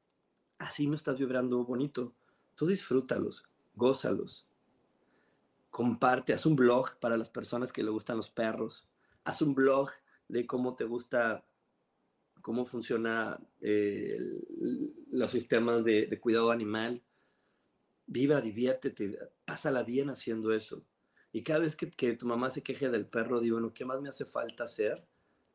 Así 0.59 0.87
no 0.87 0.97
estás 0.97 1.19
vibrando 1.19 1.65
bonito. 1.65 2.15
Tú 2.55 2.67
disfrútalos, 2.67 3.45
gózalos. 3.75 4.47
Comparte, 5.77 6.33
haz 6.33 6.47
un 6.47 6.57
blog 6.57 6.97
para 7.01 7.19
las 7.19 7.29
personas 7.29 7.71
que 7.71 7.83
le 7.83 7.91
gustan 7.91 8.17
los 8.17 8.31
perros. 8.31 8.89
Haz 9.25 9.43
un 9.43 9.55
blog 9.55 9.91
de 10.27 10.47
cómo 10.47 10.75
te 10.75 10.85
gusta 10.85 11.45
cómo 12.41 12.65
funciona 12.65 13.39
eh, 13.61 14.19
los 15.11 15.31
sistemas 15.31 15.85
de, 15.85 16.19
cuidado 16.19 16.51
animal. 16.51 17.03
Vibra, 18.07 18.41
diviértete, 18.41 19.19
pásala 19.45 19.83
bien 19.83 20.09
haciendo 20.09 20.55
eso. 20.55 20.83
Y 21.31 21.43
cada 21.43 21.59
vez 21.59 21.77
que, 21.77 22.13
tu 22.15 22.25
mamá 22.25 22.49
se 22.49 22.63
queje 22.63 22.89
del 22.89 23.05
perro, 23.05 23.41
digo, 23.41 23.57
bueno, 23.57 23.75
¿qué 23.75 23.85
más 23.85 24.01
me 24.01 24.09
hace 24.09 24.25
falta 24.25 24.65
hacer 24.65 25.05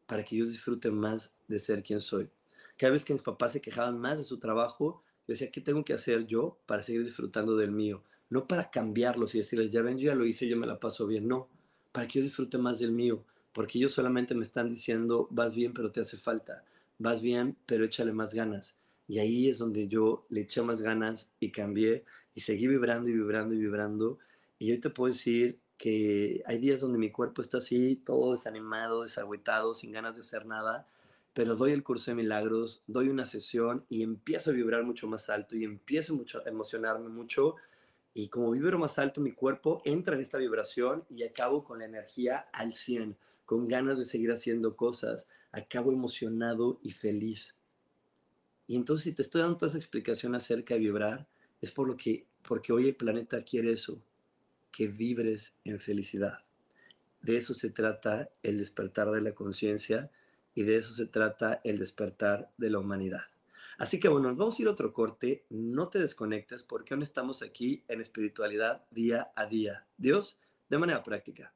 para 0.05 0.23
que 0.23 0.35
yo 0.35 0.45
disfrute 0.45 0.91
más 0.91 1.33
de 1.47 1.57
ser 1.57 1.81
quien 1.81 1.99
soy. 1.99 2.29
Cada 2.77 2.93
vez 2.93 3.05
que 3.05 3.13
mis 3.13 3.23
papás 3.23 3.53
se 3.53 3.61
quejaban 3.61 3.97
más 3.97 4.19
de 4.19 4.23
su 4.23 4.37
trabajo, 4.37 5.03
yo 5.27 5.33
decía, 5.33 5.49
¿qué 5.49 5.61
tengo 5.61 5.83
que 5.83 5.93
hacer 5.93 6.27
yo 6.27 6.59
para 6.67 6.83
seguir 6.83 7.03
disfrutando 7.03 7.55
del 7.55 7.71
mío? 7.71 8.03
No 8.31 8.47
para 8.47 8.71
cambiarlos 8.71 9.35
y 9.35 9.37
decirles, 9.37 9.69
ya 9.69 9.83
ven, 9.83 9.99
yo 9.99 10.07
ya 10.07 10.15
lo 10.15 10.25
hice, 10.25 10.47
yo 10.47 10.57
me 10.57 10.65
la 10.65 10.79
paso 10.79 11.05
bien. 11.05 11.27
No, 11.27 11.49
para 11.91 12.07
que 12.07 12.17
yo 12.17 12.23
disfrute 12.23 12.57
más 12.57 12.79
del 12.79 12.91
mío. 12.91 13.23
Porque 13.53 13.77
ellos 13.77 13.91
solamente 13.91 14.33
me 14.33 14.43
están 14.43 14.69
diciendo, 14.69 15.27
vas 15.29 15.53
bien, 15.53 15.73
pero 15.73 15.91
te 15.91 16.01
hace 16.01 16.17
falta. 16.17 16.63
Vas 16.97 17.21
bien, 17.21 17.55
pero 17.67 17.85
échale 17.85 18.11
más 18.11 18.33
ganas. 18.33 18.75
Y 19.07 19.19
ahí 19.19 19.47
es 19.47 19.59
donde 19.59 19.87
yo 19.87 20.25
le 20.29 20.41
eché 20.41 20.63
más 20.63 20.81
ganas 20.81 21.31
y 21.39 21.51
cambié 21.51 22.05
y 22.33 22.41
seguí 22.41 22.65
vibrando 22.65 23.09
y 23.09 23.13
vibrando 23.13 23.53
y 23.53 23.59
vibrando. 23.59 24.17
Y 24.57 24.71
hoy 24.71 24.79
te 24.79 24.89
puedo 24.89 25.13
decir 25.13 25.59
que 25.77 26.43
hay 26.45 26.59
días 26.59 26.79
donde 26.79 26.99
mi 26.99 27.11
cuerpo 27.11 27.41
está 27.41 27.57
así, 27.57 27.95
todo 27.95 28.33
desanimado, 28.33 29.03
desagüetado, 29.03 29.73
sin 29.73 29.91
ganas 29.91 30.15
de 30.15 30.21
hacer 30.21 30.45
nada, 30.45 30.87
pero 31.33 31.55
doy 31.55 31.71
el 31.71 31.83
curso 31.83 32.11
de 32.11 32.15
milagros, 32.15 32.83
doy 32.87 33.09
una 33.09 33.25
sesión 33.25 33.85
y 33.89 34.03
empiezo 34.03 34.51
a 34.51 34.53
vibrar 34.53 34.83
mucho 34.83 35.07
más 35.07 35.29
alto 35.29 35.55
y 35.55 35.63
empiezo 35.63 36.15
mucho, 36.15 36.41
a 36.45 36.49
emocionarme 36.49 37.09
mucho. 37.09 37.55
Y 38.13 38.27
como 38.27 38.51
vibro 38.51 38.77
más 38.77 38.99
alto, 38.99 39.21
mi 39.21 39.31
cuerpo 39.31 39.81
entra 39.85 40.15
en 40.15 40.21
esta 40.21 40.37
vibración 40.37 41.05
y 41.09 41.23
acabo 41.23 41.63
con 41.63 41.79
la 41.79 41.85
energía 41.85 42.49
al 42.51 42.73
100, 42.73 43.17
con 43.45 43.67
ganas 43.67 43.97
de 43.97 44.05
seguir 44.05 44.31
haciendo 44.31 44.75
cosas, 44.75 45.29
acabo 45.51 45.91
emocionado 45.91 46.79
y 46.83 46.91
feliz. 46.91 47.55
Y 48.67 48.75
entonces 48.75 49.05
si 49.05 49.13
te 49.13 49.21
estoy 49.21 49.41
dando 49.41 49.57
toda 49.57 49.69
esa 49.69 49.77
explicación 49.77 50.35
acerca 50.35 50.73
de 50.73 50.81
vibrar, 50.81 51.27
es 51.61 51.71
por 51.71 51.87
lo 51.87 51.95
que, 51.95 52.25
porque 52.41 52.73
hoy 52.73 52.87
el 52.87 52.95
planeta 52.95 53.43
quiere 53.43 53.71
eso, 53.71 54.01
que 54.71 54.87
vibres 54.87 55.55
en 55.63 55.79
felicidad. 55.79 56.39
De 57.21 57.37
eso 57.37 57.53
se 57.53 57.69
trata 57.69 58.29
el 58.41 58.57
despertar 58.57 59.11
de 59.11 59.21
la 59.21 59.33
conciencia 59.33 60.11
y 60.55 60.63
de 60.63 60.77
eso 60.77 60.93
se 60.93 61.05
trata 61.05 61.61
el 61.63 61.79
despertar 61.79 62.51
de 62.57 62.69
la 62.69 62.79
humanidad. 62.79 63.23
Así 63.81 63.99
que 63.99 64.09
bueno, 64.09 64.35
vamos 64.35 64.59
a 64.59 64.61
ir 64.61 64.67
a 64.67 64.71
otro 64.73 64.93
corte, 64.93 65.47
no 65.49 65.89
te 65.89 65.97
desconectes 65.97 66.61
porque 66.61 66.93
aún 66.93 67.01
estamos 67.01 67.41
aquí 67.41 67.83
en 67.87 67.99
espiritualidad 67.99 68.85
día 68.91 69.31
a 69.35 69.47
día. 69.47 69.87
Dios, 69.97 70.37
de 70.69 70.77
manera 70.77 71.01
práctica. 71.01 71.55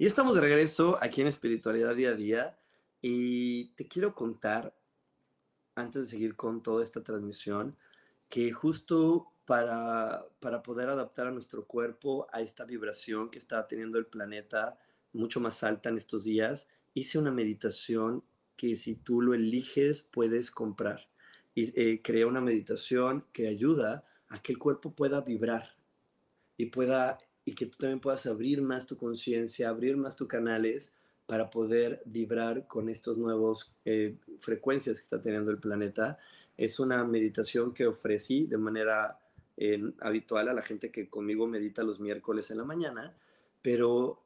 Y 0.00 0.06
estamos 0.06 0.34
de 0.34 0.40
regreso 0.40 0.96
aquí 1.02 1.20
en 1.20 1.26
Espiritualidad 1.26 1.94
Día 1.94 2.12
a 2.12 2.14
Día 2.14 2.58
y 3.02 3.66
te 3.74 3.86
quiero 3.86 4.14
contar, 4.14 4.74
antes 5.74 6.04
de 6.04 6.08
seguir 6.08 6.36
con 6.36 6.62
toda 6.62 6.82
esta 6.82 7.02
transmisión, 7.02 7.76
que 8.30 8.50
justo 8.50 9.30
para, 9.44 10.24
para 10.40 10.62
poder 10.62 10.88
adaptar 10.88 11.26
a 11.26 11.30
nuestro 11.32 11.66
cuerpo 11.66 12.28
a 12.32 12.40
esta 12.40 12.64
vibración 12.64 13.28
que 13.28 13.38
está 13.38 13.68
teniendo 13.68 13.98
el 13.98 14.06
planeta 14.06 14.78
mucho 15.12 15.38
más 15.38 15.62
alta 15.62 15.90
en 15.90 15.98
estos 15.98 16.24
días, 16.24 16.66
hice 16.94 17.18
una 17.18 17.30
meditación 17.30 18.24
que 18.56 18.76
si 18.76 18.94
tú 18.94 19.20
lo 19.20 19.34
eliges 19.34 20.02
puedes 20.02 20.50
comprar. 20.50 21.10
Y 21.54 21.78
eh, 21.78 22.00
creé 22.02 22.24
una 22.24 22.40
meditación 22.40 23.26
que 23.34 23.48
ayuda 23.48 24.06
a 24.30 24.40
que 24.40 24.52
el 24.52 24.58
cuerpo 24.58 24.94
pueda 24.94 25.20
vibrar 25.20 25.76
y 26.56 26.70
pueda 26.70 27.18
y 27.50 27.54
que 27.54 27.66
tú 27.66 27.78
también 27.78 27.98
puedas 27.98 28.26
abrir 28.26 28.62
más 28.62 28.86
tu 28.86 28.96
conciencia, 28.96 29.68
abrir 29.68 29.96
más 29.96 30.14
tus 30.14 30.28
canales 30.28 30.94
para 31.26 31.50
poder 31.50 32.00
vibrar 32.04 32.68
con 32.68 32.88
estos 32.88 33.18
nuevos 33.18 33.72
eh, 33.84 34.18
frecuencias 34.38 34.98
que 34.98 35.02
está 35.02 35.20
teniendo 35.20 35.50
el 35.50 35.58
planeta. 35.58 36.16
Es 36.56 36.78
una 36.78 37.04
meditación 37.04 37.74
que 37.74 37.88
ofrecí 37.88 38.46
de 38.46 38.56
manera 38.56 39.18
eh, 39.56 39.82
habitual 40.00 40.48
a 40.48 40.54
la 40.54 40.62
gente 40.62 40.92
que 40.92 41.08
conmigo 41.08 41.48
medita 41.48 41.82
los 41.82 41.98
miércoles 41.98 42.52
en 42.52 42.58
la 42.58 42.64
mañana, 42.64 43.16
pero 43.62 44.22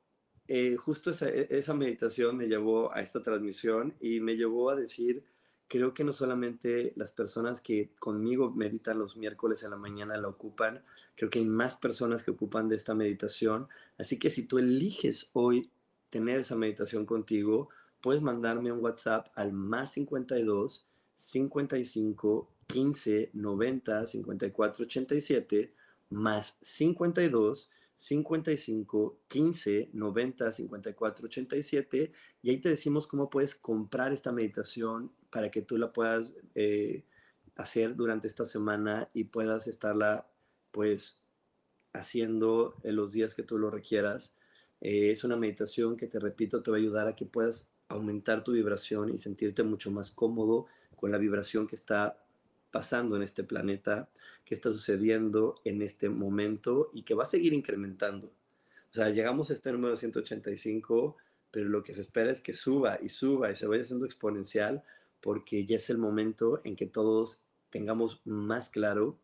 eh, 0.47 0.77
justo 0.77 1.11
esa, 1.11 1.27
esa 1.27 1.72
meditación 1.72 2.37
me 2.37 2.47
llevó 2.47 2.93
a 2.93 3.01
esta 3.01 3.22
transmisión 3.22 3.95
y 4.01 4.20
me 4.20 4.37
llevó 4.37 4.68
a 4.68 4.77
decir, 4.77 5.25
creo 5.75 5.93
que 5.93 6.05
no 6.05 6.12
solamente 6.12 6.93
las 6.95 7.11
personas 7.11 7.61
que 7.61 7.91
conmigo 7.99 8.53
meditan 8.53 8.97
los 8.97 9.16
miércoles 9.16 9.64
en 9.64 9.70
la 9.70 9.77
mañana 9.77 10.16
la 10.16 10.29
ocupan, 10.29 10.85
creo 11.16 11.31
que 11.31 11.41
hay 11.41 11.47
más 11.47 11.75
personas 11.75 12.22
que 12.22 12.31
ocupan 12.31 12.68
de 12.68 12.77
esta 12.77 12.95
meditación. 12.95 13.66
Así 13.99 14.20
que 14.20 14.31
si 14.31 14.45
tú 14.45 14.59
eliges 14.59 15.31
hoy 15.33 15.72
tener 16.11 16.39
esa 16.39 16.55
meditación 16.55 17.07
contigo, 17.07 17.70
puedes 18.01 18.22
mandarme 18.22 18.70
un 18.70 18.85
WhatsApp 18.85 19.27
al 19.35 19.53
más 19.53 19.95
52 19.95 20.87
55 21.16 22.49
15 22.68 23.31
90 23.33 24.07
54 24.07 24.85
87 24.85 25.75
más 26.11 26.57
52 26.62 27.68
55 27.97 29.20
15 29.28 29.90
90 29.92 30.53
54 30.53 31.26
87 31.26 32.12
y 32.42 32.51
ahí 32.51 32.59
te 32.59 32.68
decimos 32.68 33.07
cómo 33.07 33.30
puedes 33.30 33.55
comprar 33.55 34.12
esta 34.12 34.32
meditación 34.32 35.12
para 35.30 35.51
que 35.51 35.62
tú 35.62 35.78
la 35.78 35.92
puedas 35.92 36.32
eh, 36.55 37.05
hacer 37.57 37.97
durante 37.97 38.26
esta 38.26 38.45
semana 38.45 39.11
y 39.14 39.24
puedas 39.24 39.66
estarla 39.66 40.28
pues 40.70 41.18
haciendo 41.92 42.76
en 42.82 42.97
los 42.97 43.12
días 43.12 43.34
que 43.34 43.45
tú 43.45 43.59
lo 43.59 43.70
requieras. 43.70 44.34
Eh, 44.80 45.11
es 45.11 45.24
una 45.24 45.36
meditación 45.36 45.97
que 45.97 46.09
te 46.09 46.18
repito 46.18 46.62
te 46.62 46.70
va 46.70 46.76
a 46.76 46.80
ayudar 46.80 47.09
a 47.09 47.14
que 47.14 47.26
puedas 47.26 47.70
aumentar 47.88 48.42
tu 48.42 48.53
vibración 48.53 49.11
y 49.11 49.18
sentirte 49.18 49.62
mucho 49.62 49.90
más 49.90 50.11
cómodo 50.11 50.66
con 50.97 51.12
la 51.12 51.18
vibración 51.18 51.66
que 51.66 51.76
está 51.76 52.24
pasando 52.75 53.14
en 53.14 53.22
este 53.22 53.45
planeta, 53.45 54.09
que 54.45 54.57
está 54.57 54.72
sucediendo 54.72 55.61
en 55.62 55.81
este 55.81 56.09
momento 56.09 56.91
y 56.93 57.05
que 57.05 57.14
va 57.14 57.22
a 57.22 57.31
seguir 57.31 57.53
incrementando. 57.53 58.27
O 58.27 58.95
sea, 58.95 59.11
llegamos 59.11 59.49
a 59.49 59.53
este 59.53 59.70
número 59.70 59.97
185, 59.97 61.16
pero 61.53 61.68
lo 61.68 61.85
que 61.85 61.95
se 61.95 62.01
espera 62.01 62.33
es 62.33 62.41
que 62.41 62.53
suba 62.53 62.99
y 63.01 63.11
suba 63.11 63.53
y 63.53 63.55
se 63.55 63.68
vaya 63.68 63.85
haciendo 63.85 64.07
exponencial 64.07 64.83
porque 65.20 65.64
ya 65.64 65.77
es 65.77 65.89
el 65.89 65.99
momento 65.99 66.61
en 66.64 66.75
que 66.75 66.87
todos 66.87 67.43
tengamos 67.70 68.20
más 68.25 68.70
claro 68.70 69.20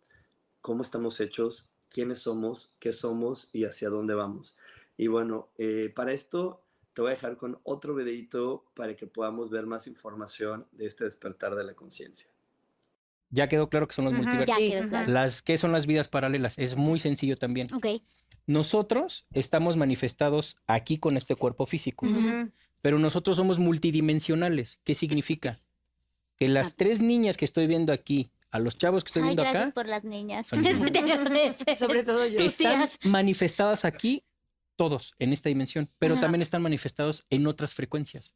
cómo 0.61 0.85
estamos 0.85 1.21
hechos 1.21 1.67
quiénes 1.89 2.21
somos, 2.21 2.71
qué 2.79 2.93
somos 2.93 3.49
y 3.53 3.65
hacia 3.65 3.89
dónde 3.89 4.15
vamos. 4.15 4.57
Y 4.97 5.09
bueno, 5.09 5.49
eh, 5.59 5.93
para 5.93 6.13
esto 6.13 6.63
te 6.93 7.03
voy 7.03 7.09
a 7.09 7.15
dejar 7.15 7.37
con 7.37 7.59
otro 7.65 7.97
videito 7.97 8.71
para 8.75 8.95
que 8.95 9.09
podamos 9.09 9.51
ver 9.51 9.67
más 9.67 9.89
información 9.89 10.69
de 10.71 10.87
este 10.87 11.03
despertar 11.03 11.57
de 11.57 11.65
la 11.65 11.75
conciencia. 11.75 12.31
Ya 13.31 13.49
quedó 13.49 13.71
claro 13.71 13.87
que 13.89 13.95
son 13.95 14.05
los 14.07 14.15
multiversos. 14.15 14.49
ya 14.49 14.57
quedó 14.57 14.89
claro. 14.89 15.11
Las, 15.11 15.43
¿Qué 15.43 15.57
son 15.57 15.73
las 15.73 15.87
vidas 15.87 16.09
paralelas? 16.09 16.59
Es 16.59 16.77
muy 16.77 16.99
sencillo 16.99 17.37
también. 17.37 17.73
Ok. 17.73 17.87
Nosotros 18.47 19.27
estamos 19.33 19.77
manifestados 19.77 20.57
aquí 20.67 20.99
con 20.99 21.17
este 21.17 21.37
cuerpo 21.37 21.67
físico, 21.67 22.07
pero 22.81 22.99
nosotros 22.99 23.37
somos 23.37 23.59
multidimensionales. 23.61 24.81
¿Qué 24.83 24.95
significa? 24.95 25.61
Que 26.37 26.49
las 26.49 26.75
tres 26.75 27.01
niñas 27.01 27.37
que 27.37 27.45
estoy 27.45 27.67
viendo 27.69 27.93
aquí, 27.93 28.33
a 28.51 28.59
los 28.59 28.77
chavos 28.77 29.05
que 29.05 29.09
estoy 29.09 29.23
Ay, 29.23 29.29
viendo 29.29 29.43
gracias 29.43 29.65
acá, 29.67 29.75
por 29.75 29.87
las 29.87 30.03
niñas. 30.03 30.47
Sobre 31.79 32.03
todo 32.03 32.27
yo. 32.27 32.41
Están 32.41 32.79
tías. 32.79 32.99
manifestadas 33.05 33.85
aquí 33.85 34.25
todos 34.75 35.15
en 35.19 35.33
esta 35.33 35.49
dimensión, 35.49 35.89
pero 35.99 36.15
Ajá. 36.15 36.23
también 36.23 36.43
están 36.43 36.63
manifestados 36.63 37.27
en 37.31 37.47
otras 37.47 37.75
frecuencias. 37.75 38.35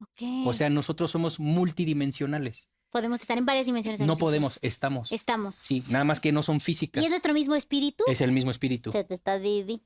Ok. 0.00 0.46
O 0.46 0.54
sea, 0.54 0.70
nosotros 0.70 1.10
somos 1.10 1.38
multidimensionales. 1.38 2.68
Podemos 2.94 3.20
estar 3.20 3.36
en 3.36 3.44
varias 3.44 3.66
dimensiones. 3.66 4.00
No 4.00 4.14
podemos, 4.14 4.60
estamos. 4.62 5.10
Estamos. 5.10 5.56
Sí, 5.56 5.82
nada 5.88 6.04
más 6.04 6.20
que 6.20 6.30
no 6.30 6.44
son 6.44 6.60
físicas. 6.60 7.02
¿Y 7.02 7.06
es 7.06 7.10
nuestro 7.10 7.34
mismo 7.34 7.56
espíritu? 7.56 8.04
Es 8.06 8.20
el 8.20 8.30
mismo 8.30 8.52
espíritu. 8.52 8.92
Se 8.92 9.02
te 9.02 9.14
está 9.14 9.40
Didi. 9.40 9.82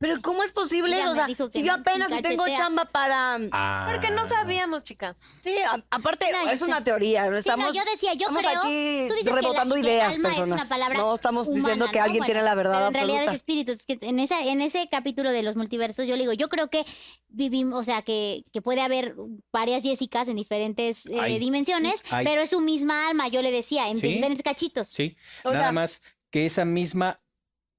Pero 0.00 0.22
¿cómo 0.22 0.42
es 0.42 0.50
posible? 0.50 0.96
Ella 0.96 1.10
o 1.10 1.14
sea, 1.14 1.26
si 1.52 1.62
yo 1.62 1.74
apenas 1.74 2.10
si 2.10 2.22
tengo 2.22 2.46
chamba 2.46 2.86
para... 2.86 3.38
Ah. 3.52 3.86
Porque 3.92 4.10
no 4.10 4.24
sabíamos, 4.24 4.82
chica. 4.82 5.14
Sí, 5.42 5.54
a- 5.58 5.84
aparte 5.90 6.24
No, 6.32 6.48
es 6.50 6.62
una 6.62 6.78
sé. 6.78 6.84
teoría. 6.84 7.24
Sí, 7.24 7.28
no, 7.30 7.36
Estamos, 7.36 7.74
yo 7.74 7.82
decía, 7.84 8.14
yo 8.14 8.28
estamos 8.28 8.40
creo. 8.42 8.58
aquí 8.60 9.06
tú 9.08 9.14
dices 9.16 9.28
que 9.28 9.40
rebotando 9.42 9.76
la- 9.76 9.82
que 9.82 9.86
ideas, 9.88 10.14
alma 10.14 10.28
personas. 10.30 10.48
Es 10.48 10.54
una 10.54 10.68
palabra 10.70 10.98
no 10.98 11.14
estamos 11.14 11.52
diciendo 11.52 11.86
que 11.90 11.98
¿no? 11.98 12.04
alguien 12.04 12.24
tiene 12.24 12.40
la 12.42 12.54
verdad 12.54 12.76
pero 12.76 12.86
en 12.88 12.94
realidad 12.94 13.24
es 13.28 13.34
espíritu. 13.34 13.72
Es 13.72 13.84
que 13.84 13.98
en, 14.00 14.18
esa, 14.20 14.40
en 14.42 14.62
ese 14.62 14.88
capítulo 14.90 15.32
de 15.32 15.42
los 15.42 15.56
multiversos, 15.56 16.08
yo 16.08 16.16
le 16.16 16.22
digo, 16.22 16.32
yo 16.32 16.48
creo 16.48 16.70
que 16.70 16.86
vivimos, 17.28 17.78
o 17.78 17.84
sea, 17.84 18.00
que, 18.00 18.44
que 18.54 18.62
puede 18.62 18.80
haber 18.80 19.14
varias 19.52 19.82
Jessicas 19.82 20.28
en 20.28 20.36
diferentes 20.36 21.04
eh, 21.10 21.38
dimensiones, 21.38 22.02
pero 22.24 22.40
es 22.40 22.48
su 22.48 22.60
misma 22.60 23.10
alma, 23.10 23.28
yo 23.28 23.42
le 23.42 23.50
decía, 23.52 23.90
en 23.90 23.98
Sí. 23.98 24.14
diferentes 24.14 24.42
cachitos. 24.42 24.88
Sí, 24.88 25.14
O 25.44 25.50
nada 25.50 25.64
sea- 25.64 25.72
más 25.72 26.00
que 26.30 26.46
esa 26.46 26.64
misma, 26.64 27.19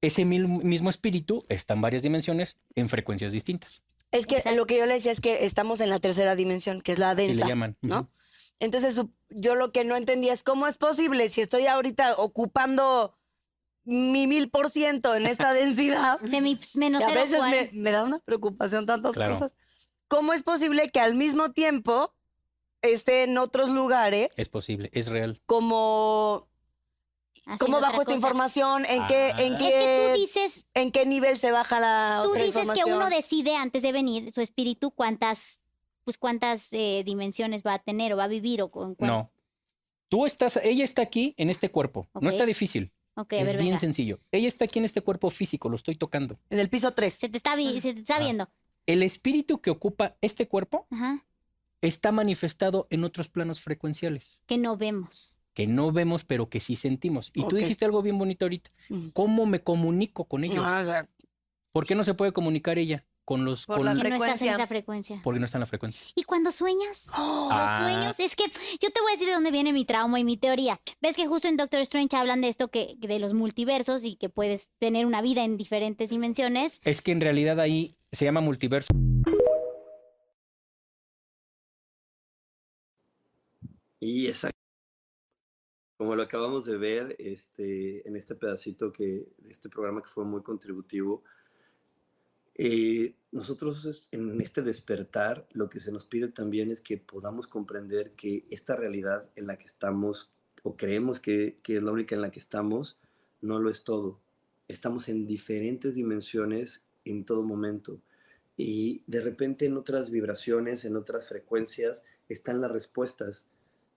ese 0.01 0.25
mismo 0.25 0.89
espíritu 0.89 1.45
está 1.47 1.73
en 1.75 1.81
varias 1.81 2.03
dimensiones 2.03 2.57
en 2.75 2.89
frecuencias 2.89 3.31
distintas. 3.31 3.83
Es 4.11 4.25
que 4.25 4.41
lo 4.55 4.65
que 4.65 4.77
yo 4.77 4.85
le 4.85 4.95
decía 4.95 5.11
es 5.11 5.21
que 5.21 5.45
estamos 5.45 5.79
en 5.79 5.89
la 5.89 5.99
tercera 5.99 6.35
dimensión, 6.35 6.81
que 6.81 6.91
es 6.91 6.99
la 6.99 7.15
densa. 7.15 7.45
le 7.45 7.49
llaman. 7.49 7.77
¿no? 7.81 8.09
Entonces, 8.59 9.01
yo 9.29 9.55
lo 9.55 9.71
que 9.71 9.85
no 9.85 9.95
entendía 9.95 10.33
es 10.33 10.43
cómo 10.43 10.67
es 10.67 10.77
posible 10.77 11.29
si 11.29 11.41
estoy 11.41 11.65
ahorita 11.67 12.15
ocupando 12.17 13.17
mi 13.83 14.27
mil 14.27 14.49
por 14.49 14.69
ciento 14.69 15.15
en 15.15 15.25
esta 15.25 15.53
densidad. 15.53 16.19
De 16.19 16.41
mi 16.41 16.59
menos 16.75 17.01
a 17.03 17.13
veces 17.13 17.41
me, 17.73 17.91
da 17.91 18.03
una 18.03 18.19
preocupación 18.19 18.85
tantas 18.85 19.13
Claro. 19.13 19.33
cosas. 19.33 19.55
¿Cómo 20.07 20.33
es 20.33 20.43
posible 20.43 20.89
que 20.89 20.99
al 20.99 21.15
mismo 21.15 21.53
tiempo 21.53 22.13
esté 22.81 23.23
en 23.23 23.37
otros 23.37 23.69
lugares 23.69 24.27
Es 24.35 24.49
posible, 24.49 24.89
es 24.93 25.07
real. 25.07 25.41
como 25.45 26.49
cómo 27.59 27.79
bajo 27.81 28.01
esta 28.01 28.13
información? 28.13 28.85
¿En 28.85 29.05
qué 29.07 29.29
en 29.37 29.53
Ah. 29.55 29.57
qué 29.57 29.67
Es 29.67 29.73
que 29.73 30.13
tú 30.15 30.21
dices, 30.21 30.65
en 30.73 30.91
qué 30.91 31.05
nivel 31.05 31.37
se 31.37 31.51
baja 31.51 31.79
la 31.79 32.21
tú 32.23 32.31
otra 32.31 32.43
dices 32.45 32.69
que 32.71 32.83
uno 32.85 33.09
decide 33.09 33.55
antes 33.55 33.81
de 33.83 33.91
venir, 33.91 34.31
su 34.31 34.41
espíritu, 34.41 34.91
cuántas, 34.91 35.61
pues 36.03 36.17
cuántas 36.17 36.71
eh, 36.73 37.03
dimensiones 37.05 37.63
va 37.65 37.75
a 37.75 37.79
tener 37.79 38.13
o 38.13 38.17
va 38.17 38.25
a 38.25 38.27
vivir 38.27 38.61
o 38.61 38.69
con 38.71 38.95
cuán- 38.95 39.09
No. 39.11 39.31
Tú 40.09 40.25
estás, 40.25 40.57
ella 40.63 40.83
está 40.83 41.01
aquí 41.03 41.33
en 41.37 41.49
este 41.49 41.69
cuerpo. 41.71 42.07
No 42.19 42.27
está 42.29 42.45
difícil. 42.45 42.91
Ok, 43.15 43.33
a 43.33 43.37
es 43.37 43.45
ver, 43.45 43.55
bien 43.57 43.67
venga. 43.69 43.79
sencillo. 43.79 44.19
Ella 44.31 44.47
está 44.47 44.65
aquí 44.65 44.79
en 44.79 44.85
este 44.85 45.01
cuerpo 45.01 45.29
físico, 45.29 45.69
lo 45.69 45.75
estoy 45.75 45.95
tocando. 45.95 46.37
En 46.49 46.59
el 46.59 46.69
piso 46.69 46.91
3. 46.93 47.13
Se 47.13 47.29
te 47.29 47.37
está, 47.37 47.55
vi- 47.55 47.79
se 47.81 47.93
te 47.93 47.99
está 48.01 48.17
Ah. 48.17 48.19
viendo. 48.19 48.49
El 48.87 49.03
espíritu 49.03 49.61
que 49.61 49.69
ocupa 49.69 50.15
este 50.21 50.47
cuerpo 50.47 50.87
Ajá. 50.91 51.25
está 51.81 52.11
manifestado 52.11 52.87
en 52.89 53.03
otros 53.03 53.29
planos 53.29 53.61
frecuenciales 53.61 54.41
Que 54.47 54.57
no 54.57 54.75
vemos. 54.75 55.37
Que 55.53 55.67
no 55.67 55.91
vemos, 55.91 56.23
pero 56.23 56.49
que 56.49 56.59
sí 56.59 56.75
sentimos. 56.75 57.31
Y 57.33 57.43
tú 57.47 57.55
dijiste 57.55 57.85
algo 57.85 58.01
bien 58.01 58.17
bonito 58.17 58.45
ahorita. 58.45 58.71
¿Cómo 59.13 59.45
me 59.45 59.61
comunico 59.61 60.25
con 60.25 60.43
ellos? 60.43 60.63
Ah, 60.67 60.79
o 60.81 60.85
sea, 60.85 61.09
¿Por 61.73 61.85
qué 61.85 61.95
no 61.95 62.03
se 62.03 62.13
puede 62.13 62.33
comunicar 62.33 62.77
ella 62.77 63.05
con 63.23 63.45
los 63.45 63.65
Por 63.65 63.77
con- 63.77 63.85
la 63.85 63.93
no 63.93 64.01
estás 64.03 64.41
en 64.41 64.49
esa 64.49 64.67
frecuencia. 64.67 65.21
porque 65.23 65.39
no 65.39 65.45
está 65.45 65.57
en 65.57 65.61
la 65.61 65.65
frecuencia? 65.65 66.05
¿Y 66.15 66.23
cuando 66.23 66.51
sueñas? 66.51 67.07
Ah. 67.13 67.77
Los 67.79 67.87
sueños, 67.87 68.19
es 68.19 68.35
que 68.35 68.43
yo 68.81 68.89
te 68.91 68.99
voy 69.01 69.11
a 69.11 69.13
decir 69.13 69.27
de 69.27 69.33
dónde 69.33 69.51
viene 69.51 69.71
mi 69.71 69.85
trauma 69.85 70.19
y 70.19 70.25
mi 70.25 70.35
teoría. 70.35 70.81
Ves 71.01 71.15
que 71.15 71.27
justo 71.27 71.47
en 71.47 71.55
Doctor 71.55 71.79
Strange 71.81 72.17
hablan 72.17 72.41
de 72.41 72.49
esto 72.49 72.69
que 72.69 72.95
de 72.97 73.19
los 73.19 73.31
multiversos 73.33 74.03
y 74.03 74.15
que 74.15 74.27
puedes 74.27 74.69
tener 74.79 75.05
una 75.05 75.21
vida 75.21 75.45
en 75.45 75.57
diferentes 75.57 76.09
dimensiones. 76.09 76.79
Es 76.83 77.01
que 77.01 77.11
en 77.13 77.21
realidad 77.21 77.59
ahí 77.61 77.95
se 78.11 78.25
llama 78.25 78.41
multiverso. 78.41 78.89
Y 83.99 84.27
exacto. 84.27 84.57
Como 86.01 86.15
lo 86.15 86.23
acabamos 86.23 86.65
de 86.65 86.77
ver 86.77 87.15
este, 87.19 88.07
en 88.07 88.15
este 88.15 88.33
pedacito 88.33 88.91
que, 88.91 89.27
de 89.37 89.51
este 89.51 89.69
programa 89.69 90.01
que 90.01 90.09
fue 90.09 90.25
muy 90.25 90.41
contributivo, 90.41 91.23
eh, 92.55 93.13
nosotros 93.31 94.07
en 94.09 94.41
este 94.41 94.63
despertar 94.63 95.47
lo 95.51 95.69
que 95.69 95.79
se 95.79 95.91
nos 95.91 96.07
pide 96.07 96.29
también 96.29 96.71
es 96.71 96.81
que 96.81 96.97
podamos 96.97 97.45
comprender 97.45 98.13
que 98.13 98.47
esta 98.49 98.75
realidad 98.75 99.29
en 99.35 99.45
la 99.45 99.59
que 99.59 99.65
estamos 99.65 100.31
o 100.63 100.75
creemos 100.75 101.19
que, 101.19 101.59
que 101.61 101.77
es 101.77 101.83
la 101.83 101.91
única 101.91 102.15
en 102.15 102.21
la 102.21 102.31
que 102.31 102.39
estamos, 102.39 102.99
no 103.39 103.59
lo 103.59 103.69
es 103.69 103.83
todo. 103.83 104.19
Estamos 104.67 105.07
en 105.07 105.27
diferentes 105.27 105.93
dimensiones 105.93 106.83
en 107.05 107.25
todo 107.25 107.43
momento. 107.43 108.01
Y 108.57 109.03
de 109.05 109.21
repente 109.21 109.67
en 109.67 109.77
otras 109.77 110.09
vibraciones, 110.09 110.83
en 110.83 110.95
otras 110.95 111.27
frecuencias, 111.27 112.03
están 112.27 112.59
las 112.59 112.71
respuestas. 112.71 113.50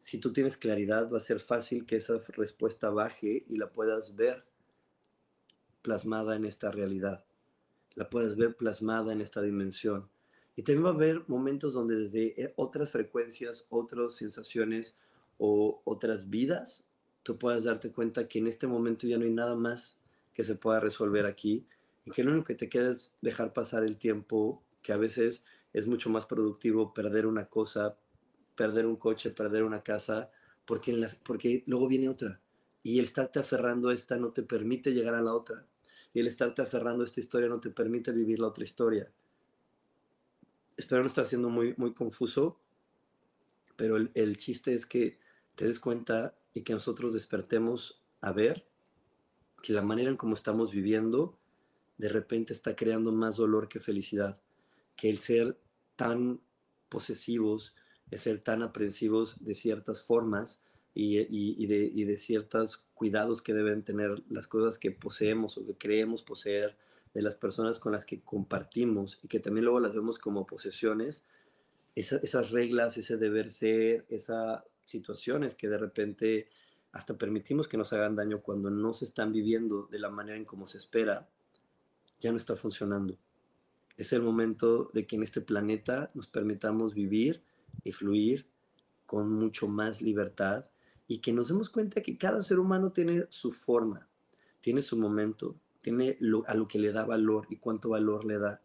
Si 0.04 0.18
tú 0.18 0.34
tienes 0.34 0.58
claridad, 0.58 1.10
va 1.10 1.16
a 1.16 1.20
ser 1.20 1.40
fácil 1.40 1.86
que 1.86 1.96
esa 1.96 2.18
respuesta 2.36 2.90
baje 2.90 3.46
y 3.48 3.56
la 3.56 3.72
puedas 3.72 4.14
ver 4.14 4.44
plasmada 5.80 6.36
en 6.36 6.44
esta 6.44 6.70
realidad. 6.70 7.24
La 7.94 8.10
puedas 8.10 8.36
ver 8.36 8.54
plasmada 8.54 9.14
en 9.14 9.22
esta 9.22 9.40
dimensión. 9.40 10.10
Y 10.56 10.62
también 10.62 10.84
va 10.84 10.90
a 10.90 10.92
haber 10.92 11.24
momentos 11.26 11.72
donde 11.72 11.96
desde 11.96 12.38
eh, 12.38 12.52
otras 12.56 12.90
frecuencias, 12.90 13.66
otras 13.70 14.14
sensaciones 14.16 14.98
o 15.38 15.80
otras 15.84 16.28
vidas, 16.28 16.84
tú 17.22 17.38
puedas 17.38 17.64
darte 17.64 17.90
cuenta 17.90 18.28
que 18.28 18.40
en 18.40 18.46
este 18.46 18.66
momento 18.66 19.06
ya 19.06 19.16
no 19.16 19.24
hay 19.24 19.32
nada 19.32 19.56
más 19.56 19.96
que 20.34 20.44
se 20.44 20.54
pueda 20.54 20.80
resolver 20.80 21.24
aquí 21.24 21.66
y 22.04 22.10
que 22.10 22.24
lo 22.24 22.32
único 22.32 22.48
que 22.48 22.56
te 22.56 22.68
queda 22.68 22.90
es 22.90 23.14
dejar 23.22 23.54
pasar 23.54 23.84
el 23.84 23.96
tiempo, 23.96 24.62
que 24.82 24.92
a 24.92 24.98
veces 24.98 25.46
es 25.72 25.86
mucho 25.86 26.10
más 26.10 26.26
productivo 26.26 26.92
perder 26.92 27.24
una 27.24 27.46
cosa, 27.46 27.96
perder 28.54 28.86
un 28.86 28.96
coche, 28.96 29.30
perder 29.30 29.62
una 29.64 29.82
casa, 29.82 30.30
porque, 30.64 31.08
porque 31.24 31.64
luego 31.66 31.88
viene 31.88 32.08
otra. 32.08 32.40
Y 32.82 32.98
el 32.98 33.06
estarte 33.06 33.38
aferrando 33.38 33.88
a 33.88 33.94
esta 33.94 34.16
no 34.16 34.32
te 34.32 34.42
permite 34.42 34.92
llegar 34.92 35.14
a 35.14 35.22
la 35.22 35.34
otra. 35.34 35.66
Y 36.12 36.20
el 36.20 36.26
estarte 36.26 36.62
aferrando 36.62 37.02
a 37.02 37.06
esta 37.06 37.20
historia 37.20 37.48
no 37.48 37.60
te 37.60 37.70
permite 37.70 38.12
vivir 38.12 38.38
la 38.40 38.48
otra 38.48 38.64
historia. 38.64 39.10
Espero 40.76 41.02
no 41.02 41.08
estar 41.08 41.26
siendo 41.26 41.48
muy, 41.48 41.74
muy 41.76 41.92
confuso, 41.92 42.58
pero 43.76 43.96
el, 43.96 44.10
el 44.14 44.36
chiste 44.36 44.74
es 44.74 44.86
que 44.86 45.18
te 45.54 45.66
des 45.66 45.80
cuenta 45.80 46.36
y 46.52 46.62
que 46.62 46.72
nosotros 46.72 47.12
despertemos 47.12 48.02
a 48.20 48.32
ver 48.32 48.66
que 49.62 49.72
la 49.72 49.82
manera 49.82 50.10
en 50.10 50.16
cómo 50.16 50.34
estamos 50.34 50.72
viviendo 50.72 51.38
de 51.96 52.08
repente 52.08 52.52
está 52.52 52.74
creando 52.74 53.12
más 53.12 53.36
dolor 53.36 53.68
que 53.68 53.80
felicidad, 53.80 54.40
que 54.96 55.08
el 55.08 55.18
ser 55.18 55.58
tan 55.96 56.40
posesivos, 56.88 57.74
ser 58.18 58.40
tan 58.40 58.62
aprensivos 58.62 59.42
de 59.44 59.54
ciertas 59.54 60.02
formas 60.02 60.60
y, 60.94 61.18
y- 61.20 61.54
y 61.58 61.66
de, 61.66 61.90
y 61.92 62.04
de 62.04 62.16
ciertos 62.16 62.84
cuidados 62.94 63.42
que 63.42 63.54
deben 63.54 63.82
tener 63.82 64.22
las 64.28 64.46
cosas 64.48 64.78
que 64.78 64.90
poseemos 64.90 65.58
o 65.58 65.66
que 65.66 65.76
creemos 65.76 66.22
poseer, 66.22 66.76
de 67.14 67.22
las 67.22 67.36
personas 67.36 67.78
con 67.78 67.92
las 67.92 68.04
que 68.04 68.20
compartimos 68.22 69.20
y 69.22 69.28
que 69.28 69.38
también 69.38 69.64
luego 69.64 69.78
las 69.78 69.94
vemos 69.94 70.18
como 70.18 70.46
posesiones, 70.46 71.24
esa- 71.94 72.16
esas 72.18 72.50
reglas, 72.50 72.96
ese 72.96 73.16
deber 73.16 73.50
ser, 73.50 74.04
esas 74.08 74.64
situaciones 74.84 75.54
que 75.54 75.68
de 75.68 75.78
repente 75.78 76.48
hasta 76.92 77.16
permitimos 77.16 77.66
que 77.68 77.76
nos 77.76 77.92
hagan 77.92 78.16
daño 78.16 78.42
cuando 78.42 78.70
no 78.70 78.92
se 78.92 79.04
están 79.04 79.32
viviendo 79.32 79.86
de 79.90 79.98
la 79.98 80.10
manera 80.10 80.36
en 80.36 80.44
como 80.44 80.66
se 80.66 80.78
espera, 80.78 81.28
ya 82.20 82.30
no 82.30 82.36
está 82.38 82.56
funcionando. 82.56 83.16
Es 83.96 84.12
el 84.12 84.22
momento 84.22 84.90
de 84.92 85.06
que 85.06 85.16
en 85.16 85.22
este 85.22 85.40
planeta 85.40 86.10
nos 86.14 86.26
permitamos 86.26 86.94
vivir 86.94 87.42
y 87.82 87.92
fluir 87.92 88.46
con 89.06 89.32
mucho 89.32 89.68
más 89.68 90.02
libertad 90.02 90.66
y 91.06 91.18
que 91.18 91.32
nos 91.32 91.48
demos 91.48 91.70
cuenta 91.70 92.02
que 92.02 92.16
cada 92.16 92.40
ser 92.42 92.58
humano 92.58 92.92
tiene 92.92 93.26
su 93.30 93.52
forma, 93.52 94.08
tiene 94.60 94.82
su 94.82 94.96
momento, 94.96 95.56
tiene 95.82 96.16
lo- 96.20 96.44
a 96.48 96.54
lo 96.54 96.66
que 96.68 96.78
le 96.78 96.92
da 96.92 97.04
valor 97.04 97.46
y 97.50 97.56
cuánto 97.56 97.90
valor 97.90 98.24
le 98.24 98.38
da. 98.38 98.62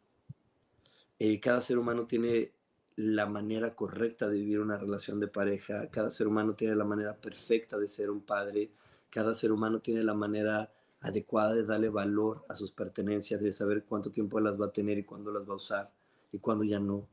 Eh, 1.19 1.39
cada 1.39 1.61
ser 1.61 1.77
humano 1.77 2.07
tiene 2.07 2.53
la 2.95 3.25
manera 3.25 3.75
correcta 3.75 4.27
de 4.29 4.39
vivir 4.39 4.59
una 4.59 4.77
relación 4.77 5.19
de 5.19 5.27
pareja, 5.27 5.89
cada 5.89 6.09
ser 6.09 6.27
humano 6.27 6.53
tiene 6.55 6.75
la 6.75 6.85
manera 6.85 7.15
perfecta 7.15 7.77
de 7.77 7.87
ser 7.87 8.09
un 8.09 8.21
padre, 8.21 8.71
cada 9.09 9.33
ser 9.33 9.51
humano 9.51 9.79
tiene 9.79 10.03
la 10.03 10.13
manera 10.13 10.71
adecuada 11.01 11.53
de 11.53 11.65
darle 11.65 11.89
valor 11.89 12.45
a 12.49 12.55
sus 12.55 12.71
pertenencias, 12.71 13.41
de 13.41 13.53
saber 13.53 13.85
cuánto 13.85 14.11
tiempo 14.11 14.39
las 14.39 14.59
va 14.59 14.67
a 14.67 14.73
tener 14.73 14.97
y 14.97 15.03
cuándo 15.03 15.31
las 15.31 15.47
va 15.47 15.53
a 15.53 15.57
usar 15.57 15.91
y 16.31 16.39
cuándo 16.39 16.63
ya 16.65 16.79
no. 16.79 17.07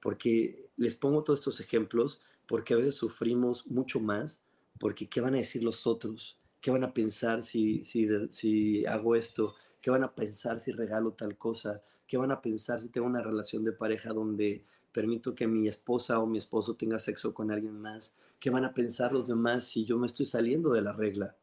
Porque 0.00 0.69
les 0.80 0.96
pongo 0.96 1.22
todos 1.22 1.40
estos 1.40 1.60
ejemplos 1.60 2.22
porque 2.46 2.72
a 2.72 2.78
veces 2.78 2.94
sufrimos 2.94 3.66
mucho 3.66 4.00
más 4.00 4.40
porque 4.78 5.10
¿qué 5.10 5.20
van 5.20 5.34
a 5.34 5.36
decir 5.36 5.62
los 5.62 5.86
otros? 5.86 6.38
¿Qué 6.62 6.70
van 6.70 6.84
a 6.84 6.94
pensar 6.94 7.42
si, 7.42 7.84
si, 7.84 8.08
si 8.30 8.86
hago 8.86 9.14
esto? 9.14 9.54
¿Qué 9.82 9.90
van 9.90 10.04
a 10.04 10.14
pensar 10.14 10.58
si 10.58 10.72
regalo 10.72 11.12
tal 11.12 11.36
cosa? 11.36 11.82
¿Qué 12.06 12.16
van 12.16 12.30
a 12.30 12.40
pensar 12.40 12.80
si 12.80 12.88
tengo 12.88 13.06
una 13.06 13.22
relación 13.22 13.62
de 13.62 13.72
pareja 13.72 14.14
donde 14.14 14.64
permito 14.90 15.34
que 15.34 15.46
mi 15.46 15.68
esposa 15.68 16.18
o 16.18 16.26
mi 16.26 16.38
esposo 16.38 16.74
tenga 16.76 16.98
sexo 16.98 17.34
con 17.34 17.50
alguien 17.50 17.78
más? 17.78 18.14
¿Qué 18.38 18.48
van 18.48 18.64
a 18.64 18.72
pensar 18.72 19.12
los 19.12 19.28
demás 19.28 19.64
si 19.64 19.84
yo 19.84 19.98
me 19.98 20.06
estoy 20.06 20.24
saliendo 20.24 20.70
de 20.70 20.80
la 20.80 20.94
regla? 20.94 21.36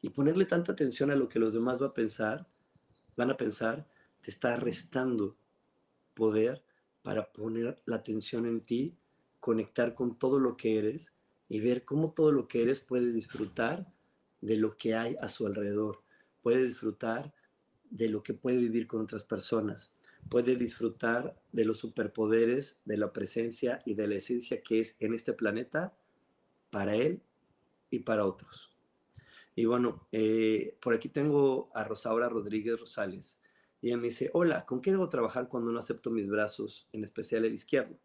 Y 0.00 0.08
ponerle 0.08 0.46
tanta 0.46 0.72
atención 0.72 1.10
a 1.10 1.14
lo 1.14 1.28
que 1.28 1.38
los 1.38 1.52
demás 1.52 1.78
van 1.78 1.90
a 1.90 1.94
pensar, 1.94 2.48
van 3.18 3.30
a 3.30 3.36
pensar, 3.36 3.86
te 4.22 4.30
está 4.30 4.56
restando 4.56 5.36
poder 6.14 6.64
para 7.02 7.32
poner 7.32 7.80
la 7.84 7.96
atención 7.96 8.46
en 8.46 8.60
ti, 8.60 8.96
conectar 9.40 9.94
con 9.94 10.18
todo 10.18 10.38
lo 10.38 10.56
que 10.56 10.78
eres 10.78 11.12
y 11.48 11.60
ver 11.60 11.84
cómo 11.84 12.12
todo 12.12 12.32
lo 12.32 12.48
que 12.48 12.62
eres 12.62 12.80
puede 12.80 13.12
disfrutar 13.12 13.92
de 14.40 14.56
lo 14.56 14.76
que 14.76 14.94
hay 14.94 15.16
a 15.20 15.28
su 15.28 15.46
alrededor, 15.46 16.02
puede 16.42 16.64
disfrutar 16.64 17.34
de 17.90 18.08
lo 18.08 18.22
que 18.22 18.34
puede 18.34 18.58
vivir 18.58 18.86
con 18.86 19.02
otras 19.02 19.24
personas, 19.24 19.92
puede 20.28 20.56
disfrutar 20.56 21.40
de 21.52 21.64
los 21.64 21.78
superpoderes, 21.78 22.78
de 22.84 22.96
la 22.96 23.12
presencia 23.12 23.82
y 23.84 23.94
de 23.94 24.06
la 24.06 24.16
esencia 24.16 24.62
que 24.62 24.80
es 24.80 24.96
en 24.98 25.14
este 25.14 25.32
planeta 25.32 25.94
para 26.70 26.96
él 26.96 27.20
y 27.90 28.00
para 28.00 28.24
otros. 28.24 28.70
Y 29.54 29.66
bueno, 29.66 30.06
eh, 30.12 30.76
por 30.80 30.94
aquí 30.94 31.08
tengo 31.08 31.70
a 31.74 31.84
Rosaura 31.84 32.28
Rodríguez 32.28 32.80
Rosales. 32.80 33.38
Y 33.82 33.88
ella 33.88 33.96
me 33.96 34.04
dice, 34.04 34.30
hola, 34.32 34.64
¿con 34.64 34.80
qué 34.80 34.92
debo 34.92 35.08
trabajar 35.08 35.48
cuando 35.48 35.72
no 35.72 35.78
acepto 35.80 36.10
mis 36.10 36.28
brazos, 36.28 36.88
en 36.92 37.02
especial 37.02 37.44
el 37.44 37.52
izquierdo? 37.52 37.98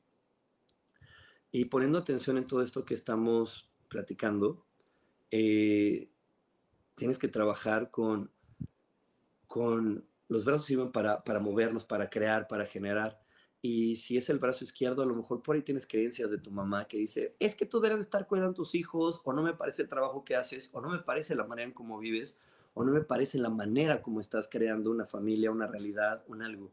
Y 1.51 1.65
poniendo 1.65 1.99
atención 1.99 2.37
en 2.37 2.47
todo 2.47 2.63
esto 2.63 2.83
que 2.83 2.95
estamos 2.95 3.69
platicando, 3.87 4.65
eh, 5.29 6.09
tienes 6.95 7.19
que 7.19 7.27
trabajar 7.27 7.91
con, 7.91 8.31
con 9.45 10.07
los 10.27 10.43
brazos 10.43 10.65
sirven 10.65 10.91
para, 10.91 11.23
para 11.23 11.39
movernos, 11.39 11.85
para 11.85 12.09
crear, 12.09 12.47
para 12.47 12.65
generar. 12.65 13.21
Y 13.61 13.97
si 13.97 14.17
es 14.17 14.29
el 14.29 14.39
brazo 14.39 14.63
izquierdo, 14.63 15.03
a 15.03 15.05
lo 15.05 15.15
mejor 15.15 15.43
por 15.43 15.55
ahí 15.55 15.61
tienes 15.61 15.85
creencias 15.85 16.31
de 16.31 16.39
tu 16.39 16.51
mamá 16.51 16.87
que 16.87 16.97
dice, 16.97 17.35
es 17.39 17.55
que 17.55 17.65
tú 17.65 17.79
debes 17.79 17.99
estar 17.99 18.27
cuidando 18.27 18.51
a 18.51 18.55
tus 18.55 18.73
hijos, 18.75 19.21
o 19.23 19.33
no 19.33 19.43
me 19.43 19.53
parece 19.53 19.83
el 19.83 19.89
trabajo 19.89 20.23
que 20.23 20.35
haces, 20.35 20.69
o 20.73 20.81
no 20.81 20.89
me 20.89 20.99
parece 20.99 21.35
la 21.35 21.45
manera 21.45 21.67
en 21.67 21.73
cómo 21.73 21.99
vives, 21.99 22.39
o 22.77 22.83
no 22.83 22.91
me 22.91 23.01
parece 23.01 23.39
la 23.39 23.49
manera 23.49 24.03
como 24.03 24.21
estás 24.21 24.47
creando 24.47 24.91
una 24.91 25.07
familia, 25.07 25.49
una 25.49 25.65
realidad, 25.65 26.23
un 26.27 26.43
algo. 26.43 26.71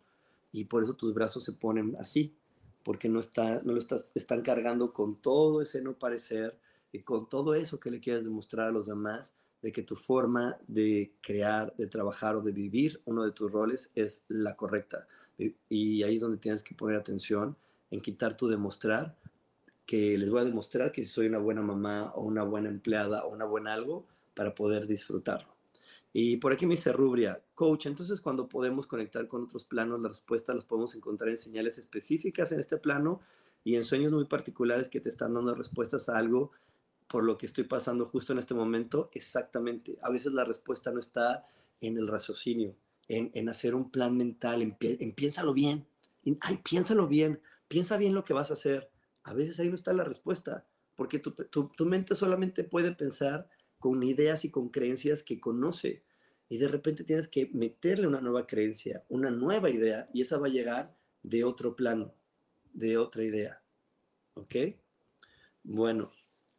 Y 0.52 0.66
por 0.66 0.82
eso 0.82 0.94
tus 0.94 1.14
brazos 1.14 1.44
se 1.44 1.54
ponen 1.54 1.96
así, 1.98 2.36
porque 2.82 3.08
no, 3.08 3.20
está, 3.20 3.62
no 3.62 3.72
lo 3.72 3.78
estás, 3.78 4.06
están 4.14 4.42
cargando 4.42 4.92
con 4.92 5.16
todo 5.16 5.62
ese 5.62 5.80
no 5.80 5.94
parecer 5.94 6.58
y 6.92 7.00
con 7.00 7.26
todo 7.26 7.54
eso 7.54 7.80
que 7.80 7.90
le 7.90 8.00
quieres 8.00 8.22
demostrar 8.22 8.68
a 8.68 8.72
los 8.72 8.86
demás 8.86 9.32
de 9.62 9.72
que 9.72 9.82
tu 9.82 9.96
forma 9.96 10.58
de 10.68 11.14
crear, 11.22 11.74
de 11.78 11.86
trabajar 11.86 12.36
o 12.36 12.42
de 12.42 12.52
vivir 12.52 13.00
uno 13.06 13.24
de 13.24 13.32
tus 13.32 13.50
roles 13.50 13.90
es 13.94 14.24
la 14.28 14.56
correcta. 14.56 15.08
Y, 15.38 16.02
ahí 16.02 16.16
es 16.16 16.20
donde 16.20 16.36
tienes 16.36 16.62
que 16.62 16.74
poner 16.74 16.96
atención 16.96 17.56
en 17.90 18.02
quitar 18.02 18.36
tu 18.36 18.46
demostrar, 18.46 19.16
que 19.86 20.18
les 20.18 20.28
voy 20.28 20.42
a 20.42 20.44
demostrar 20.44 20.92
que 20.92 21.06
soy 21.06 21.28
una 21.28 21.38
buena 21.38 21.62
mamá 21.62 22.12
o 22.14 22.20
una 22.20 22.42
buena 22.42 22.68
empleada 22.68 23.24
o 23.24 23.32
una 23.32 23.46
buena 23.46 23.72
algo 23.72 24.06
para 24.34 24.54
poder 24.54 24.86
disfrutarlo. 24.86 25.53
Y 26.16 26.36
por 26.36 26.52
aquí 26.52 26.64
me 26.64 26.76
dice 26.76 26.92
Rubria, 26.92 27.42
coach, 27.56 27.86
entonces 27.86 28.20
cuando 28.20 28.48
podemos 28.48 28.86
conectar 28.86 29.26
con 29.26 29.42
otros 29.42 29.64
planos, 29.64 30.00
las 30.00 30.12
respuestas 30.12 30.54
las 30.54 30.64
podemos 30.64 30.94
encontrar 30.94 31.28
en 31.28 31.38
señales 31.38 31.76
específicas 31.76 32.52
en 32.52 32.60
este 32.60 32.76
plano 32.76 33.20
y 33.64 33.74
en 33.74 33.84
sueños 33.84 34.12
muy 34.12 34.26
particulares 34.26 34.88
que 34.88 35.00
te 35.00 35.08
están 35.08 35.34
dando 35.34 35.56
respuestas 35.56 36.08
a 36.08 36.16
algo 36.16 36.52
por 37.08 37.24
lo 37.24 37.36
que 37.36 37.46
estoy 37.46 37.64
pasando 37.64 38.06
justo 38.06 38.32
en 38.32 38.38
este 38.38 38.54
momento, 38.54 39.10
exactamente. 39.12 39.98
A 40.02 40.10
veces 40.10 40.32
la 40.32 40.44
respuesta 40.44 40.92
no 40.92 41.00
está 41.00 41.48
en 41.80 41.98
el 41.98 42.06
raciocinio, 42.06 42.76
en, 43.08 43.48
hacer 43.48 43.74
un 43.74 43.90
plan 43.90 44.16
mental, 44.16 44.62
en, 44.62 45.12
piénsalo 45.12 45.52
bien, 45.52 45.84
ay, 46.42 46.60
piénsalo 46.62 47.08
bien, 47.08 47.40
piensa 47.66 47.96
bien 47.96 48.14
lo 48.14 48.22
que 48.22 48.34
vas 48.34 48.52
a 48.52 48.54
hacer. 48.54 48.88
A 49.24 49.34
veces 49.34 49.58
ahí 49.58 49.68
no 49.68 49.74
está 49.74 49.92
la 49.92 50.04
respuesta, 50.04 50.64
porque 50.94 51.18
tu, 51.18 51.32
tu 51.32 51.86
mente 51.86 52.14
solamente 52.14 52.62
puede 52.62 52.92
pensar 52.92 53.48
con 53.84 54.02
ideas 54.02 54.46
y 54.46 54.50
con 54.50 54.70
creencias 54.70 55.22
que 55.22 55.38
conoce. 55.38 56.02
Y 56.48 56.56
de 56.56 56.68
repente 56.68 57.04
tienes 57.04 57.28
que 57.28 57.50
meterle 57.52 58.06
una 58.06 58.22
nueva 58.22 58.46
creencia, 58.46 59.04
una 59.10 59.30
nueva 59.30 59.68
idea, 59.68 60.08
y 60.14 60.22
esa 60.22 60.38
va 60.38 60.46
a 60.46 60.50
llegar 60.50 60.96
de 61.22 61.44
otro 61.44 61.76
plano, 61.76 62.14
de 62.72 62.96
otra 62.96 63.24
idea. 63.24 63.62
¿Ok? 64.32 64.54
Bueno, 65.64 66.12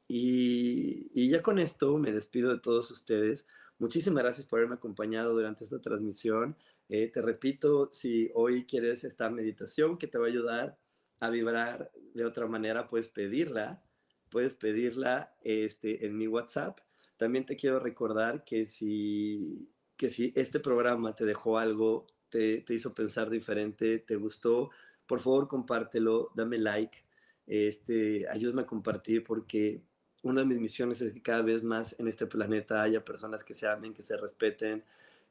y, 0.08 1.28
ya 1.28 1.42
con 1.42 1.58
esto 1.58 1.98
me 1.98 2.12
despido 2.12 2.52
de 2.54 2.60
todos 2.60 2.92
ustedes. 2.92 3.48
Muchísimas 3.80 4.22
gracias 4.22 4.46
por 4.46 4.60
haberme 4.60 4.76
acompañado 4.76 5.34
durante 5.34 5.64
esta 5.64 5.82
transmisión. 5.82 6.56
Eh, 6.90 7.08
te 7.08 7.24
repito, 7.24 7.90
si 7.92 8.30
hoy 8.36 8.66
quieres 8.68 9.04
esta 9.04 9.32
meditación 9.32 9.98
que 9.98 10.06
te 10.06 10.20
va 10.20 10.26
a 10.26 10.30
ayudar 10.30 10.78
a 11.20 11.32
vibrar 11.32 11.92
de 12.14 12.24
otra 12.24 12.46
manera, 12.46 12.88
puedes 12.88 13.08
pedirla. 13.08 13.84
Puedes 14.30 14.54
pedirla 14.54 15.36
este, 15.42 16.06
en 16.06 16.16
mi 16.20 16.28
WhatsApp. 16.28 16.85
También 17.18 17.45
te 17.45 17.55
quiero 17.55 17.80
recordar 17.80 18.43
que 18.43 18.66
si, 18.66 19.70
que 19.97 20.09
si 20.09 20.34
este 20.36 20.59
programa 20.59 21.16
te 21.16 21.26
dejó 21.26 21.57
algo, 21.57 22.05
te, 22.30 22.61
te 22.61 22.74
hizo 22.74 22.93
pensar 22.93 23.30
diferente, 23.30 23.99
te 23.99 24.16
gustó, 24.16 24.70
por 25.07 25.20
favor 25.20 25.47
compártelo, 25.47 26.32
dame 26.36 26.57
like, 26.57 27.05
este, 27.47 28.28
ayúdame 28.30 28.63
a 28.63 28.66
compartir 28.66 29.24
porque 29.24 29.82
una 30.24 30.41
de 30.41 30.47
mis 30.47 30.59
misiones 30.59 31.01
es 31.01 31.13
que 31.13 31.22
cada 31.22 31.43
vez 31.43 31.63
más 31.63 31.95
en 31.99 32.07
este 32.07 32.26
planeta 32.26 32.82
haya 32.82 33.05
personas 33.05 33.43
que 33.43 33.53
se 33.53 33.68
amen, 33.68 33.93
que 33.93 34.03
se 34.03 34.18
respeten, 34.18 34.84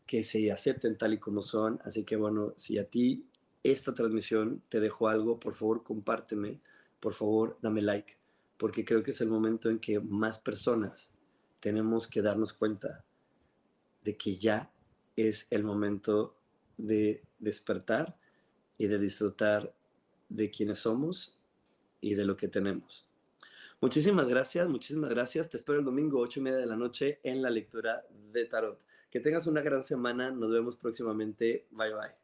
que 0.06 0.22
se 0.22 0.52
acepten 0.52 0.96
tal 0.96 1.14
y 1.14 1.18
como 1.18 1.42
son. 1.42 1.80
Así 1.84 2.04
que 2.04 2.16
bueno, 2.16 2.54
si 2.56 2.78
a 2.78 2.88
ti 2.88 3.26
esta 3.62 3.94
transmisión 3.94 4.62
te 4.68 4.80
dejó 4.80 5.08
algo, 5.08 5.40
por 5.40 5.54
favor 5.54 5.82
compárteme, 5.82 6.60
por 7.00 7.14
favor 7.14 7.58
dame 7.60 7.82
like, 7.82 8.16
porque 8.56 8.84
creo 8.84 9.02
que 9.02 9.10
es 9.10 9.20
el 9.20 9.28
momento 9.28 9.68
en 9.68 9.80
que 9.80 9.98
más 9.98 10.38
personas 10.38 11.10
tenemos 11.64 12.08
que 12.08 12.20
darnos 12.20 12.52
cuenta 12.52 13.06
de 14.02 14.18
que 14.18 14.36
ya 14.36 14.70
es 15.16 15.46
el 15.48 15.64
momento 15.64 16.36
de 16.76 17.24
despertar 17.38 18.18
y 18.76 18.86
de 18.86 18.98
disfrutar 18.98 19.74
de 20.28 20.50
quienes 20.50 20.80
somos 20.80 21.38
y 22.02 22.16
de 22.16 22.26
lo 22.26 22.36
que 22.36 22.48
tenemos. 22.48 23.06
Muchísimas 23.80 24.28
gracias, 24.28 24.68
muchísimas 24.68 25.08
gracias. 25.08 25.48
Te 25.48 25.56
espero 25.56 25.78
el 25.78 25.86
domingo, 25.86 26.20
ocho 26.20 26.40
y 26.40 26.42
media 26.42 26.58
de 26.58 26.66
la 26.66 26.76
noche, 26.76 27.20
en 27.22 27.40
la 27.40 27.48
lectura 27.48 28.04
de 28.30 28.44
Tarot. 28.44 28.84
Que 29.10 29.20
tengas 29.20 29.46
una 29.46 29.62
gran 29.62 29.82
semana. 29.82 30.30
Nos 30.30 30.52
vemos 30.52 30.76
próximamente. 30.76 31.66
Bye 31.70 31.94
bye. 31.94 32.23